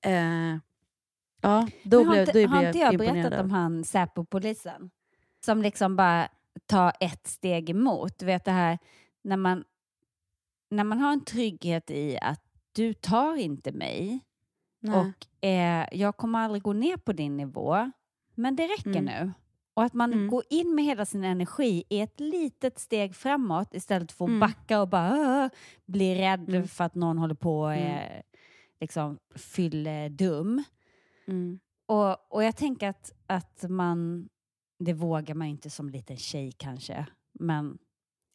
Eh, 0.00 0.56
ja, 1.42 1.68
då 1.82 1.98
Men 1.98 2.06
har 2.06 2.12
blev, 2.14 2.20
inte, 2.20 2.32
då 2.32 2.32
blev 2.32 2.48
har 2.48 2.66
inte 2.66 2.78
jag 2.78 2.98
berättat 2.98 3.40
om 3.40 3.50
han 3.50 3.84
Säpo-polisen? 3.84 4.90
Som 5.44 5.62
liksom 5.62 5.96
bara 5.96 6.28
tar 6.66 6.92
ett 7.00 7.26
steg 7.26 7.70
emot. 7.70 8.18
Du 8.18 8.26
vet 8.26 8.44
det 8.44 8.50
här 8.50 8.78
när 9.24 9.36
man, 9.36 9.64
när 10.70 10.84
man 10.84 10.98
har 10.98 11.12
en 11.12 11.24
trygghet 11.24 11.90
i 11.90 12.18
att 12.22 12.40
du 12.72 12.92
tar 12.94 13.36
inte 13.36 13.72
mig 13.72 14.20
Nej. 14.80 14.94
och 14.98 15.44
eh, 15.48 15.86
jag 15.92 16.16
kommer 16.16 16.38
aldrig 16.38 16.62
gå 16.62 16.72
ner 16.72 16.96
på 16.96 17.12
din 17.12 17.36
nivå, 17.36 17.90
men 18.34 18.56
det 18.56 18.62
räcker 18.66 18.90
Mm. 19.00 19.04
nu. 19.04 19.32
Och 19.74 19.82
att 19.84 19.94
man 19.94 20.28
går 20.28 20.42
in 20.50 20.74
med 20.74 20.84
hela 20.84 21.04
sin 21.04 21.24
energi 21.24 21.84
i 21.88 22.00
ett 22.00 22.20
litet 22.20 22.78
steg 22.78 23.14
framåt 23.14 23.74
istället 23.74 24.12
för 24.12 24.24
att 24.24 24.28
Mm. 24.28 24.40
backa 24.40 24.80
och 24.80 24.88
bara 24.88 25.50
bli 25.86 26.14
rädd 26.14 26.48
Mm. 26.48 26.68
för 26.68 26.84
att 26.84 26.94
någon 26.94 27.18
håller 27.18 27.34
på 27.34 27.60
och 27.60 27.72
Mm. 27.74 27.86
är 27.86 28.22
liksom 28.80 29.18
fyller 29.36 30.08
dum. 30.08 30.64
Mm. 31.28 31.58
Och, 31.86 32.32
och 32.34 32.44
jag 32.44 32.56
tänker 32.56 32.88
att, 32.88 33.12
att 33.26 33.64
man, 33.68 34.28
det 34.78 34.92
vågar 34.92 35.34
man 35.34 35.46
inte 35.46 35.70
som 35.70 35.88
liten 35.90 36.16
tjej 36.16 36.52
kanske, 36.56 37.06
men 37.40 37.78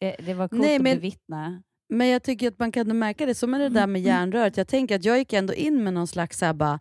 det, 0.00 0.16
det 0.26 0.34
var 0.34 0.48
coolt 0.48 0.62
Nej, 0.62 0.76
att 0.76 0.82
men- 0.82 0.96
bevittna. 0.96 1.62
Men 1.92 2.08
jag 2.08 2.22
tycker 2.22 2.48
att 2.48 2.58
man 2.58 2.72
kan 2.72 2.98
märka 2.98 3.26
det, 3.26 3.34
som 3.34 3.50
med 3.50 3.60
det 3.60 3.68
där 3.68 3.86
med 3.86 4.02
järnröret. 4.02 4.56
Jag 4.56 4.68
tänker 4.68 4.96
att 4.96 5.04
jag 5.04 5.18
gick 5.18 5.32
ändå 5.32 5.54
in 5.54 5.84
med 5.84 5.94
någon 5.94 6.06
slags 6.06 6.38
så 6.38 6.44
här 6.46 6.52
bara, 6.52 6.78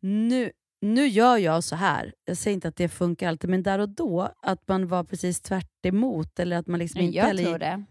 nu, 0.00 0.50
nu 0.80 1.06
gör 1.06 1.36
jag 1.36 1.64
så 1.64 1.76
här. 1.76 2.14
Jag 2.24 2.36
säger 2.36 2.54
inte 2.54 2.68
att 2.68 2.76
det 2.76 2.88
funkar 2.88 3.28
alltid, 3.28 3.50
men 3.50 3.62
där 3.62 3.78
och 3.78 3.88
då, 3.88 4.28
att 4.42 4.68
man 4.68 4.88
var 4.88 5.04
precis 5.04 5.40
tvärt 5.40 5.86
emot 5.86 6.38
eller 6.38 6.56
att 6.56 6.66
man 6.66 6.78
liksom 6.80 7.00
inte 7.00 7.16
Jag 7.18 7.36
tror 7.36 7.58
det. 7.58 7.84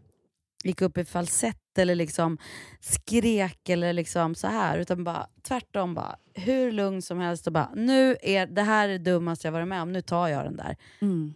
gick 0.64 0.82
upp 0.82 0.98
i 0.98 1.06
falsett 1.06 1.78
eller 1.78 1.96
liksom 1.96 2.38
skrek 2.80 3.70
eller 3.70 3.94
liksom 3.94 4.36
så 4.36 4.48
här. 4.48 4.80
Utan 4.80 5.04
bara 5.04 5.28
tvärtom, 5.48 5.94
bara, 5.94 6.16
hur 6.34 6.72
lugn 6.72 7.02
som 7.02 7.20
helst 7.20 7.48
och 7.48 7.54
bara, 7.54 7.72
nu 7.76 8.18
är 8.22 8.48
det 8.48 8.62
här 8.62 8.90
är 8.90 9.00
det 9.00 9.12
dummaste 9.12 9.48
jag 9.48 9.52
varit 9.52 9.68
med 9.68 9.82
om, 9.82 9.92
nu 9.92 10.02
tar 10.02 10.28
jag 10.28 10.46
den 10.46 10.58
där. 10.58 10.78
Mm. 11.02 11.34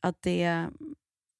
Att 0.00 0.22
det, 0.22 0.66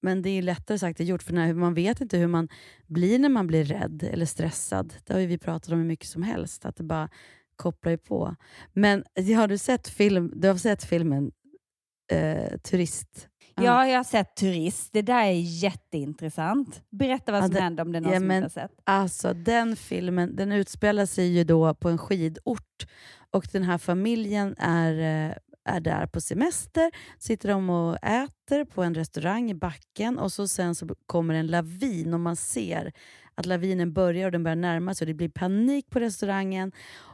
men 0.03 0.23
det 0.23 0.31
är 0.31 0.43
lättare 0.43 0.79
sagt 0.79 1.01
än 1.01 1.07
gjort, 1.07 1.23
för 1.23 1.33
när, 1.33 1.55
man 1.55 1.75
vet 1.75 2.01
inte 2.01 2.19
hur 2.19 2.27
man 2.27 2.49
blir 2.87 3.19
när 3.19 3.29
man 3.29 3.47
blir 3.47 3.65
rädd 3.65 4.09
eller 4.13 4.27
stressad. 4.27 4.95
Det 5.05 5.13
har 5.13 5.21
vi 5.21 5.39
pratat 5.39 5.73
om 5.73 5.79
hur 5.79 5.87
mycket 5.87 6.09
som 6.09 6.23
helst, 6.23 6.65
att 6.65 6.77
det 6.77 6.85
bara 6.85 7.09
kopplar 7.63 7.91
ju 7.93 7.99
på. 7.99 8.35
Men 8.73 9.05
har 9.37 9.49
du 9.49 9.59
sett, 9.59 9.89
film, 9.89 10.33
du 10.37 10.49
har 10.49 10.57
sett 10.57 10.85
filmen 10.85 11.33
eh, 12.13 12.59
Turist? 12.59 13.29
Ja, 13.55 13.87
jag 13.87 13.97
har 13.99 14.05
sett 14.05 14.37
Turist. 14.37 14.89
Det 14.93 15.03
där 15.03 15.25
är 15.25 15.41
jätteintressant. 15.41 16.83
Berätta 16.91 17.33
vad 17.33 17.41
Ja, 17.41 17.47
som 17.47 17.55
det- 17.55 17.61
hände 17.61 17.83
om 17.83 17.93
det 17.93 17.99
är 17.99 18.01
någon 18.01 18.13
ja, 18.13 18.19
som 18.19 18.27
men 18.29 18.45
inte 18.45 18.61
har 18.61 18.69
sett. 18.69 18.79
Alltså 18.85 19.33
den 19.35 19.77
filmen 19.77 20.37
den 20.37 20.53
utspelar 20.53 21.07
sig 21.07 21.27
ju 21.37 21.45
då 21.45 21.75
på 21.75 21.89
en 21.89 21.99
skidort 21.99 22.87
och 23.31 23.49
den 23.53 23.63
här 23.63 23.79
familjen 23.79 24.55
är, 24.59 24.93
eh, 25.31 25.35
är 25.65 25.81
där 25.81 26.07
på 26.07 26.21
semester. 26.21 26.91
Sitter 27.19 27.49
de 27.49 27.71
och 27.71 27.97
äter 28.05 28.65
på 28.65 28.83
en 28.83 28.95
restaurang 28.95 29.51
i 29.51 29.55
backen 29.55 30.19
och 30.19 30.33
så 30.33 30.49
sen 30.49 30.75
så 30.75 30.89
kommer 31.07 31.35
en 31.35 31.47
lavin 31.47 32.15
och 32.15 32.21
man 32.21 32.37
ser 32.37 32.93
att 33.35 33.47
lavinen 33.47 33.93
börjar 33.93 34.27
och 34.27 34.33
den 34.33 34.43
börjar 34.43 34.57
närma 34.57 34.95
sig 34.95 35.05
och 35.05 35.07
det 35.07 35.15
blir 35.15 35.29
panik 35.29 35.91
på 35.91 36.01
restaurangen. 36.01 36.73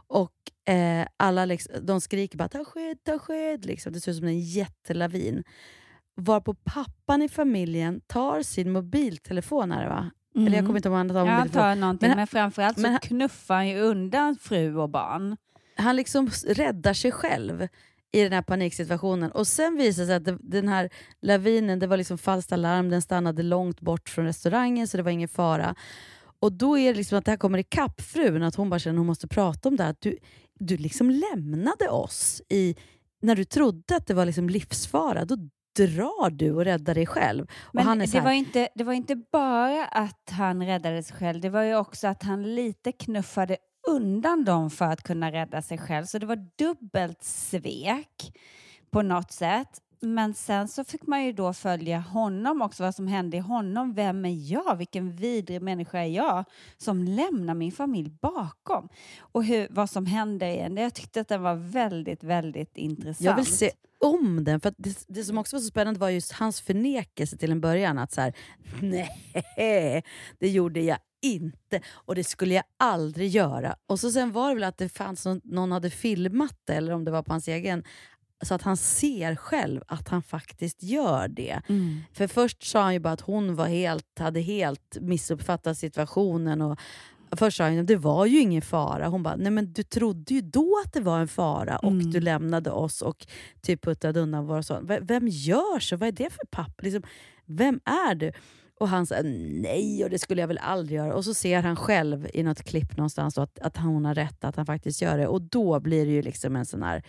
Och 0.09 0.73
eh, 0.75 1.07
alla 1.17 1.45
liksom, 1.45 1.75
de 1.87 2.01
skriker 2.01 2.39
bara 2.39 2.49
ta 2.49 2.65
skydd, 2.65 3.05
ta 3.05 3.19
skydd. 3.19 3.65
Liksom. 3.65 3.93
Det 3.93 4.01
ser 4.01 4.11
ut 4.13 4.19
som 4.19 4.27
en 4.27 4.41
jättelavin. 4.41 5.45
Varpå 6.17 6.55
pappan 6.55 7.23
i 7.23 7.29
familjen 7.29 8.01
tar 8.07 8.43
sin 8.43 8.73
mobiltelefon, 8.73 9.73
är 9.73 9.83
det 9.83 9.89
va? 9.89 10.11
Eller 10.37 10.57
jag 10.57 10.67
kommer 10.67 10.79
inte 10.79 10.89
ihåg 10.89 10.93
om 10.93 10.99
han 10.99 11.09
tar 11.09 11.15
Mm. 11.21 11.27
Ja, 11.27 11.33
han 11.33 11.39
mobiltelefon. 11.41 11.63
tar 11.63 11.75
någonting, 11.81 12.09
men, 12.09 12.19
han- 12.19 12.27
framförallt 12.27 12.77
så 12.77 12.81
men 12.83 12.91
han- 12.91 13.01
knuffar 13.01 13.55
han 13.55 13.69
ju 13.69 13.79
undan 13.81 14.37
fru 14.37 14.77
och 14.77 14.89
barn. 14.91 15.37
han 15.77 15.97
liksom 15.97 16.31
räddar 16.47 16.93
sig 16.93 17.13
själv 17.13 17.69
i 18.13 18.23
den 18.23 18.33
här 18.33 18.43
paniksituationen. 18.43 19.33
Och 19.33 19.47
sen 19.47 19.77
visade 19.77 20.03
det 20.03 20.07
sig 20.07 20.17
att 20.17 20.25
det, 20.25 20.39
den 20.59 20.69
här 20.69 20.91
lavinen, 21.23 21.79
det 21.79 21.87
var 21.87 21.97
liksom 21.97 22.19
falskt 22.19 22.53
alarm, 22.53 22.89
den 22.89 23.03
stannade 23.03 23.43
långt 23.43 23.81
bort 23.81 24.09
från 24.09 24.25
restaurangen 24.25 24.89
så 24.89 24.97
det 24.97 25.03
var 25.03 25.11
ingen 25.11 25.29
fara. 25.29 25.75
Och 26.41 26.53
då 26.53 26.79
är 26.79 26.93
det 26.93 26.99
liksom 26.99 27.19
att 27.19 27.25
det 27.25 27.31
här 27.31 27.39
kommer 27.39 27.59
ikapp 27.59 28.01
frun, 28.01 28.43
att 28.43 28.55
hon 28.55 28.71
bara 28.71 28.79
känner 28.79 28.95
att 28.95 29.01
hon 29.01 29.07
måste 29.07 29.29
prata 29.29 29.69
om 29.69 29.77
det 29.77 29.83
här. 29.83 29.91
Att 29.91 30.01
du, 30.01 30.19
du 30.59 30.77
liksom 30.77 31.11
lämnade 31.11 31.89
oss 31.89 32.43
i, 32.49 32.77
när 33.23 33.37
du 33.37 33.45
trodde 33.45 33.97
att 33.97 34.07
det 34.07 34.15
var 34.15 34.27
liksom 34.27 34.49
livsfara. 34.49 35.25
Då 35.25 35.37
drar 35.77 36.31
du 36.31 36.53
och 36.53 36.65
räddar 36.65 36.95
dig 36.95 37.07
själv. 37.07 37.43
Och 37.61 37.75
Men 37.75 37.87
han 37.87 38.01
är 38.01 38.07
det, 38.07 38.19
här, 38.19 38.25
var 38.25 38.33
inte, 38.33 38.69
det 38.75 38.85
var 38.85 38.93
inte 38.93 39.17
bara 39.33 39.85
att 39.87 40.31
han 40.31 40.67
räddade 40.67 41.03
sig 41.03 41.17
själv, 41.17 41.41
det 41.41 41.51
var 41.51 41.63
ju 41.63 41.77
också 41.77 42.09
att 42.09 42.23
han 42.23 42.55
lite 42.55 42.93
knuffade 42.93 43.57
undan 43.89 44.45
dem 44.45 44.71
för 44.71 44.85
att 44.85 45.03
kunna 45.03 45.33
rädda 45.33 45.63
sig 45.63 45.79
själv. 45.79 46.05
Så 46.05 46.19
det 46.19 46.27
var 46.27 46.49
dubbelt 46.59 47.23
svek 47.23 48.39
på 48.91 49.03
något 49.03 49.33
sätt. 49.33 49.69
Men 50.01 50.35
sen 50.35 50.69
så 50.69 50.85
fick 50.85 51.07
man 51.07 51.25
ju 51.25 51.33
då 51.33 51.53
följa 51.53 51.99
honom 51.99 52.63
också, 52.63 52.83
vad 52.83 52.95
som 52.95 53.07
hände 53.07 53.37
i 53.37 53.41
honom. 53.41 53.95
Vem 53.95 54.25
är 54.25 54.53
jag? 54.53 54.77
Vilken 54.77 55.17
vidrig 55.17 55.63
människa 55.63 55.99
är 55.99 56.07
jag 56.07 56.45
som 56.77 57.03
lämnar 57.03 57.55
min 57.55 57.73
familj 57.73 58.11
bakom? 58.21 58.89
Och 59.21 59.45
hur, 59.45 59.67
vad 59.71 59.91
som 59.91 60.07
hände 60.07 60.47
igen. 60.47 60.77
Jag 60.77 60.95
tyckte 60.95 61.21
att 61.21 61.29
den 61.29 61.43
var 61.43 61.55
väldigt, 61.55 62.25
väldigt 62.25 62.77
intressant. 62.77 63.21
Jag 63.21 63.37
vill 63.37 63.47
se 63.47 63.71
om 64.05 64.45
den. 64.45 64.61
För 64.61 64.75
det, 64.77 65.05
det 65.09 65.25
som 65.25 65.39
också 65.39 65.57
var 65.57 65.61
så 65.61 65.69
spännande 65.69 66.01
var 66.01 66.09
just 66.09 66.33
hans 66.33 66.61
förnekelse 66.61 67.37
till 67.37 67.53
en 67.53 67.61
början. 67.61 67.99
Att 67.99 68.13
så 68.13 68.21
här, 68.21 68.33
nej, 68.81 70.03
det 70.39 70.49
gjorde 70.49 70.81
jag 70.81 70.99
inte 71.23 71.81
och 71.93 72.15
det 72.15 72.25
skulle 72.25 72.55
jag 72.55 72.65
aldrig 72.77 73.29
göra. 73.29 73.77
Och 73.87 74.01
så 74.01 74.11
sen 74.11 74.33
var 74.33 74.49
det 74.49 74.55
väl 74.55 74.65
att 74.65 74.79
det 74.79 74.89
fanns 74.89 75.25
någon, 75.25 75.41
någon 75.45 75.73
hade 75.73 75.91
filmat 75.91 76.57
det, 76.65 76.75
eller 76.75 76.93
om 76.93 77.05
det 77.05 77.11
var 77.11 77.23
på 77.23 77.33
hans 77.33 77.49
egen, 77.49 77.85
så 78.43 78.55
att 78.55 78.63
han 78.63 78.77
ser 78.77 79.37
själv 79.37 79.81
att 79.87 80.09
han 80.09 80.23
faktiskt 80.23 80.83
gör 80.83 81.29
det. 81.29 81.61
Mm. 81.69 82.01
För 82.13 82.27
först 82.27 82.63
sa 82.63 82.83
han 82.83 82.93
ju 82.95 83.01
bara 83.01 83.13
att 83.13 83.21
hon 83.21 83.55
var 83.55 83.67
helt, 83.67 84.19
hade 84.19 84.41
helt 84.41 84.97
missuppfattat 85.01 85.79
situationen. 85.79 86.63
Och 86.63 86.79
Först 87.37 87.57
sa 87.57 87.65
han 87.65 87.79
att 87.79 87.87
det 87.87 87.97
var 87.97 88.27
ju 88.27 88.39
ingen 88.41 88.63
fara. 88.63 89.09
Hon 89.09 89.23
bara, 89.23 89.37
nej 89.37 89.51
men 89.51 89.73
du 89.73 89.83
trodde 89.83 90.35
ju 90.35 90.41
då 90.41 90.83
att 90.87 90.93
det 90.93 91.01
var 91.01 91.21
en 91.21 91.29
fara 91.29 91.77
och 91.77 91.93
Mm. 91.93 92.11
du 92.11 92.21
lämnade 92.21 92.71
oss 92.71 93.03
och 93.03 93.27
typ 93.61 93.83
puttade 93.83 94.21
undan 94.21 94.47
våra 94.47 94.63
son. 94.63 94.87
Vem 95.03 95.29
gör 95.29 95.81
så? 95.81 95.97
Vad 95.97 96.09
är 96.09 96.13
det 96.13 96.31
för 96.31 96.47
pappa? 96.51 96.83
Liksom, 96.83 97.03
vem 97.47 97.81
är 97.85 98.15
du? 98.15 98.33
Och 98.81 98.89
han 98.89 99.07
säger 99.07 99.23
nej, 99.63 100.05
och 100.05 100.11
det 100.11 100.19
skulle 100.19 100.41
jag 100.41 100.49
väl 100.49 100.59
aldrig 100.59 100.97
göra. 100.97 101.15
Och 101.15 101.25
så 101.25 101.35
ser 101.35 101.63
han 101.63 101.77
själv 101.77 102.29
i 102.35 102.43
något 102.43 102.63
klipp 102.63 102.97
någonstans 102.97 103.39
att, 103.39 103.59
att 103.59 103.77
hon 103.77 104.05
har 104.05 104.15
rätt, 104.15 104.45
att 104.45 104.57
han 104.57 104.67
faktiskt 104.67 105.03
gör 105.03 105.19
det. 105.19 105.27
Och 105.27 105.43
då 105.43 105.81
blir 105.81 106.07
det 106.07 106.13
ju 106.13 106.23
liksom 106.23 106.57
en 106.57 106.67
sån 106.67 106.83
här 106.83 107.03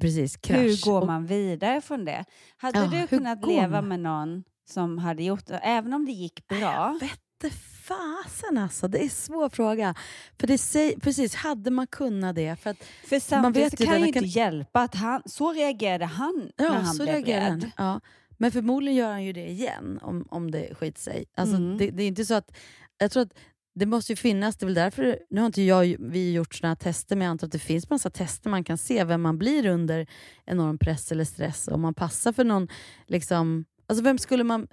precis, 0.00 0.36
krasch. 0.36 0.58
Hur 0.58 0.84
går 0.90 1.06
man 1.06 1.26
vidare 1.26 1.80
från 1.80 2.04
det? 2.04 2.24
Hade 2.56 2.78
Ja, 2.78 2.86
du 2.86 3.06
kunnat 3.06 3.46
leva 3.46 3.68
man? 3.80 3.88
med 3.88 4.00
någon 4.00 4.44
som 4.68 4.98
hade 4.98 5.22
gjort 5.22 5.46
det, 5.46 5.56
även 5.58 5.92
om 5.92 6.04
det 6.06 6.12
gick 6.12 6.48
bra? 6.48 6.98
Vette 7.00 7.56
fasen 7.82 8.58
alltså, 8.58 8.88
det 8.88 8.98
är 8.98 9.02
en 9.02 9.10
svår 9.10 9.48
fråga. 9.48 9.94
För 10.40 10.46
det 10.46 10.58
säger, 10.58 11.00
precis, 11.00 11.34
hade 11.34 11.70
man 11.70 11.86
kunnat 11.86 12.34
det? 12.36 12.56
För, 12.60 12.70
att 12.70 12.84
För 13.04 13.20
samtidigt 13.20 13.42
man 13.42 13.52
vet 13.52 13.78
så 13.78 13.84
kan 13.84 13.94
ju 13.94 14.12
kan- 14.12 14.24
inte 14.24 14.38
hjälpa 14.38 14.80
att 14.80 14.94
han, 14.94 15.22
så 15.26 15.52
reagerade 15.52 16.04
han 16.04 16.50
när 16.58 16.66
Ja, 16.66 16.72
han 16.72 16.94
så 16.94 17.02
blev 17.02 17.14
reagerar 17.14 17.50
rädd. 17.50 17.70
han. 17.76 17.86
Ja. 17.86 18.00
Men 18.38 18.52
förmodligen 18.52 18.96
gör 18.96 19.10
han 19.10 19.24
ju 19.24 19.32
det 19.32 19.48
igen 19.48 19.98
om, 20.02 20.26
om 20.30 20.50
det 20.50 20.74
skiter 20.74 21.00
sig. 21.00 21.24
Alltså, 21.36 21.56
Mm. 21.56 21.78
det, 21.78 21.90
det 21.90 22.02
är 22.02 22.08
inte 22.08 22.24
så 22.24 22.34
att... 22.34 22.56
Jag 22.98 23.10
tror 23.10 23.22
att 23.22 23.34
det 23.74 23.86
måste 23.86 24.12
ju 24.12 24.16
finnas, 24.16 24.56
det 24.56 24.64
är 24.64 24.66
väl 24.66 24.74
därför, 24.74 25.18
nu 25.30 25.40
har 25.40 25.46
inte 25.46 25.62
jag, 25.62 25.96
vi 25.98 26.32
gjort 26.32 26.54
sådana 26.54 26.70
här 26.70 26.76
tester, 26.76 27.16
men 27.16 27.24
jag 27.24 27.30
antar 27.30 27.46
att 27.46 27.52
det 27.52 27.58
finns 27.58 27.90
massa 27.90 28.10
tester 28.10 28.50
man 28.50 28.64
kan 28.64 28.78
se 28.78 29.04
vem 29.04 29.22
man 29.22 29.38
blir 29.38 29.66
under 29.66 30.06
enorm 30.46 30.78
press 30.78 31.12
eller 31.12 31.24
stress. 31.24 31.68
Om 31.68 31.80
man 31.80 31.94
passar 31.94 32.32
för 32.32 32.44
någon, 32.44 32.68
liksom, 33.06 33.64
alltså 33.86 34.04
vem 34.04 34.18
skulle 34.18 34.44
man 34.44 34.66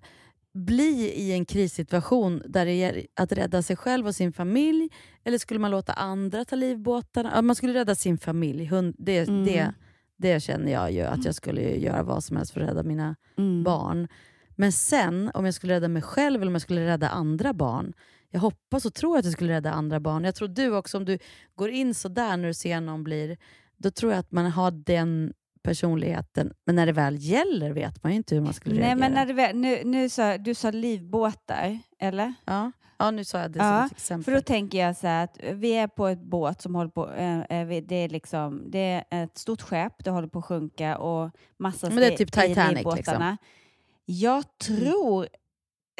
bli 0.53 1.11
i 1.15 1.31
en 1.31 1.45
krissituation 1.45 2.41
där 2.45 2.65
det 2.65 2.71
är 2.73 3.05
att 3.15 3.31
rädda 3.31 3.61
sig 3.61 3.75
själv 3.75 4.07
och 4.07 4.15
sin 4.15 4.33
familj? 4.33 4.89
Eller 5.23 5.37
skulle 5.37 5.59
man 5.59 5.71
låta 5.71 5.93
andra 5.93 6.45
ta 6.45 6.55
livbåtarna? 6.55 7.41
Man 7.41 7.55
skulle 7.55 7.73
rädda 7.73 7.95
sin 7.95 8.17
familj. 8.17 8.69
Det, 8.97 9.27
Mm. 9.27 9.45
det, 9.45 9.73
det 10.17 10.39
känner 10.43 10.71
jag 10.71 10.91
ju 10.91 11.01
att 11.01 11.25
jag 11.25 11.35
skulle 11.35 11.61
ju 11.61 11.79
göra 11.79 12.03
vad 12.03 12.23
som 12.23 12.37
helst 12.37 12.53
för 12.53 12.61
att 12.61 12.69
rädda 12.69 12.83
mina 12.83 13.15
Mm. 13.37 13.63
barn. 13.63 14.07
Men 14.55 14.71
sen, 14.71 15.31
om 15.33 15.45
jag 15.45 15.53
skulle 15.53 15.73
rädda 15.73 15.87
mig 15.87 16.01
själv 16.01 16.41
eller 16.41 16.49
om 16.49 16.55
jag 16.55 16.61
skulle 16.61 16.85
rädda 16.87 17.09
andra 17.09 17.53
barn. 17.53 17.93
Jag 18.31 18.39
hoppas 18.39 18.85
och 18.85 18.93
tror 18.93 19.17
att 19.17 19.25
jag 19.25 19.33
skulle 19.33 19.53
rädda 19.53 19.71
andra 19.71 19.99
barn. 19.99 20.23
Jag 20.23 20.35
tror 20.35 20.47
du 20.47 20.75
också, 20.75 20.97
om 20.97 21.05
du 21.05 21.17
går 21.55 21.69
in 21.69 21.93
så 21.93 22.07
där 22.09 22.37
när 22.37 22.47
du 22.47 22.53
ser 22.53 22.81
någon 22.81 23.03
blir, 23.03 23.37
då 23.77 23.91
tror 23.91 24.11
jag 24.11 24.19
att 24.19 24.31
man 24.31 24.45
har 24.51 24.71
den 24.71 25.33
personligheten. 25.63 26.53
Men 26.65 26.75
när 26.75 26.85
det 26.85 26.91
väl 26.91 27.15
gäller 27.19 27.71
vet 27.71 28.03
man 28.03 28.11
ju 28.11 28.15
inte 28.17 28.35
hur 28.35 28.41
man 28.41 28.53
skulle 28.53 28.75
Nej, 28.75 28.83
reagera. 28.83 28.99
men 28.99 29.11
när 29.13 29.25
det, 29.25 29.33
väl- 29.33 29.55
nu, 29.55 29.81
nu 29.83 30.09
sa, 30.09 30.37
du 30.37 30.53
sa 30.53 30.71
livbåtar, 30.71 31.79
eller? 31.99 32.33
Ja, 32.45 32.71
ja 32.97 33.11
nu 33.11 33.23
sa 33.23 33.39
jag 33.39 33.51
det 33.51 33.59
som 33.59 33.67
Ja, 33.67 33.85
ett 33.85 33.91
exempel. 33.91 34.23
för 34.23 34.31
då 34.31 34.41
tänker 34.41 34.77
jag 34.77 34.97
så 34.97 35.07
här 35.07 35.23
att 35.23 35.37
vi 35.53 35.71
är 35.71 35.87
på 35.87 36.07
ett 36.07 36.21
båt 36.23 36.61
som 36.61 36.75
håller 36.75 36.89
på, 36.89 37.11
eh, 37.11 37.39
eh, 37.39 37.83
det 37.83 37.95
är 37.95 38.09
liksom, 38.09 38.63
det 38.71 39.03
är 39.09 39.23
ett 39.23 39.37
stort 39.37 39.61
skepp, 39.61 40.03
det 40.03 40.09
håller 40.09 40.27
på 40.27 40.39
att 40.39 40.45
sjunka 40.45 40.97
och 40.97 41.31
massa 41.57 41.87
Men 41.87 41.97
det 41.97 42.13
är 42.13 42.17
typ 42.17 42.31
Titanic, 42.31 42.85
liksom. 42.95 43.37
Jag 44.05 44.43
tror, 44.57 45.27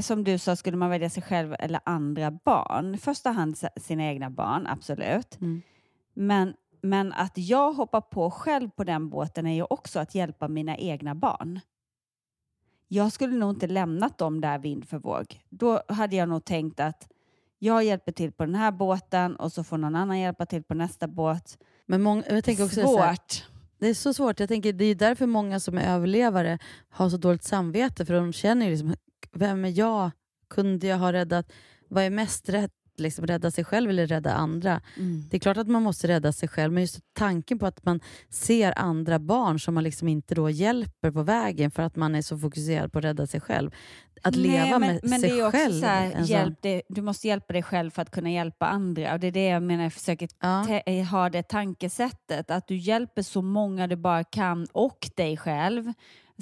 som 0.02 0.24
du 0.24 0.38
sa, 0.38 0.56
skulle 0.56 0.78
man 0.78 0.90
välja 0.90 1.10
sig 1.10 1.24
själv 1.24 1.56
eller 1.60 1.80
andra 1.86 2.32
barn. 2.32 2.96
I 2.96 2.98
första 2.98 3.32
hand 3.32 3.58
sina 3.78 4.04
egna 4.04 4.30
barn, 4.30 4.68
absolut. 4.68 5.42
Mm. 5.42 5.62
Men, 6.14 6.54
men 6.82 7.14
att 7.14 7.38
jag 7.38 7.74
hoppar 7.74 8.02
på 8.02 8.32
själv 8.32 8.70
på 8.70 8.84
den 8.84 9.10
båten 9.10 9.48
är 9.48 9.54
ju 9.54 9.66
också 9.70 10.00
att 10.00 10.16
hjälpa 10.16 10.48
mina 10.48 10.78
egna 10.78 11.16
barn. 11.16 11.60
Jag 12.88 13.12
skulle 13.12 13.36
nog 13.36 13.50
inte 13.50 13.68
lämnat 13.68 14.18
dem 14.18 14.42
där 14.42 14.60
vind 14.60 14.88
för 14.88 14.98
våg. 14.98 15.42
Då 15.50 15.82
hade 15.88 16.16
jag 16.16 16.30
nog 16.30 16.46
tänkt 16.46 16.80
att 16.80 17.08
jag 17.60 17.84
hjälper 17.84 18.12
till 18.12 18.32
på 18.32 18.46
den 18.46 18.56
här 18.56 18.72
båten 18.72 19.36
och 19.36 19.52
så 19.52 19.64
får 19.64 19.78
någon 19.78 19.96
annan 19.96 20.20
hjälpa 20.20 20.46
till 20.46 20.64
på 20.64 20.74
nästa 20.74 21.08
båt. 21.08 21.58
Men 21.86 22.02
många, 22.02 22.24
jag 22.30 22.44
tänker 22.44 22.66
också 22.66 22.82
Svårt. 22.82 23.51
Det 23.82 23.88
är 23.88 23.94
så 23.94 24.14
svårt. 24.14 24.40
Jag 24.40 24.50
tänker, 24.50 24.74
det 24.74 24.86
är 24.86 24.96
därför 24.96 25.26
många 25.26 25.60
som 25.60 25.78
är 25.78 25.96
överlevare 25.96 26.60
har 26.90 27.10
så 27.10 27.18
dåligt 27.18 27.44
samvete. 27.44 28.06
För 28.06 28.14
de 28.14 28.34
känner 28.34 28.66
ju 28.66 28.72
liksom, 28.72 28.96
vem 29.32 29.66
är 29.66 29.80
jag? 29.80 30.12
Kunde 30.50 30.88
jag 30.88 30.98
ha 30.98 31.14
räddat? 31.14 31.52
Vad 31.88 32.04
är 32.04 32.10
mest 32.10 32.50
rätt? 32.50 32.72
Liksom, 33.02 33.28
rädda 33.28 33.52
sig 33.52 33.64
själv 33.64 33.90
eller 33.90 34.08
rädda 34.08 34.34
andra? 34.34 34.82
Mm. 34.98 35.24
Det 35.30 35.38
är 35.38 35.40
klart 35.40 35.58
att 35.58 35.68
man 35.68 35.84
måste 35.84 36.08
rädda 36.08 36.32
sig 36.34 36.50
själv, 36.50 36.74
men 36.74 36.84
just 36.84 37.00
tanken 37.14 37.60
på 37.60 37.66
att 37.66 37.86
man 37.86 38.00
ser 38.30 38.74
andra 38.80 39.20
barn 39.20 39.60
som 39.60 39.74
man 39.74 39.84
liksom 39.84 40.08
inte 40.08 40.36
då 40.36 40.50
hjälper 40.50 41.12
på 41.12 41.24
vägen 41.24 41.72
för 41.72 41.84
att 41.84 41.96
man 41.96 42.16
är 42.16 42.22
så 42.22 42.38
fokuserad 42.38 42.92
på 42.92 43.00
att 43.00 43.06
rädda 43.06 43.28
sig 43.28 43.42
själv. 43.42 43.72
Att 44.24 44.36
Nej, 44.36 44.44
leva 44.44 44.80
men, 44.80 44.90
med 44.94 45.00
men 45.04 45.20
sig 45.20 45.30
det 45.30 45.40
är 45.40 45.48
också 45.48 45.58
själv. 45.58 45.80
Så 45.82 45.86
här, 45.86 46.12
sån- 46.12 46.24
hjälp 46.26 46.62
dig, 46.62 46.82
du 46.90 47.02
måste 47.02 47.28
hjälpa 47.28 47.54
dig 47.54 47.64
själv 47.64 47.90
för 47.90 48.02
att 48.02 48.12
kunna 48.12 48.32
hjälpa 48.32 48.68
andra. 48.68 49.14
Och 49.14 49.20
Det 49.20 49.28
är 49.28 49.32
det 49.32 49.46
jag 49.48 49.64
menar, 49.64 49.84
jag 49.84 49.94
försöker 49.94 50.28
te- 50.84 51.04
ha 51.04 51.30
det 51.30 51.44
tankesättet. 51.44 52.52
Att 52.52 52.68
du 52.68 52.76
hjälper 52.78 53.22
så 53.22 53.42
många 53.42 53.88
du 53.88 53.96
bara 53.96 54.24
kan 54.24 54.68
och 54.72 55.10
dig 55.16 55.38
själv. 55.38 55.94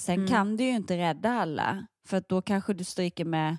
Sen 0.02 0.16
Mm. 0.16 0.28
kan 0.28 0.58
du 0.58 0.64
ju 0.64 0.70
inte 0.76 0.98
rädda 0.98 1.30
alla. 1.30 1.86
För 2.08 2.24
då 2.30 2.42
kanske 2.42 2.74
du 2.74 2.84
stryker 2.84 3.26
med... 3.26 3.58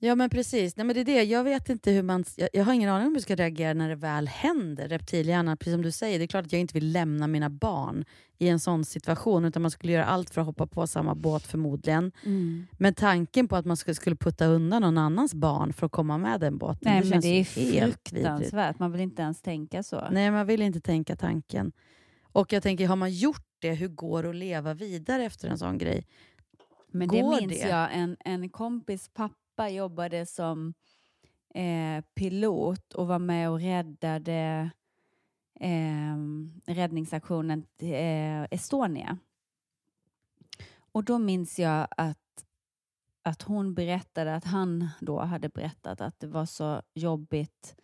Ja 0.00 0.14
men 0.14 0.30
precis, 0.30 0.76
Nej, 0.76 0.86
men 0.86 0.94
det 0.94 1.00
är 1.00 1.04
det. 1.04 1.22
jag 1.24 1.44
vet 1.44 1.68
inte 1.68 1.90
hur 1.90 2.02
man... 2.02 2.24
Jag, 2.36 2.48
jag 2.52 2.64
har 2.64 2.72
ingen 2.72 2.90
aning 2.90 3.06
om 3.06 3.12
hur 3.12 3.16
jag 3.16 3.22
ska 3.22 3.34
reagera 3.36 3.74
när 3.74 3.88
det 3.88 3.94
väl 3.94 4.28
händer, 4.28 4.88
reptilhjärnan. 4.88 5.56
Precis 5.56 5.72
som 5.74 5.82
du 5.82 5.90
säger, 5.90 6.18
det 6.18 6.24
är 6.24 6.26
klart 6.26 6.44
att 6.46 6.52
jag 6.52 6.60
inte 6.60 6.74
vill 6.74 6.92
lämna 6.92 7.26
mina 7.26 7.50
barn 7.50 8.04
i 8.38 8.48
en 8.48 8.60
sån 8.60 8.84
situation, 8.84 9.44
utan 9.44 9.62
man 9.62 9.70
skulle 9.70 9.92
göra 9.92 10.04
allt 10.04 10.30
för 10.30 10.40
att 10.40 10.46
hoppa 10.46 10.66
på 10.66 10.86
samma 10.86 11.14
båt 11.14 11.42
förmodligen. 11.46 12.12
Mm. 12.24 12.66
Men 12.72 12.94
tanken 12.94 13.48
på 13.48 13.56
att 13.56 13.64
man 13.66 13.76
skulle, 13.76 13.94
skulle 13.94 14.16
putta 14.16 14.46
undan 14.46 14.82
någon 14.82 14.98
annans 14.98 15.34
barn 15.34 15.72
för 15.72 15.86
att 15.86 15.92
komma 15.92 16.18
med 16.18 16.40
den 16.40 16.58
båten, 16.58 16.78
Nej, 16.82 17.00
det 17.02 17.04
men 17.10 17.22
känns 17.22 17.24
det 17.54 17.60
är 17.60 17.70
vidrigt. 17.70 18.08
fruktansvärt. 18.08 18.78
Man 18.78 18.92
vill 18.92 19.00
inte 19.00 19.22
ens 19.22 19.42
tänka 19.42 19.82
så. 19.82 20.08
Nej, 20.10 20.30
man 20.30 20.46
vill 20.46 20.62
inte 20.62 20.80
tänka 20.80 21.16
tanken. 21.16 21.72
Och 22.22 22.52
jag 22.52 22.62
tänker, 22.62 22.86
har 22.88 22.96
man 22.96 23.10
gjort 23.12 23.46
det, 23.58 23.74
hur 23.74 23.88
går 23.88 24.22
det 24.22 24.28
att 24.28 24.34
leva 24.36 24.74
vidare 24.74 25.24
efter 25.24 25.48
en 25.48 25.58
sån 25.58 25.78
grej? 25.78 26.06
Men 26.90 27.08
går 27.08 27.40
det 27.40 27.46
minns 27.46 27.64
jag, 27.64 27.88
en, 27.92 28.16
en 28.24 28.48
kompis 28.48 29.10
pappa 29.14 29.34
jobbade 29.66 30.26
som 30.26 30.74
eh, 31.54 32.04
pilot 32.14 32.94
och 32.94 33.06
var 33.06 33.18
med 33.18 33.50
och 33.50 33.60
räddade 33.60 34.70
eh, 35.60 36.16
räddningsaktionen 36.66 37.64
eh, 37.78 38.42
Estonia. 38.50 39.18
Och 40.92 41.04
då 41.04 41.18
minns 41.18 41.58
jag 41.58 41.88
att, 41.90 42.44
att 43.22 43.42
hon 43.42 43.74
berättade 43.74 44.34
att 44.34 44.44
han 44.44 44.88
då 45.00 45.20
hade 45.20 45.48
berättat 45.48 46.00
att 46.00 46.20
det 46.20 46.26
var 46.26 46.46
så 46.46 46.82
jobbigt, 46.94 47.76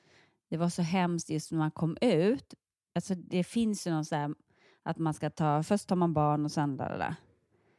det 0.48 0.56
var 0.56 0.68
så 0.68 0.82
hemskt 0.82 1.30
just 1.30 1.52
när 1.52 1.58
man 1.58 1.70
kom 1.70 1.96
ut. 2.00 2.54
Alltså 2.94 3.14
det 3.14 3.44
finns 3.44 3.86
ju 3.86 3.90
någon 3.90 4.04
så 4.04 4.16
här 4.16 4.34
att 4.82 4.98
man 4.98 5.14
ska 5.14 5.30
ta, 5.30 5.62
först 5.62 5.88
tar 5.88 5.96
man 5.96 6.12
barn 6.12 6.44
och 6.44 6.52
sen 6.52 6.76
där, 6.76 6.98
där. 6.98 7.14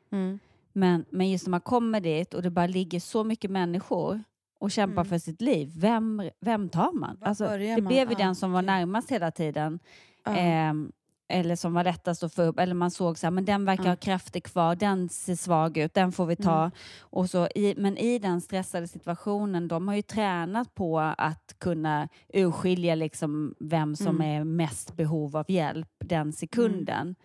Mm. 0.10 0.40
Men, 0.76 1.06
men 1.10 1.30
just 1.32 1.46
när 1.46 1.52
man 1.52 1.62
kommer 1.62 2.00
dit 2.00 2.34
och 2.34 2.42
det 2.42 2.50
bara 2.50 2.68
ligger 2.68 3.00
så 3.00 3.24
mycket 3.24 3.52
människor 3.52 4.24
och 4.60 4.72
kämpar 4.72 5.02
Mm. 5.02 5.06
för 5.10 5.18
sitt 5.18 5.42
liv, 5.42 5.72
vem, 5.78 6.30
vem 6.42 6.70
tar 6.70 6.92
man? 7.00 7.18
Alltså, 7.22 7.44
börjar 7.48 7.76
det 7.76 7.82
man? 7.82 7.88
blev 7.90 8.08
ju 8.10 8.16
Ja, 8.20 8.26
den 8.26 8.36
som 8.36 8.52
var 8.52 8.62
närmast 8.62 9.12
hela 9.12 9.32
tiden. 9.32 9.80
Ja. 10.26 10.36
Ehm, 10.38 10.92
eller 11.28 11.56
som 11.56 11.74
var 11.74 11.84
lättast 11.84 12.24
att 12.24 12.34
få 12.34 12.42
upp, 12.42 12.60
eller 12.60 12.74
man 12.74 12.92
såg 12.92 13.18
så 13.18 13.26
här, 13.26 13.32
men 13.32 13.46
den 13.46 13.66
verkar 13.66 13.84
ha 13.90 13.96
krafter 13.96 14.40
kvar, 14.40 14.76
den 14.76 15.10
ser 15.10 15.36
svag 15.36 15.78
ut, 15.78 15.94
den 15.94 16.12
får 16.12 16.26
vi 16.26 16.36
ta. 16.36 16.60
Mm. 16.60 16.72
Och 17.00 17.30
så 17.30 17.48
i, 17.56 17.74
men 17.78 17.98
i 17.98 18.20
den 18.20 18.42
stressade 18.42 18.88
situationen, 18.88 19.68
de 19.68 19.88
har 19.88 19.96
ju 19.96 20.02
tränat 20.02 20.76
på 20.76 21.00
att 21.00 21.56
kunna 21.58 22.08
urskilja 22.34 22.96
liksom 22.96 23.56
vem 23.60 23.96
som 23.96 24.16
Mm. 24.16 24.22
är 24.22 24.44
mest 24.44 24.96
behov 24.96 25.38
av 25.38 25.46
hjälp 25.52 25.90
den 26.00 26.34
sekunden. 26.34 27.16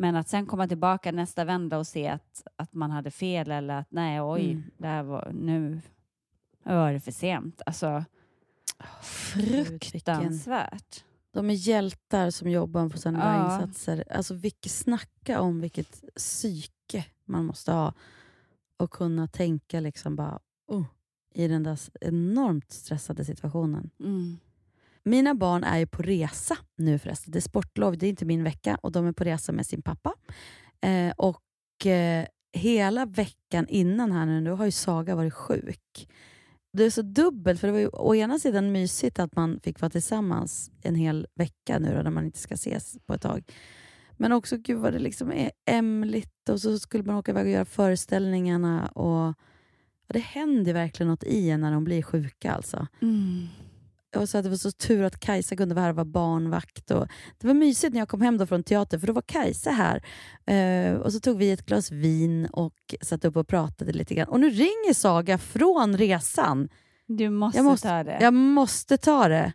Men 0.00 0.16
att 0.16 0.28
sen 0.28 0.46
komma 0.46 0.68
tillbaka 0.68 1.12
nästa 1.12 1.44
vända 1.44 1.78
och 1.78 1.86
se 1.86 2.08
att, 2.08 2.42
att 2.56 2.74
man 2.74 2.90
hade 2.90 3.10
fel 3.10 3.50
eller 3.50 3.74
att 3.78 3.86
nej, 3.90 4.20
oj, 4.22 4.50
Mm. 4.50 4.62
det 4.78 4.86
här 4.86 5.02
var, 5.02 5.30
nu 5.34 5.80
var 6.62 6.92
det 6.92 7.00
för 7.00 7.12
sent. 7.12 7.62
Alltså, 7.66 8.04
fruktansvärt. 9.02 11.04
De 11.32 11.50
är 11.50 11.54
hjältar 11.54 12.30
som 12.30 12.50
jobbar 12.50 12.88
på 12.88 12.98
där 13.10 13.18
Ja. 13.18 13.54
insatser. 13.54 14.04
Alltså 14.10 14.34
vilket, 14.34 14.72
snacka 14.72 15.40
om 15.40 15.60
vilket 15.60 16.04
psyke 16.16 17.06
man 17.24 17.44
måste 17.44 17.72
ha 17.72 17.94
och 18.76 18.90
kunna 18.90 19.28
tänka 19.28 19.80
liksom 19.80 20.16
bara 20.16 20.38
oh, 20.66 20.84
i 21.34 21.48
den 21.48 21.62
där 21.62 21.78
enormt 22.00 22.70
stressade 22.70 23.24
situationen. 23.24 23.90
Mm. 24.00 24.38
Mina 25.10 25.34
barn 25.34 25.64
är 25.64 25.78
ju 25.78 25.86
på 25.86 26.02
resa 26.02 26.56
nu 26.76 26.98
förresten. 26.98 27.32
Det 27.32 27.38
är 27.38 27.40
sportlov, 27.40 27.98
det 27.98 28.06
är 28.06 28.10
inte 28.10 28.24
min 28.24 28.44
vecka 28.44 28.78
och 28.82 28.92
de 28.92 29.06
är 29.06 29.12
på 29.12 29.24
resa 29.24 29.52
med 29.52 29.66
sin 29.66 29.82
pappa. 29.82 30.14
Eh, 30.80 31.12
och 31.16 31.86
eh, 31.86 32.26
hela 32.52 33.06
veckan 33.06 33.66
innan 33.68 34.12
här 34.12 34.26
nu, 34.26 34.44
då 34.44 34.54
har 34.54 34.64
ju 34.64 34.70
Saga 34.70 35.14
varit 35.14 35.34
sjuk. 35.34 36.08
Det 36.72 36.84
är 36.84 36.90
så 36.90 37.02
dubbelt, 37.02 37.60
för 37.60 37.66
det 37.66 37.72
var 37.72 37.80
ju 37.80 37.88
å 37.88 38.14
ena 38.14 38.38
sidan 38.38 38.72
mysigt 38.72 39.18
att 39.18 39.36
man 39.36 39.60
fick 39.62 39.80
vara 39.80 39.90
tillsammans 39.90 40.70
en 40.82 40.94
hel 40.94 41.26
vecka 41.34 41.78
nu 41.78 41.94
då, 41.96 42.02
när 42.02 42.10
man 42.10 42.24
inte 42.24 42.38
ska 42.38 42.54
ses 42.54 42.96
på 43.06 43.14
ett 43.14 43.22
tag. 43.22 43.44
Men 44.12 44.32
också, 44.32 44.56
gud 44.56 44.78
vad 44.78 44.92
det 44.92 44.98
liksom 44.98 45.32
är 45.32 45.50
ämligt 45.70 46.48
och 46.48 46.60
så 46.60 46.78
skulle 46.78 47.04
man 47.04 47.16
åka 47.16 47.30
iväg 47.30 47.44
och 47.44 47.52
göra 47.52 47.64
föreställningarna. 47.64 48.86
Och, 48.86 49.28
och 50.06 50.14
det 50.14 50.18
händer 50.18 50.72
verkligen 50.72 51.10
något 51.10 51.24
i 51.24 51.50
en 51.50 51.60
när 51.60 51.72
de 51.72 51.84
blir 51.84 52.02
sjuka 52.02 52.52
alltså. 52.52 52.86
Mm. 53.02 53.48
Jag 54.12 54.28
sa 54.28 54.38
att 54.38 54.44
det 54.44 54.50
var 54.50 54.56
så 54.56 54.70
tur 54.70 55.02
att 55.02 55.20
Kajsa 55.20 55.56
kunde 55.56 55.74
vara 55.74 55.82
här 55.82 55.90
och 55.90 55.96
vara 55.96 56.04
barnvakt. 56.04 56.90
Och 56.90 57.08
det 57.38 57.46
var 57.46 57.54
mysigt 57.54 57.92
när 57.92 58.00
jag 58.00 58.08
kom 58.08 58.20
hem 58.20 58.38
då 58.38 58.46
från 58.46 58.62
teatern, 58.62 59.00
för 59.00 59.06
då 59.06 59.12
var 59.12 59.22
Kajsa 59.22 59.70
här. 59.70 60.02
Eh, 60.46 60.94
och 60.94 61.12
så 61.12 61.20
tog 61.20 61.38
vi 61.38 61.50
ett 61.50 61.66
glas 61.66 61.90
vin 61.90 62.46
och 62.46 62.94
satt 63.02 63.24
upp 63.24 63.36
och 63.36 63.48
pratade 63.48 63.92
lite 63.92 64.14
grann. 64.14 64.28
Och 64.28 64.40
nu 64.40 64.50
ringer 64.50 64.94
Saga 64.94 65.38
från 65.38 65.96
resan. 65.98 66.68
Du 67.06 67.30
måste, 67.30 67.58
Jag 67.58 67.64
måste 67.64 67.88
ta 67.88 68.04
det. 68.04 68.18
Jag 68.20 68.34
måste 68.34 68.96
ta 68.96 69.28
det. 69.28 69.52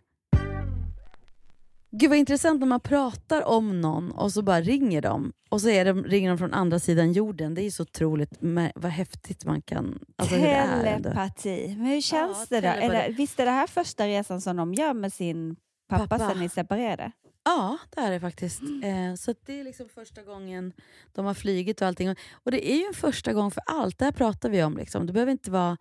Gud 1.98 2.10
vad 2.10 2.18
intressant 2.18 2.60
när 2.60 2.66
man 2.66 2.80
pratar 2.80 3.42
om 3.42 3.80
någon 3.80 4.12
och 4.12 4.32
så 4.32 4.42
bara 4.42 4.60
ringer 4.60 5.02
de. 5.02 5.32
Och 5.48 5.60
så 5.60 5.68
är 5.68 5.84
de, 5.84 6.04
ringer 6.04 6.28
de 6.28 6.38
från 6.38 6.54
andra 6.54 6.78
sidan 6.78 7.12
jorden. 7.12 7.54
Det 7.54 7.62
är 7.62 7.70
så 7.70 7.82
otroligt 7.82 8.30
vad 8.74 8.92
häftigt 8.92 9.44
man 9.44 9.62
kan... 9.62 9.98
Alltså 10.16 10.34
hur 10.34 10.42
det 10.42 10.52
är 10.52 10.84
ändå. 10.84 11.08
Telepati. 11.10 11.74
Men 11.78 11.86
hur 11.86 12.00
känns 12.00 12.48
det 12.48 12.60
då? 12.60 12.68
Är 12.68 12.88
det, 12.88 13.14
visst 13.16 13.40
är 13.40 13.44
det 13.44 13.50
här 13.50 13.66
första 13.66 14.06
resan 14.06 14.40
som 14.40 14.56
de 14.56 14.74
gör 14.74 14.94
med 14.94 15.12
sin 15.12 15.56
pappa, 15.88 16.06
Pappa. 16.06 16.28
sen 16.28 16.40
ni 16.40 16.48
separerade? 16.48 17.12
Ja, 17.44 17.78
det 17.94 18.00
är 18.00 18.10
det 18.10 18.20
faktiskt. 18.20 18.62
Eh, 18.62 19.14
så 19.18 19.34
det 19.46 19.60
är 19.60 19.64
liksom 19.64 19.88
första 19.88 20.22
gången 20.22 20.72
de 21.12 21.24
har 21.24 21.34
flygit 21.34 21.80
och 21.80 21.88
allting. 21.88 22.14
Och 22.32 22.50
det 22.50 22.70
är 22.72 22.76
ju 22.76 22.84
en 22.84 22.94
första 22.94 23.32
gång 23.32 23.50
för 23.50 23.62
allt. 23.66 23.98
Det 23.98 24.04
här 24.04 24.12
pratar 24.12 24.48
vi 24.48 24.62
om. 24.62 24.76
Liksom. 24.76 25.06
Det 25.06 25.12
behöver 25.12 25.32
inte 25.32 25.50
vara... 25.50 25.76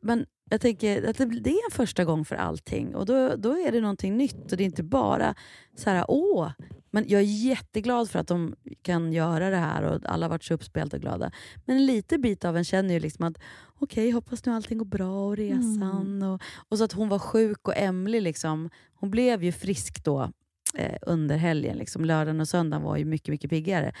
Men 0.00 0.26
jag 0.50 0.60
tänker 0.60 1.08
att 1.10 1.18
det, 1.18 1.24
det 1.24 1.50
är 1.50 1.70
en 1.70 1.76
första 1.76 2.04
gång 2.04 2.24
för 2.24 2.36
allting. 2.36 2.94
Och 2.94 3.06
då, 3.06 3.36
då 3.36 3.50
är 3.50 3.72
det 3.72 3.80
någonting 3.80 4.16
nytt. 4.16 4.52
Och 4.52 4.56
det 4.58 4.62
är 4.62 4.66
inte 4.66 4.82
bara 4.82 5.34
så 5.76 5.90
här, 5.90 6.04
åh. 6.08 6.50
Men 6.90 7.04
jag 7.08 7.20
är 7.20 7.24
jätteglad 7.24 8.10
för 8.10 8.18
att 8.18 8.28
de 8.28 8.54
kan 8.82 9.12
göra 9.12 9.50
det 9.50 9.56
här 9.56 9.82
och 9.82 10.00
alla 10.04 10.26
har 10.26 10.30
varit 10.30 10.44
så 10.44 10.54
uppspelta 10.54 10.96
och 10.96 11.02
glada. 11.02 11.30
Men 11.64 11.76
en 11.76 11.86
liten 11.86 12.20
bit 12.20 12.44
av 12.44 12.56
en 12.56 12.64
känner 12.64 12.94
ju 12.94 13.00
liksom 13.00 13.24
att 13.24 13.38
okej, 13.78 14.10
hoppas 14.10 14.46
nu 14.46 14.52
allting 14.52 14.78
går 14.78 14.86
bra 14.86 15.26
och 15.26 15.36
resan. 15.36 16.22
Och, 16.22 16.42
och 16.68 16.78
så 16.78 16.84
att 16.84 16.92
hon 16.92 17.08
var 17.08 17.18
sjuk 17.18 17.68
och 17.68 17.76
Emily 17.76 18.20
liksom, 18.20 18.70
hon 18.94 19.10
blev 19.10 19.44
ju 19.44 19.52
frisk 19.52 20.04
då 20.04 20.30
eh, 20.74 20.98
under 21.02 21.36
helgen. 21.36 21.76
Liksom. 21.76 22.04
Lördagen 22.04 22.40
och 22.40 22.48
söndagen 22.48 22.82
var 22.82 22.96
ju 22.96 23.04
mycket, 23.04 23.28
mycket 23.28 23.50
piggare. 23.50 23.92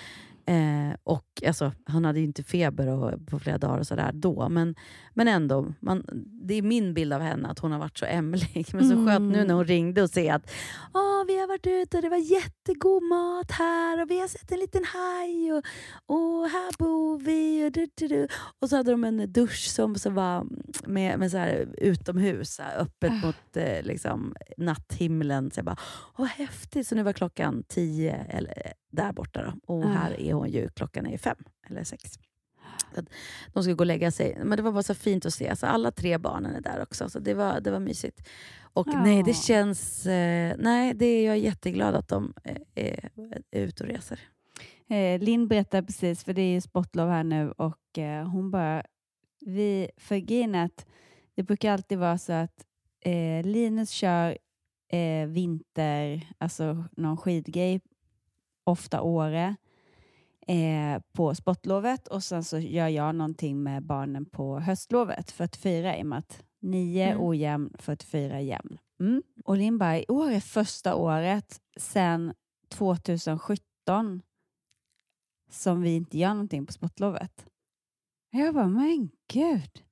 Eh, 0.48 0.96
och 1.04 1.42
alltså, 1.46 1.72
han 1.84 2.04
hade 2.04 2.18
ju 2.18 2.24
inte 2.24 2.42
feber 2.42 2.88
och, 2.88 3.26
på 3.26 3.38
flera 3.38 3.58
dagar 3.58 3.78
och 3.78 3.86
sådär 3.86 4.10
då. 4.14 4.48
Men, 4.48 4.74
men 5.14 5.28
ändå, 5.28 5.74
man, 5.80 6.04
det 6.46 6.54
är 6.54 6.62
min 6.62 6.94
bild 6.94 7.12
av 7.12 7.20
henne 7.20 7.48
att 7.48 7.58
hon 7.58 7.72
har 7.72 7.78
varit 7.78 7.98
så 7.98 8.04
ämlig. 8.06 8.66
Men 8.72 8.88
så 8.88 8.92
Mm. 8.94 9.06
skönt 9.06 9.32
nu 9.32 9.44
när 9.44 9.54
hon 9.54 9.64
ringde 9.64 10.02
och 10.02 10.10
se 10.10 10.30
att 10.30 10.50
Åh, 10.94 11.24
vi 11.26 11.40
har 11.40 11.46
varit 11.48 11.66
ute 11.66 11.96
och 11.96 12.02
det 12.02 12.08
var 12.08 12.32
jättegod 12.32 13.02
mat 13.02 13.50
här 13.50 14.02
och 14.02 14.10
vi 14.10 14.20
har 14.20 14.28
sett 14.28 14.52
en 14.52 14.58
liten 14.58 14.84
haj 14.84 15.52
och, 15.52 15.62
och 16.06 16.48
här 16.48 16.78
bor 16.78 17.18
vi. 17.18 17.66
Och, 17.68 17.72
du, 17.72 17.88
du, 17.94 18.08
du. 18.08 18.28
och 18.60 18.68
så 18.68 18.76
hade 18.76 18.90
de 18.90 19.04
en 19.04 19.32
dusch 19.32 19.68
som, 19.70 19.94
som 19.94 20.14
var 20.14 20.46
med, 20.86 21.18
med 21.18 21.30
så 21.30 21.36
här 21.36 21.68
utomhus, 21.78 22.54
så 22.54 22.62
här, 22.62 22.78
öppet 22.78 23.12
mot 23.24 23.56
eh, 23.56 23.82
liksom, 23.82 24.34
natthimlen. 24.56 25.50
Så 25.50 25.58
jag 25.58 25.64
bara, 25.64 25.76
Åh, 26.18 26.26
häftigt! 26.26 26.86
Så 26.86 26.94
nu 26.94 27.02
var 27.02 27.12
klockan 27.12 27.62
tio 27.68 28.14
eller, 28.28 28.72
där 28.96 29.12
borta 29.12 29.42
då. 29.42 29.74
och 29.74 29.84
Ah. 29.84 29.88
här 29.88 30.20
är 30.20 30.32
hon 30.32 30.50
ju, 30.50 30.68
klockan 30.68 31.06
är 31.06 31.18
fem 31.18 31.36
eller 31.66 31.84
sex. 31.84 32.18
De 33.52 33.62
skulle 33.62 33.74
gå 33.74 33.82
och 33.82 33.86
lägga 33.86 34.10
sig. 34.10 34.38
Men 34.44 34.56
det 34.56 34.62
var 34.62 34.72
bara 34.72 34.82
så 34.82 34.94
fint 34.94 35.26
att 35.26 35.34
se. 35.34 35.56
Så 35.56 35.66
alla 35.66 35.90
tre 35.90 36.18
barnen 36.18 36.54
är 36.54 36.60
där 36.60 36.82
också, 36.82 37.08
så 37.08 37.18
det 37.18 37.34
var, 37.34 37.60
det 37.60 37.70
var 37.70 37.80
mysigt. 37.80 38.28
Och 38.62 38.86
Ja. 38.88 39.02
nej, 39.02 39.22
det 39.22 39.34
känns... 39.34 40.06
Eh, 40.06 40.56
nej, 40.58 40.94
det 40.94 41.06
är, 41.06 41.26
jag 41.26 41.32
är 41.34 41.40
jätteglad 41.40 41.94
att 41.94 42.08
de 42.08 42.32
eh, 42.44 42.56
är, 42.74 43.10
är 43.50 43.60
ute 43.62 43.82
och 43.84 43.88
reser. 43.90 44.20
Eh, 44.88 45.20
Linn 45.20 45.48
berättade 45.48 45.86
precis, 45.86 46.24
för 46.24 46.32
det 46.32 46.42
är 46.42 46.52
ju 46.54 46.60
sportlov 46.60 47.08
här 47.10 47.24
nu 47.24 47.50
och 47.52 47.98
eh, 47.98 48.28
hon 48.28 48.50
bara, 48.50 48.82
vi, 49.40 49.90
för 49.96 50.16
att 50.56 50.86
det 51.34 51.42
brukar 51.42 51.72
alltid 51.72 51.98
vara 51.98 52.18
så 52.18 52.32
att 52.32 52.64
eh, 53.00 53.46
Linus 53.46 53.90
kör 53.90 54.38
vinter, 55.26 56.28
alltså 56.38 56.84
någon 56.96 57.16
skidgrej, 57.16 57.80
ofta 58.66 59.02
Åre, 59.02 59.56
eh, 60.46 61.02
på 61.12 61.34
sportlovet 61.34 62.08
och 62.08 62.22
sen 62.24 62.44
så 62.44 62.58
gör 62.58 62.88
jag 62.88 63.14
någonting 63.14 63.62
med 63.62 63.82
barnen 63.82 64.24
på 64.24 64.58
höstlovet, 64.58 65.30
44 65.30 65.98
i 65.98 66.02
och 66.02 66.06
med 66.06 66.18
att 66.18 66.42
9 66.62 67.06
Mm. 67.06 67.20
ojämn, 67.24 67.72
44 67.78 68.40
jämn. 68.40 68.78
Mm. 69.00 69.22
Och 69.44 69.56
Linn 69.56 69.78
bara, 69.78 69.98
i 69.98 70.04
år 70.08 70.30
är 70.30 70.40
första 70.40 70.94
året 70.94 71.60
sedan 71.76 72.34
2017 72.68 74.22
som 75.50 75.82
vi 75.82 75.96
inte 75.96 76.18
gör 76.18 76.28
någonting 76.34 76.66
på 76.66 76.72
sportlovet. 76.72 77.46
Jag 78.30 78.54
bara, 78.54 78.68
men 78.68 79.10
gud. 79.32 79.82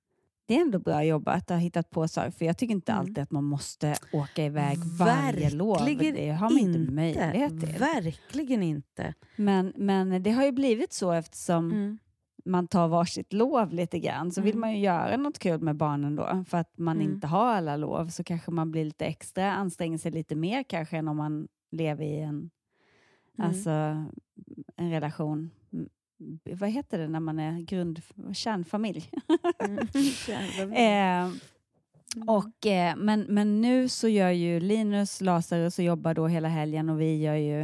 Det 0.47 0.57
är 0.57 0.61
ändå 0.61 0.79
bra 0.79 1.05
jobbat 1.05 1.37
att 1.43 1.49
ha 1.51 1.57
hittat 1.57 1.91
på 1.91 2.09
saker, 2.09 2.31
för 2.31 2.45
jag 2.45 2.59
tycker 2.59 2.75
inte 2.75 2.93
Mm. 2.93 3.01
alltid 3.01 3.19
att 3.19 3.31
man 3.31 3.45
måste 3.45 3.95
åka 4.13 4.45
iväg 4.45 4.79
varje 4.99 5.51
lov. 5.51 5.79
Verkligen 5.79 6.15
Det 6.15 6.31
har 6.31 6.51
man 6.51 6.59
inte 6.59 6.93
möjlighet 6.93 7.61
till. 7.61 7.79
Verkligen 7.79 8.63
inte. 8.63 9.15
Men, 9.37 9.73
men 9.77 10.23
det 10.23 10.31
har 10.31 10.45
ju 10.45 10.53
blivit 10.53 10.93
så 10.93 11.13
eftersom 11.13 11.73
Mm. 11.73 11.99
man 12.45 12.69
tar 12.69 12.89
varsitt 12.89 13.33
lov 13.33 13.73
lite 13.73 13.99
grann 13.99 14.33
så 14.33 14.41
vill 14.41 14.53
Mm. 14.53 14.61
man 14.61 14.73
ju 14.73 14.79
göra 14.79 15.17
något 15.17 15.39
kul 15.39 15.61
med 15.61 15.77
barnen 15.77 16.17
då. 16.17 16.45
För 16.49 16.59
att 16.59 16.79
man 16.79 16.97
Mm. 17.01 17.13
inte 17.13 17.27
har 17.27 17.47
alla 17.47 17.77
lov 17.77 18.09
så 18.09 18.25
kanske 18.25 18.51
man 18.51 18.71
blir 18.71 18.85
lite 18.85 19.05
extra, 19.07 19.53
anstränger 19.53 19.99
sig 19.99 20.13
lite 20.13 20.35
mer 20.35 20.63
kanske 20.63 20.97
än 20.97 21.09
om 21.09 21.17
man 21.17 21.49
lever 21.71 22.05
i 22.05 22.19
en, 22.21 22.51
Mm. 23.39 23.49
alltså, 23.51 23.71
en 24.77 24.91
relation. 24.91 25.51
Vad 26.51 26.71
heter 26.71 26.99
det 26.99 27.09
när 27.09 27.21
man 27.21 27.39
är 27.39 27.61
grund, 27.61 28.03
kärnfamilj? 28.35 29.11
Mm. 29.59 29.79
Eh, 30.75 31.31
och, 32.27 32.67
eh, 32.67 32.97
men, 32.97 33.21
men 33.21 33.61
nu 33.61 33.89
så 33.89 34.09
gör 34.09 34.31
ju 34.31 34.61
Linus 34.61 35.21
Lazarus 35.21 35.79
och 35.79 35.85
jobbar 35.85 36.15
då 36.15 36.27
hela 36.27 36.49
helgen 36.49 36.89
och 36.89 37.01
vi 37.01 37.17
gör 37.23 37.35
ju 37.35 37.61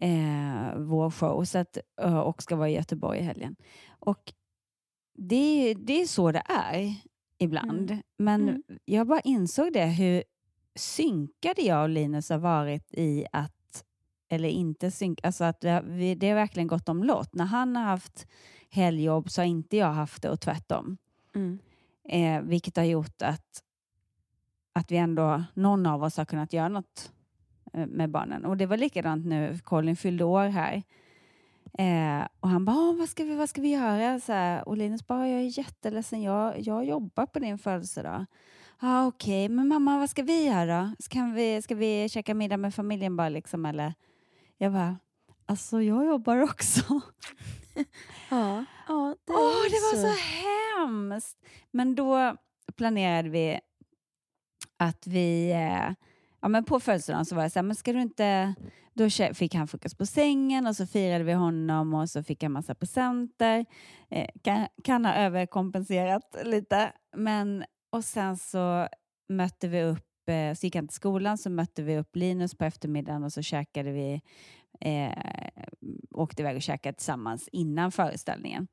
eh, 0.00 0.76
vår 0.76 1.10
show 1.10 1.44
så 1.44 1.58
att, 1.58 1.78
eh, 2.02 2.18
och 2.18 2.42
ska 2.42 2.56
vara 2.56 2.68
i 2.68 2.74
Göteborg 2.74 3.18
i 3.18 3.22
helgen. 3.22 3.56
Och 3.88 4.32
det, 5.18 5.74
det 5.74 6.02
är 6.02 6.06
så 6.06 6.32
det 6.32 6.42
är 6.46 6.94
ibland. 7.38 7.90
Mm. 7.90 8.02
Men 8.18 8.48
Mm. 8.48 8.62
jag 8.84 9.06
bara 9.06 9.20
insåg 9.20 9.72
det 9.72 9.86
hur 9.86 10.22
synkade 10.74 11.62
jag 11.62 11.82
och 11.82 11.88
Linus 11.88 12.30
har 12.30 12.38
varit 12.38 12.94
i 12.94 13.26
att 13.32 13.52
eller 14.32 14.48
inte 14.48 14.90
synk, 14.90 15.20
alltså 15.22 15.44
att 15.44 15.64
vi, 15.84 16.14
det 16.14 16.28
har 16.28 16.34
verkligen 16.34 16.66
gått 16.66 16.88
om 16.88 17.04
lott. 17.04 17.34
När 17.34 17.44
han 17.44 17.76
har 17.76 17.82
haft 17.84 18.26
helgjobb 18.70 19.30
så 19.30 19.40
har 19.40 19.46
inte 19.46 19.76
jag 19.76 19.92
haft 19.92 20.22
det 20.22 20.30
och 20.30 20.40
tvärtom. 20.40 20.96
Mm. 21.34 21.58
Eh, 22.08 22.42
vilket 22.48 22.76
har 22.76 22.84
gjort 22.84 23.22
att, 23.22 23.62
att 24.72 24.90
vi 24.90 24.96
ändå, 24.96 25.42
någon 25.54 25.86
av 25.86 26.02
oss 26.02 26.16
har 26.16 26.24
kunnat 26.24 26.52
göra 26.52 26.68
något 26.68 27.12
eh, 27.72 27.86
med 27.86 28.10
barnen. 28.10 28.44
Och 28.44 28.56
det 28.56 28.66
var 28.66 28.76
likadant 28.76 29.26
nu, 29.26 29.58
Colin 29.64 29.96
fyllde 29.96 30.24
år 30.24 30.46
här. 30.48 30.82
Eh, 31.78 32.26
och 32.40 32.48
han 32.48 32.64
bara, 32.64 32.76
"Åh, 32.76 32.96
vad 32.98 33.08
ska 33.08 33.24
vi, 33.24 33.34
vad 33.34 33.48
ska 33.48 33.60
vi 33.60 33.68
göra? 33.72 34.20
Så 34.20 34.32
här, 34.32 34.68
och 34.68 34.76
Linus 34.76 35.06
bara, 35.06 35.28
jag 35.28 35.40
är 35.40 35.58
jätteledsen, 35.58 36.22
jag, 36.22 36.60
jag 36.60 36.84
jobbar 36.84 37.26
på 37.26 37.38
din 37.38 37.58
födelsedag. 37.58 38.26
Ah, 38.78 39.06
okej, 39.06 39.48
men 39.48 39.68
mamma, 39.68 39.98
vad 39.98 40.10
ska 40.10 40.22
vi 40.22 40.46
göra? 40.46 40.96
Ska 40.98 41.24
vi, 41.24 41.62
ska 41.62 41.74
vi 41.74 42.08
käka 42.08 42.34
middag 42.34 42.56
med 42.56 42.74
familjen 42.74 43.16
bara 43.16 43.28
liksom, 43.28 43.66
eller? 43.66 43.94
Jag 44.62 44.72
bara, 44.72 44.98
alltså 45.46 45.82
jag 45.82 46.06
jobbar 46.06 46.42
också. 46.42 46.80
Ja, 48.30 48.64
ja 48.88 49.16
det, 49.26 49.32
är 49.32 49.70
det 49.70 49.98
var 49.98 50.12
så. 50.12 50.20
hemskt. 50.78 51.38
Men 51.70 51.94
då 51.94 52.36
planerade 52.76 53.28
vi 53.28 53.60
att 54.76 55.06
vi, 55.06 55.50
eh, 55.50 55.94
ja 56.40 56.48
men 56.48 56.64
på 56.64 56.80
födelsedagen 56.80 57.24
så 57.24 57.36
var 57.36 57.42
det 57.42 57.50
så 57.50 57.58
här, 57.58 57.64
men 57.64 57.76
ska 57.76 57.92
du 57.92 58.00
inte, 58.00 58.54
då 58.94 59.10
fick 59.34 59.54
han 59.54 59.68
frukost 59.68 59.98
på 59.98 60.06
sängen 60.06 60.66
och 60.66 60.76
så 60.76 60.86
firade 60.86 61.24
vi 61.24 61.32
honom 61.32 61.94
och 61.94 62.10
så 62.10 62.22
fick 62.22 62.42
han 62.42 62.52
massa 62.52 62.74
presenter. 62.74 63.64
Eh, 64.10 64.28
kan, 64.42 64.66
kan 64.84 65.04
ha 65.04 65.14
överkompenserat 65.14 66.36
lite, 66.44 66.92
men 67.16 67.64
och 67.92 68.04
sen 68.04 68.36
så 68.36 68.88
mötte 69.28 69.68
vi 69.68 69.82
upp, 69.82 70.09
Eh, 70.30 70.54
så 70.54 70.66
gick 70.66 70.74
han 70.74 70.88
till 70.88 70.94
skolan 70.94 71.38
så 71.38 71.50
mötte 71.50 71.82
vi 71.82 71.98
upp 71.98 72.16
Linus 72.16 72.54
på 72.54 72.64
eftermiddagen 72.64 73.24
och 73.24 73.32
så 73.32 73.42
käkade 73.42 73.92
vi, 73.92 74.20
eh, 74.80 75.12
åkte 76.10 76.42
iväg 76.42 76.56
och 76.56 76.62
käkade 76.62 76.96
tillsammans 76.96 77.48
innan 77.52 77.92
föreställningen. 77.92 78.68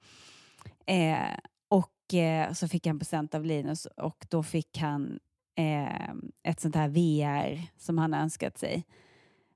Eh, 0.86 1.38
och 1.70 2.14
eh, 2.14 2.54
så 2.54 2.68
fick 2.68 2.88
han 2.88 3.00
present 3.00 3.36
av 3.36 3.46
Linus 3.46 3.86
och 3.86 4.26
då 4.30 4.44
fick 4.44 4.78
han 4.78 5.20
eh, 5.56 6.10
ett 6.44 6.60
sånt 6.60 6.76
här 6.76 6.88
VR 6.88 7.62
som 7.78 7.98
han 7.98 8.14
har 8.14 8.20
önskat 8.20 8.58
sig. 8.58 8.86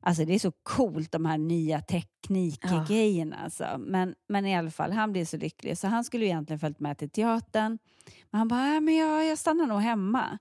Alltså 0.01 0.25
det 0.25 0.33
är 0.33 0.39
så 0.39 0.51
coolt 0.63 1.11
de 1.11 1.25
här 1.25 1.37
nya 1.37 1.81
teknikgrejerna. 1.81 3.37
Alltså. 3.43 3.65
Men, 3.79 4.15
men 4.27 4.45
i 4.45 4.57
alla 4.57 4.71
fall, 4.71 4.91
han 4.91 5.11
blev 5.11 5.25
så 5.25 5.37
lycklig 5.37 5.77
så 5.77 5.87
han 5.87 6.03
skulle 6.03 6.25
egentligen 6.25 6.59
följt 6.59 6.79
med 6.79 6.97
till 6.97 7.09
teatern. 7.09 7.77
Men 8.31 8.39
han 8.39 8.47
bara, 8.47 8.75
äh, 8.75 8.81
men 8.81 8.95
jag, 8.95 9.25
jag 9.25 9.37
stannar 9.37 9.67
nog 9.67 9.81
hemma. 9.81 10.37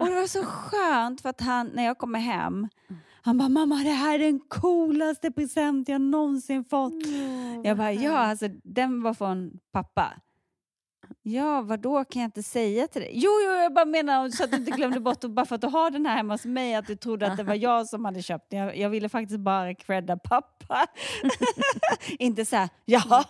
Och 0.00 0.06
det 0.06 0.14
var 0.14 0.26
så 0.26 0.44
skönt 0.44 1.20
för 1.20 1.28
att 1.28 1.40
han, 1.40 1.66
när 1.74 1.84
jag 1.84 1.98
kommer 1.98 2.18
hem, 2.18 2.68
han 3.22 3.38
bara, 3.38 3.48
mamma 3.48 3.76
det 3.76 3.90
här 3.90 4.14
är 4.14 4.18
den 4.18 4.40
coolaste 4.48 5.30
present 5.32 5.88
jag 5.88 6.00
någonsin 6.00 6.64
fått. 6.64 7.06
jag 7.64 7.76
bara, 7.76 7.92
ja 7.92 8.18
alltså 8.18 8.48
den 8.64 9.02
var 9.02 9.14
från 9.14 9.50
pappa. 9.72 10.12
Ja, 11.28 11.62
vad 11.62 11.80
då 11.80 12.04
kan 12.04 12.22
jag 12.22 12.28
inte 12.28 12.42
säga 12.42 12.88
till 12.88 13.02
dig? 13.02 13.10
Jo, 13.14 13.30
jo, 13.44 13.50
jag 13.50 13.74
bara 13.74 13.84
menar 13.84 14.28
så 14.28 14.44
att 14.44 14.50
du 14.50 14.56
inte 14.56 14.70
glömde 14.70 15.00
bort, 15.00 15.24
och 15.24 15.30
bara 15.30 15.46
för 15.46 15.54
att 15.54 15.60
du 15.60 15.66
har 15.66 15.90
den 15.90 16.06
här 16.06 16.16
hemma 16.16 16.34
hos 16.34 16.44
mig, 16.44 16.74
att 16.74 16.86
du 16.86 16.96
trodde 16.96 17.26
att 17.26 17.36
det 17.36 17.42
var 17.42 17.54
jag 17.54 17.86
som 17.86 18.04
hade 18.04 18.22
köpt 18.22 18.50
den. 18.50 18.60
Jag, 18.60 18.76
jag 18.76 18.90
ville 18.90 19.08
faktiskt 19.08 19.40
bara 19.40 19.74
credda 19.74 20.16
pappa. 20.16 20.86
inte 22.18 22.44
så 22.44 22.56
här, 22.56 22.68
ja. 22.84 23.24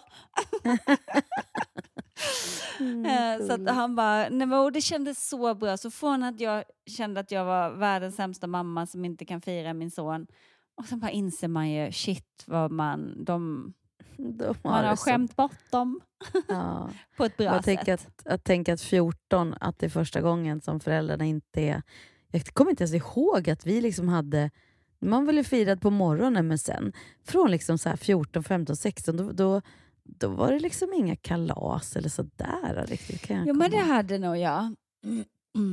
Eh, 2.81 3.47
så 3.47 3.53
att 3.53 3.71
han 3.71 3.97
bara, 3.97 4.29
nej 4.29 4.47
men 4.47 4.53
och 4.53 4.73
det 4.73 4.81
kändes 4.81 5.29
så 5.29 5.55
bra. 5.55 5.77
Så 5.77 5.91
från 5.91 6.23
att 6.23 6.41
jag 6.41 6.65
kände 6.87 7.21
att 7.21 7.31
jag 7.31 7.45
var 7.45 7.71
världens 7.71 8.17
sämsta 8.17 8.47
mamma 8.47 8.87
som 8.87 9.05
inte 9.05 9.25
kan 9.25 9.41
fira 9.41 9.75
min 9.75 9.91
son, 9.91 10.27
och 10.77 10.85
sen 10.85 11.01
bara 11.01 11.11
inser 11.11 11.49
man 11.49 11.71
ju, 11.71 11.93
shit 11.93 12.45
vad 12.47 12.71
man, 12.71 13.25
de, 13.25 13.73
De 14.19 14.55
man 14.63 14.73
har 14.73 14.91
det 14.91 14.97
så- 14.97 15.05
skämt 15.05 15.37
bort 15.37 15.71
dem 15.71 16.01
Ja. 16.49 16.91
på 17.17 17.25
ett 17.25 17.37
bra 17.37 17.47
jag 17.47 17.65
sätt. 17.65 17.89
att, 17.89 18.27
att 18.27 18.45
tänka 18.45 18.73
att 18.75 18.81
14, 18.81 19.55
att 19.61 19.79
det 19.79 19.87
är 19.87 19.91
första 19.91 20.21
gången 20.21 20.61
som 20.61 20.81
föräldrarna 20.81 21.25
inte 21.25 21.61
är... 21.63 21.83
Jag 22.31 22.45
kommer 22.47 22.71
inte 22.71 22.85
ens 22.85 22.95
ihåg 22.95 23.51
att 23.51 23.67
vi 23.67 23.81
liksom 23.81 24.09
hade... 24.09 24.51
Man 25.01 25.27
ville 25.27 25.45
firat 25.45 25.81
på 25.81 25.91
morgonen, 25.91 26.49
men 26.49 26.59
sen 26.59 26.93
från 27.25 27.51
liksom 27.51 27.79
så 27.79 27.89
här 27.89 27.97
14, 27.97 28.45
15, 28.45 28.77
16, 28.77 29.17
då, 29.17 29.33
då, 29.33 29.63
då 30.05 30.29
var 30.29 30.53
det 30.53 30.59
liksom 30.61 30.93
inga 30.93 31.17
kalas 31.17 31.97
eller 31.97 32.09
sådär 32.09 32.87
riktigt. 32.89 33.21
Kan 33.23 33.37
jag 33.37 33.47
Jo 33.49 33.55
men 33.55 33.71
det 33.71 33.77
hade 33.77 34.19
nog 34.19 34.37
jag. 34.37 34.75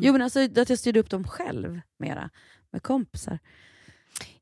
Jo 0.04 0.12
men 0.12 0.22
alltså 0.22 0.39
att 0.39 0.70
jag 0.70 0.80
styrde 0.80 1.00
upp 1.00 1.10
dem 1.10 1.24
själv 1.24 1.82
mera, 1.98 2.30
med 2.72 2.84
kompisar. 2.84 3.39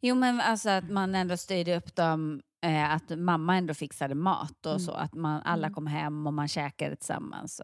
Jo 0.01 0.15
men 0.15 0.41
alltså 0.41 0.69
att 0.69 0.89
man 0.89 1.15
ändå 1.15 1.37
styrde 1.37 1.77
upp 1.77 1.95
dem, 1.95 2.41
eh, 2.63 2.93
att 2.93 3.19
mamma 3.19 3.57
ändå 3.57 3.73
fixade 3.73 4.15
mat 4.15 4.65
och 4.65 4.71
Mm. 4.71 4.79
så, 4.79 4.91
att 4.91 5.13
man, 5.13 5.41
alla 5.41 5.69
kom 5.69 5.87
hem 5.87 6.27
och 6.27 6.33
man 6.33 6.47
käkade 6.47 6.95
tillsammans. 6.95 7.55
Så. 7.55 7.63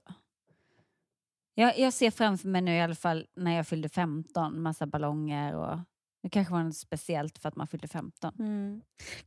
Jag, 1.55 1.79
jag 1.79 1.93
ser 1.93 2.11
framför 2.11 2.47
mig 2.47 2.61
nu 2.61 2.75
i 2.75 2.81
alla 2.81 2.95
fall 2.95 3.25
när 3.35 3.55
jag 3.55 3.67
fyllde 3.67 3.89
15, 3.89 4.61
massa 4.61 4.85
ballonger 4.87 5.55
och 5.55 5.79
det 6.23 6.29
kanske 6.29 6.53
var 6.53 6.63
något 6.63 6.75
speciellt 6.77 7.37
för 7.37 7.49
att 7.49 7.55
man 7.55 7.67
fyllde 7.67 7.87
15. 7.87 8.33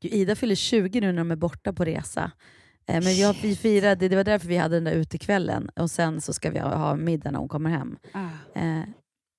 Gud, 0.00 0.12
Ida 0.12 0.36
fyller 0.36 0.54
20 0.54 1.00
nu 1.00 1.12
när 1.12 1.18
de 1.18 1.30
är 1.30 1.36
borta 1.36 1.72
på 1.72 1.84
resa. 1.84 2.32
Eh, 2.86 3.04
Men 3.04 3.16
jag, 3.16 3.36
vi 3.42 3.56
firade, 3.56 4.08
det 4.08 4.16
var 4.16 4.24
därför 4.24 4.48
vi 4.48 4.56
hade 4.56 4.76
den 4.76 4.84
där 4.84 4.92
utekvällen 4.92 5.68
och 5.76 5.90
sen 5.90 6.20
så 6.20 6.32
ska 6.32 6.50
vi 6.50 6.58
ha, 6.58 6.74
ha 6.76 6.96
middag 6.96 7.30
när 7.30 7.38
hon 7.38 7.48
kommer 7.48 7.70
hem. 7.70 7.98
Ah. 8.12 8.28
Eh, 8.60 8.82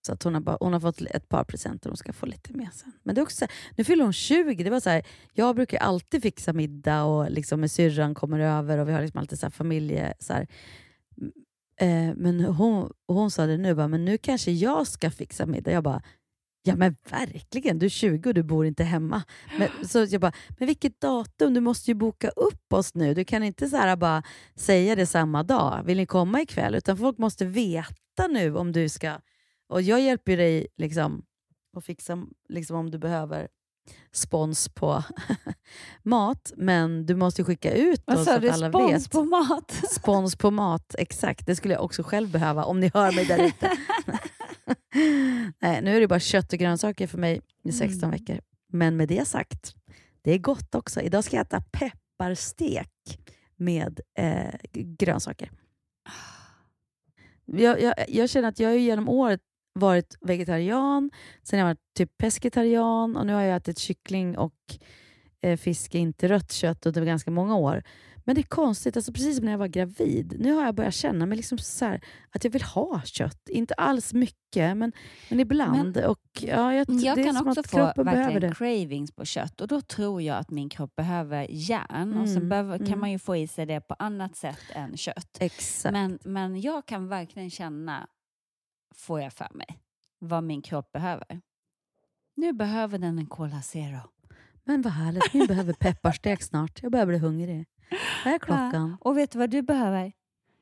så 0.05 0.13
att 0.13 0.23
hon, 0.23 0.33
har 0.33 0.41
bara, 0.41 0.57
hon 0.59 0.73
har 0.73 0.79
fått 0.79 1.01
ett 1.01 1.29
par 1.29 1.43
presenter 1.43 1.89
hon 1.89 1.97
ska 1.97 2.13
få 2.13 2.25
lite 2.25 2.53
mer 2.53 2.69
sen. 2.73 2.91
Men 3.03 3.15
det 3.15 3.21
är 3.21 3.23
också 3.23 3.37
så 3.37 3.45
här, 3.45 3.53
nu 3.75 3.83
fyller 3.83 4.03
hon 4.03 4.13
20. 4.13 4.63
Det 4.63 4.69
var 4.69 4.79
så 4.79 4.89
här, 4.89 5.03
jag 5.33 5.55
brukar 5.55 5.77
alltid 5.77 6.21
fixa 6.21 6.53
middag 6.53 7.03
och 7.03 7.31
liksom 7.31 7.59
med 7.59 7.71
syrran 7.71 8.15
kommer 8.15 8.39
över 8.39 8.77
och 8.77 8.87
vi 8.87 8.93
har 8.93 9.01
liksom 9.01 9.19
alltid 9.19 9.39
så 9.39 9.49
familje... 9.49 10.13
Så 10.19 10.33
här. 10.33 10.47
Eh, 11.79 12.15
men 12.15 12.39
hon, 12.39 12.93
hon 13.07 13.31
sa 13.31 13.45
det 13.45 13.57
nu, 13.57 13.75
bara, 13.75 13.87
men 13.87 14.05
nu 14.05 14.17
kanske 14.17 14.51
jag 14.51 14.87
ska 14.87 15.11
fixa 15.11 15.45
middag. 15.45 15.71
Jag 15.71 15.83
bara, 15.83 16.01
ja 16.63 16.75
men 16.75 16.95
verkligen, 17.09 17.79
du 17.79 17.85
är 17.85 17.89
20 17.89 18.29
och 18.29 18.33
du 18.33 18.43
bor 18.43 18.65
inte 18.65 18.83
hemma. 18.83 19.23
Men, 19.59 19.69
så 19.87 20.05
jag 20.09 20.21
bara, 20.21 20.33
men 20.59 20.67
vilket 20.67 21.01
datum? 21.01 21.53
Du 21.53 21.59
måste 21.59 21.91
ju 21.91 21.95
boka 21.95 22.29
upp 22.29 22.73
oss 22.73 22.95
nu. 22.95 23.13
Du 23.13 23.25
kan 23.25 23.43
inte 23.43 23.69
så 23.69 23.77
här 23.77 23.95
bara 23.95 24.23
säga 24.55 24.95
det 24.95 25.05
samma 25.05 25.43
dag. 25.43 25.83
Vill 25.85 25.97
ni 25.97 26.05
komma 26.05 26.41
ikväll? 26.41 26.75
Utan 26.75 26.97
folk 26.97 27.17
måste 27.17 27.45
veta 27.45 28.27
nu 28.29 28.55
om 28.55 28.71
du 28.71 28.89
ska... 28.89 29.19
Och 29.69 29.81
jag 29.81 30.01
hjälper 30.01 30.37
dig 30.37 30.67
liksom 30.77 31.25
att 31.77 31.85
fixa 31.85 32.25
liksom, 32.49 32.77
om 32.77 32.91
du 32.91 32.97
behöver 32.97 33.47
spons 34.11 34.69
på 34.69 35.03
mat, 36.03 36.53
men 36.57 37.05
du 37.05 37.15
måste 37.15 37.43
skicka 37.43 37.73
ut 37.73 38.01
sa 38.07 38.25
så 38.25 38.31
att 38.31 38.49
alla 38.49 38.69
Spons 38.69 39.05
vet. 39.05 39.11
på 39.11 39.23
mat? 39.23 39.71
Spons 39.91 40.35
på 40.35 40.51
mat, 40.51 40.95
exakt. 40.97 41.45
Det 41.45 41.55
skulle 41.55 41.73
jag 41.73 41.83
också 41.83 42.03
själv 42.03 42.31
behöva 42.31 42.63
om 42.65 42.79
ni 42.79 42.91
hör 42.93 43.11
mig 43.15 43.25
där 43.25 43.43
ute. 43.47 43.71
Nej, 45.59 45.81
nu 45.81 45.95
är 45.95 45.99
det 45.99 46.07
bara 46.07 46.19
kött 46.19 46.53
och 46.53 46.59
grönsaker 46.59 47.07
för 47.07 47.17
mig 47.17 47.41
i 47.63 47.71
16 47.71 47.97
Mm. 48.03 48.11
veckor. 48.11 48.39
Men 48.67 48.97
med 48.97 49.07
det 49.07 49.27
sagt, 49.27 49.75
det 50.21 50.31
är 50.31 50.37
gott 50.37 50.75
också. 50.75 51.01
Idag 51.01 51.23
ska 51.23 51.35
jag 51.35 51.45
äta 51.45 51.61
pepparstek 51.71 53.19
med 53.55 53.99
eh, 54.17 54.53
grönsaker. 54.73 55.51
Jag, 57.45 57.81
jag, 57.81 57.93
jag 58.07 58.29
känner 58.29 58.47
att 58.49 58.59
jag 58.59 58.77
genom 58.77 59.09
året 59.09 59.41
varit 59.73 60.17
vegetarian, 60.21 61.11
sen 61.43 61.59
har 61.59 61.67
jag 61.67 61.73
varit 61.75 61.93
typ 61.97 62.17
pescetarian 62.17 63.17
och 63.17 63.25
nu 63.25 63.33
har 63.33 63.41
jag 63.41 63.55
ätit 63.57 63.77
kyckling 63.77 64.37
och 64.37 64.53
eh, 65.41 65.57
fisk, 65.57 65.95
inte 65.95 66.27
rött 66.27 66.51
kött 66.51 66.85
under 66.85 67.05
ganska 67.05 67.31
många 67.31 67.55
år. 67.55 67.83
Men 68.25 68.35
det 68.35 68.41
är 68.41 68.43
konstigt, 68.43 68.97
alltså 68.97 69.13
precis 69.13 69.35
som 69.35 69.45
när 69.45 69.51
jag 69.51 69.59
var 69.59 69.67
gravid. 69.67 70.35
Nu 70.39 70.53
har 70.53 70.65
jag 70.65 70.75
börjat 70.75 70.93
känna 70.93 71.25
mig 71.25 71.35
liksom 71.37 71.57
så 71.57 71.85
här, 71.85 72.01
att 72.29 72.43
jag 72.43 72.51
vill 72.51 72.61
ha 72.61 73.01
kött. 73.05 73.49
Inte 73.49 73.73
alls 73.73 74.13
mycket, 74.13 74.77
men, 74.77 74.91
men 75.29 75.39
ibland. 75.39 75.97
och, 75.97 76.19
ja, 76.41 76.73
jag, 76.73 76.85
Jag 76.89 77.17
det 77.17 77.21
är 77.21 77.25
kan 77.25 77.35
som 77.35 77.47
också 77.47 77.59
att 77.59 77.69
få 77.95 78.03
verkligen 78.03 78.41
det. 78.41 78.55
cravings 78.55 79.11
på 79.11 79.25
kött 79.25 79.61
och 79.61 79.67
då 79.67 79.81
tror 79.81 80.21
jag 80.21 80.37
att 80.37 80.51
min 80.51 80.69
kropp 80.69 80.95
behöver 80.95 81.47
järn 81.49 82.13
och 82.17 82.27
sen 82.27 82.37
Mm, 82.37 82.49
behöver, 82.49 82.77
kan 82.77 82.87
mm. 82.87 82.99
man 82.99 83.11
ju 83.11 83.19
få 83.19 83.35
i 83.35 83.47
sig 83.47 83.65
det 83.65 83.81
på 83.81 83.93
annat 83.99 84.35
sätt 84.35 84.59
än 84.73 84.97
kött. 84.97 85.37
Exakt. 85.39 85.93
Men, 85.93 86.19
men 86.23 86.61
jag 86.61 86.85
kan 86.85 87.07
verkligen 87.07 87.49
känna, 87.49 88.07
får 88.95 89.21
jag 89.21 89.33
för 89.33 89.47
mig, 89.53 89.79
vad 90.19 90.43
min 90.43 90.61
kropp 90.61 90.91
behöver. 90.91 91.41
Nu 92.35 92.53
behöver 92.53 92.97
den 92.97 93.19
en 93.19 93.25
Cola 93.25 93.61
Zero. 93.61 93.99
Men 94.63 94.81
vad 94.81 94.93
härligt, 94.93 95.33
min 95.33 95.47
behöver 95.47 95.73
pepparstek 95.73 96.43
snart. 96.43 96.83
Jag 96.83 96.91
börjar 96.91 97.05
bli 97.05 97.17
hungrig. 97.17 97.65
Vad 98.25 98.33
är 98.33 98.39
klockan? 98.39 98.97
Ja, 99.01 99.09
och 99.09 99.17
vet 99.17 99.31
du 99.31 99.39
vad 99.39 99.49
du 99.49 99.61
behöver? 99.61 100.11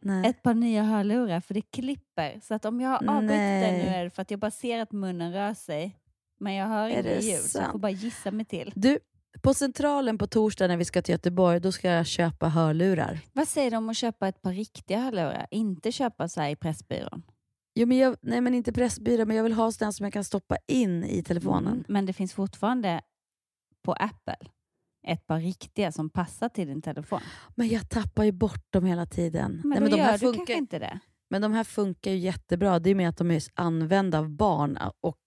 Nej. 0.02 0.30
Ett 0.30 0.44
par 0.44 0.54
nya 0.54 0.84
hörlurar 0.84 1.42
för 1.42 1.54
det 1.54 1.62
klipper. 1.62 2.40
Så 2.44 2.54
att 2.54 2.66
om 2.66 2.82
jag 2.82 2.90
har 2.90 2.98
avbrutit 2.98 3.30
det 3.30 3.72
Nej. 3.72 3.84
nu 3.86 3.90
är 3.90 4.04
det 4.04 4.10
för 4.10 4.22
att 4.22 4.32
jag 4.32 4.40
bara 4.40 4.52
ser 4.52 4.80
att 4.80 4.92
munnen 4.92 5.34
rör 5.34 5.54
sig. 5.54 5.98
Men 6.40 6.54
jag 6.54 6.68
hör 6.68 6.90
det 6.90 7.22
ljud 7.22 7.40
så 7.40 7.58
jag 7.58 7.72
får 7.72 7.80
bara 7.80 7.92
gissa 7.92 8.32
mig 8.32 8.46
till. 8.46 8.74
Du, 8.76 9.00
på 9.42 9.54
Centralen 9.54 10.18
på 10.18 10.28
torsdag 10.28 10.68
när 10.68 10.78
vi 10.78 10.86
ska 10.86 11.02
till 11.02 11.12
Göteborg, 11.12 11.60
då 11.60 11.72
ska 11.72 11.90
jag 11.90 12.06
köpa 12.06 12.48
hörlurar. 12.48 13.20
Vad 13.34 13.48
säger 13.48 13.72
du 13.72 13.78
om 13.78 13.90
att 13.90 13.98
köpa 13.98 14.28
ett 14.28 14.42
par 14.42 14.54
riktiga 14.54 15.00
hörlurar? 15.00 15.48
Inte 15.52 15.92
köpa 15.92 16.28
så 16.28 16.42
här 16.42 16.50
i 16.50 16.56
Pressbyrån. 16.56 17.24
Jo, 17.76 17.88
men 17.88 17.98
jag, 17.98 18.16
nej, 18.22 18.42
men 18.42 18.54
inte 18.54 18.74
Pressbyrån, 18.74 19.28
men 19.28 19.38
jag 19.38 19.44
vill 19.44 19.54
ha 19.54 19.72
sådana 19.72 19.92
som 19.92 20.04
jag 20.04 20.14
kan 20.14 20.24
stoppa 20.24 20.58
in 20.68 21.04
i 21.04 21.24
telefonen. 21.24 21.74
Mm, 21.74 21.86
Men 21.88 22.06
det 22.06 22.14
finns 22.14 22.34
fortfarande 22.34 23.02
på 23.86 23.94
Apple 23.94 24.38
ett 25.08 25.28
par 25.28 25.40
riktiga 25.40 25.92
som 25.92 26.10
passar 26.10 26.50
till 26.50 26.68
din 26.68 26.82
telefon. 26.82 27.22
Men 27.56 27.68
jag 27.68 27.90
tappar 27.90 28.24
ju 28.24 28.32
bort 28.32 28.66
dem 28.74 28.86
hela 28.86 29.06
tiden. 29.06 29.52
Men 29.64 29.70
nej, 29.70 29.80
men 29.82 29.92
de 29.92 29.98
gör 29.98 30.06
här 30.06 30.14
du 30.14 30.20
funkar, 30.20 30.38
kanske 30.38 30.54
inte 30.54 30.80
det. 30.80 31.00
Men 31.30 31.42
de 31.42 31.54
här 31.54 31.64
funkar 31.64 32.12
ju 32.12 32.18
jättebra. 32.18 32.80
Det 32.80 32.90
är 32.90 32.96
med 32.96 33.10
att 33.10 33.18
de 33.18 33.32
är 33.32 33.44
använda 33.54 34.20
av 34.20 34.30
barn. 34.30 34.78
Och 35.02 35.20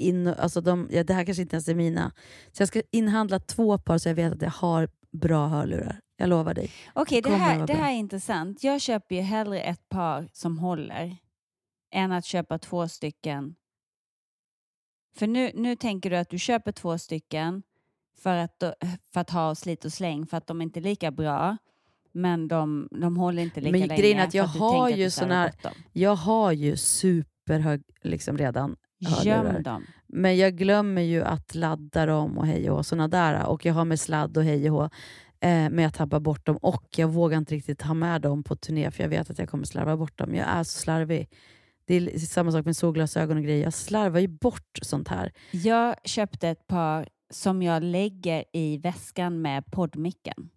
in, 0.00 0.26
alltså 0.26 0.60
de, 0.60 0.88
ja, 0.90 1.04
det 1.04 1.14
här 1.14 1.24
kanske 1.24 1.42
inte 1.42 1.56
ens 1.56 1.68
är 1.68 1.74
mina. 1.74 2.12
Så 2.52 2.62
jag 2.62 2.68
ska 2.68 2.82
inhandla 2.90 3.38
två 3.38 3.78
par 3.78 3.98
så 3.98 4.08
jag 4.08 4.14
vet 4.14 4.32
att 4.32 4.42
jag 4.42 4.50
har 4.50 4.88
bra 5.12 5.46
hörlurar. 5.46 6.00
Jag 6.16 6.28
lovar 6.28 6.54
dig. 6.54 6.70
Okej, 6.92 7.22
det, 7.22 7.22
kommer 7.22 7.38
här, 7.38 7.66
det 7.66 7.72
här 7.72 7.90
är 7.92 7.96
intressant. 7.96 8.64
Jag 8.64 8.80
köper 8.80 9.14
ju 9.14 9.20
hellre 9.20 9.60
ett 9.60 9.88
par 9.88 10.28
som 10.32 10.58
håller 10.58 11.16
än 11.92 12.12
att 12.12 12.24
köpa 12.24 12.58
två 12.58 12.88
stycken. 12.88 13.54
För 15.16 15.26
nu, 15.26 15.50
nu 15.54 15.76
tänker 15.76 16.10
du 16.10 16.16
att 16.16 16.30
du 16.30 16.38
köper 16.38 16.72
två 16.72 16.98
stycken, 16.98 17.62
för 18.18 18.36
att, 18.36 18.62
för 19.12 19.20
att 19.20 19.30
ha 19.30 19.54
slit 19.54 19.84
och 19.84 19.92
släng 19.92 20.26
för 20.26 20.36
att 20.36 20.46
de 20.46 20.62
inte 20.62 20.80
är 20.80 20.82
lika 20.82 21.10
bra. 21.10 21.56
Men 22.12 22.48
de, 22.48 22.88
de 22.90 23.16
håller 23.16 23.42
inte 23.42 23.60
lika 23.60 23.72
Men 23.72 23.80
länge. 23.80 24.00
grejen 24.00 24.20
att 24.20 24.34
jag 24.34 24.44
har 24.44 24.90
att 24.90 24.98
ju 24.98 25.10
här, 25.26 25.52
jag 25.92 26.16
har 26.16 26.52
ju 26.52 26.76
superhög 26.76 27.82
liksom 28.02 28.38
redan 28.38 28.76
Göm 29.22 29.62
dem. 29.62 29.86
Men 30.06 30.36
jag 30.36 30.56
glömmer 30.56 31.02
ju 31.02 31.22
att 31.22 31.54
ladda 31.54 32.06
dem 32.06 32.38
och 32.38 32.46
hej 32.46 32.70
och 32.70 32.76
hå, 32.76 32.82
såna 32.82 33.08
där. 33.08 33.46
Och 33.46 33.66
jag 33.66 33.74
har 33.74 33.84
med 33.84 34.00
sladd 34.00 34.36
och 34.36 34.44
hej 34.44 34.70
och. 34.70 34.84
Eh, 35.40 35.70
men 35.70 35.78
jag 35.78 35.94
tappar 35.94 36.20
bort 36.20 36.46
dem 36.46 36.56
och 36.56 36.86
jag 36.96 37.08
vågar 37.08 37.38
inte 37.38 37.54
riktigt 37.54 37.82
ha 37.82 37.94
med 37.94 38.20
dem 38.20 38.42
på 38.42 38.56
turné 38.56 38.90
för 38.90 39.02
jag 39.02 39.08
vet 39.08 39.30
att 39.30 39.38
jag 39.38 39.48
kommer 39.48 39.64
slarva 39.64 39.96
bort 39.96 40.18
dem. 40.18 40.34
Jag 40.34 40.48
är 40.48 40.64
så 40.64 40.78
slarvig. 40.78 41.28
Det 41.84 41.94
är 41.96 42.18
samma 42.18 42.52
sak 42.52 42.64
med 42.64 42.76
solglasögon 42.76 43.36
och 43.36 43.42
grejer. 43.42 43.64
Jag 43.64 43.72
slarvar 43.74 44.20
ju 44.20 44.28
bort 44.28 44.78
sånt 44.82 45.08
här. 45.08 45.32
Jag 45.50 45.96
köpte 46.04 46.48
ett 46.48 46.66
par 46.66 47.08
som 47.30 47.62
jag 47.62 47.82
lägger 47.82 48.44
i 48.52 48.78
väskan 48.78 49.42
med 49.42 49.66
poddmicken. 49.66 50.48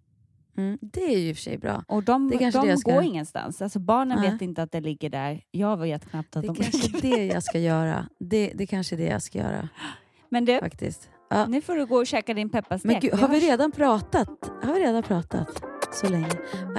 Mm, 0.57 0.77
det 0.81 1.03
är 1.03 1.17
ju 1.17 1.29
i 1.29 1.33
och 1.33 1.35
för 1.35 1.43
sig 1.43 1.57
bra. 1.57 1.83
Och 1.87 2.03
de, 2.03 2.33
är 2.33 2.51
de 2.51 2.77
ska- 2.77 2.91
går 2.91 3.03
ingenstans. 3.03 3.61
Alltså 3.61 3.79
barnen 3.79 4.19
Nej. 4.21 4.31
vet 4.31 4.41
inte 4.41 4.63
att 4.63 4.71
det 4.71 4.81
ligger 4.81 5.09
där. 5.09 5.41
Jag 5.51 5.77
vet 5.77 6.09
knappt 6.09 6.35
att 6.35 6.41
Det 6.41 6.47
de 6.47 6.57
är 6.59 6.63
kanske 6.63 6.91
ligger 6.91 7.17
det 7.17 7.25
jag 7.25 7.43
ska 7.43 7.59
göra. 7.59 8.05
Det, 8.19 8.51
det 8.55 8.63
är 8.63 8.67
kanske 8.67 8.95
det 8.95 9.05
jag 9.05 9.21
ska 9.23 9.37
göra. 9.39 9.69
Men 10.29 10.45
du, 10.45 10.59
Faktiskt. 10.59 11.09
nu 11.47 11.61
får 11.61 11.75
du 11.75 11.85
gå 11.85 11.95
och 11.97 12.07
käka 12.07 12.33
din 12.33 12.49
pepparstek. 12.49 12.91
Men 12.91 12.99
gud, 12.99 13.13
har 13.13 13.27
vi 13.27 13.39
redan 13.39 13.71
pratat? 13.71 14.51
Har 14.63 14.73
vi 14.73 14.79
redan 14.79 15.03
pratat 15.03 15.63
så 15.91 16.09
länge? 16.09 16.29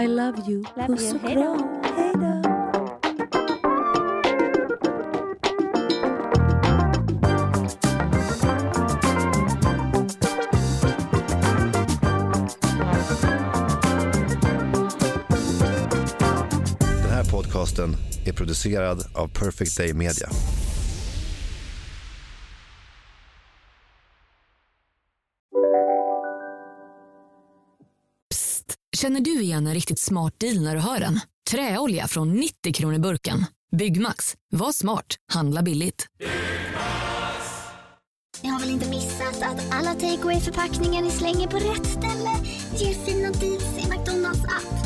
I 0.00 0.06
love 0.06 0.38
you. 0.48 0.64
Love 0.76 0.86
Puss 0.86 1.14
och 1.14 1.20
kram. 1.20 1.82
Hej 1.96 2.12
då. 2.14 2.45
Podcasten 17.66 17.96
är 18.26 18.32
producerad 18.32 19.04
av 19.14 19.28
Perfect 19.28 19.76
Day 19.76 19.94
Media. 19.94 20.30
Känner 28.96 29.20
du 29.20 29.40
igen 29.40 29.66
en 29.66 29.74
riktigt 29.74 29.98
smart 29.98 30.34
deal 30.38 30.60
när 30.60 30.74
du 30.74 30.80
hör 30.80 31.00
den? 31.00 31.20
Träolja 31.50 32.08
från 32.08 32.32
90 32.32 32.72
kronor 32.72 32.98
burken. 32.98 33.44
Byggmax. 33.76 34.34
Var 34.50 34.72
smart. 34.72 35.06
Handla 35.32 35.62
billigt. 35.62 36.06
Ni 38.42 38.48
har 38.48 38.60
väl 38.60 38.70
inte 38.70 38.88
missat 38.88 39.42
att 39.42 39.74
alla 39.74 39.94
takeaway 39.94 40.40
förpackningar 40.40 41.02
ni 41.02 41.10
slänger 41.10 41.46
på 41.46 41.56
rätt 41.56 41.86
ställe 41.86 42.30
ger 42.76 42.94
fina 42.94 43.30
deals 43.30 43.78
i 43.78 43.88
McDonalds 43.90 44.44
app. 44.44 44.85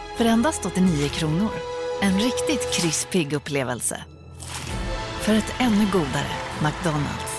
för 0.17 0.25
endast 0.25 0.65
89 0.65 1.09
kronor. 1.09 1.51
En 2.01 2.19
riktigt 2.19 2.73
krispig 2.73 3.33
upplevelse. 3.33 4.03
För 5.21 5.33
ett 5.33 5.53
ännu 5.59 5.85
godare 5.91 6.31
McDonalds. 6.63 7.30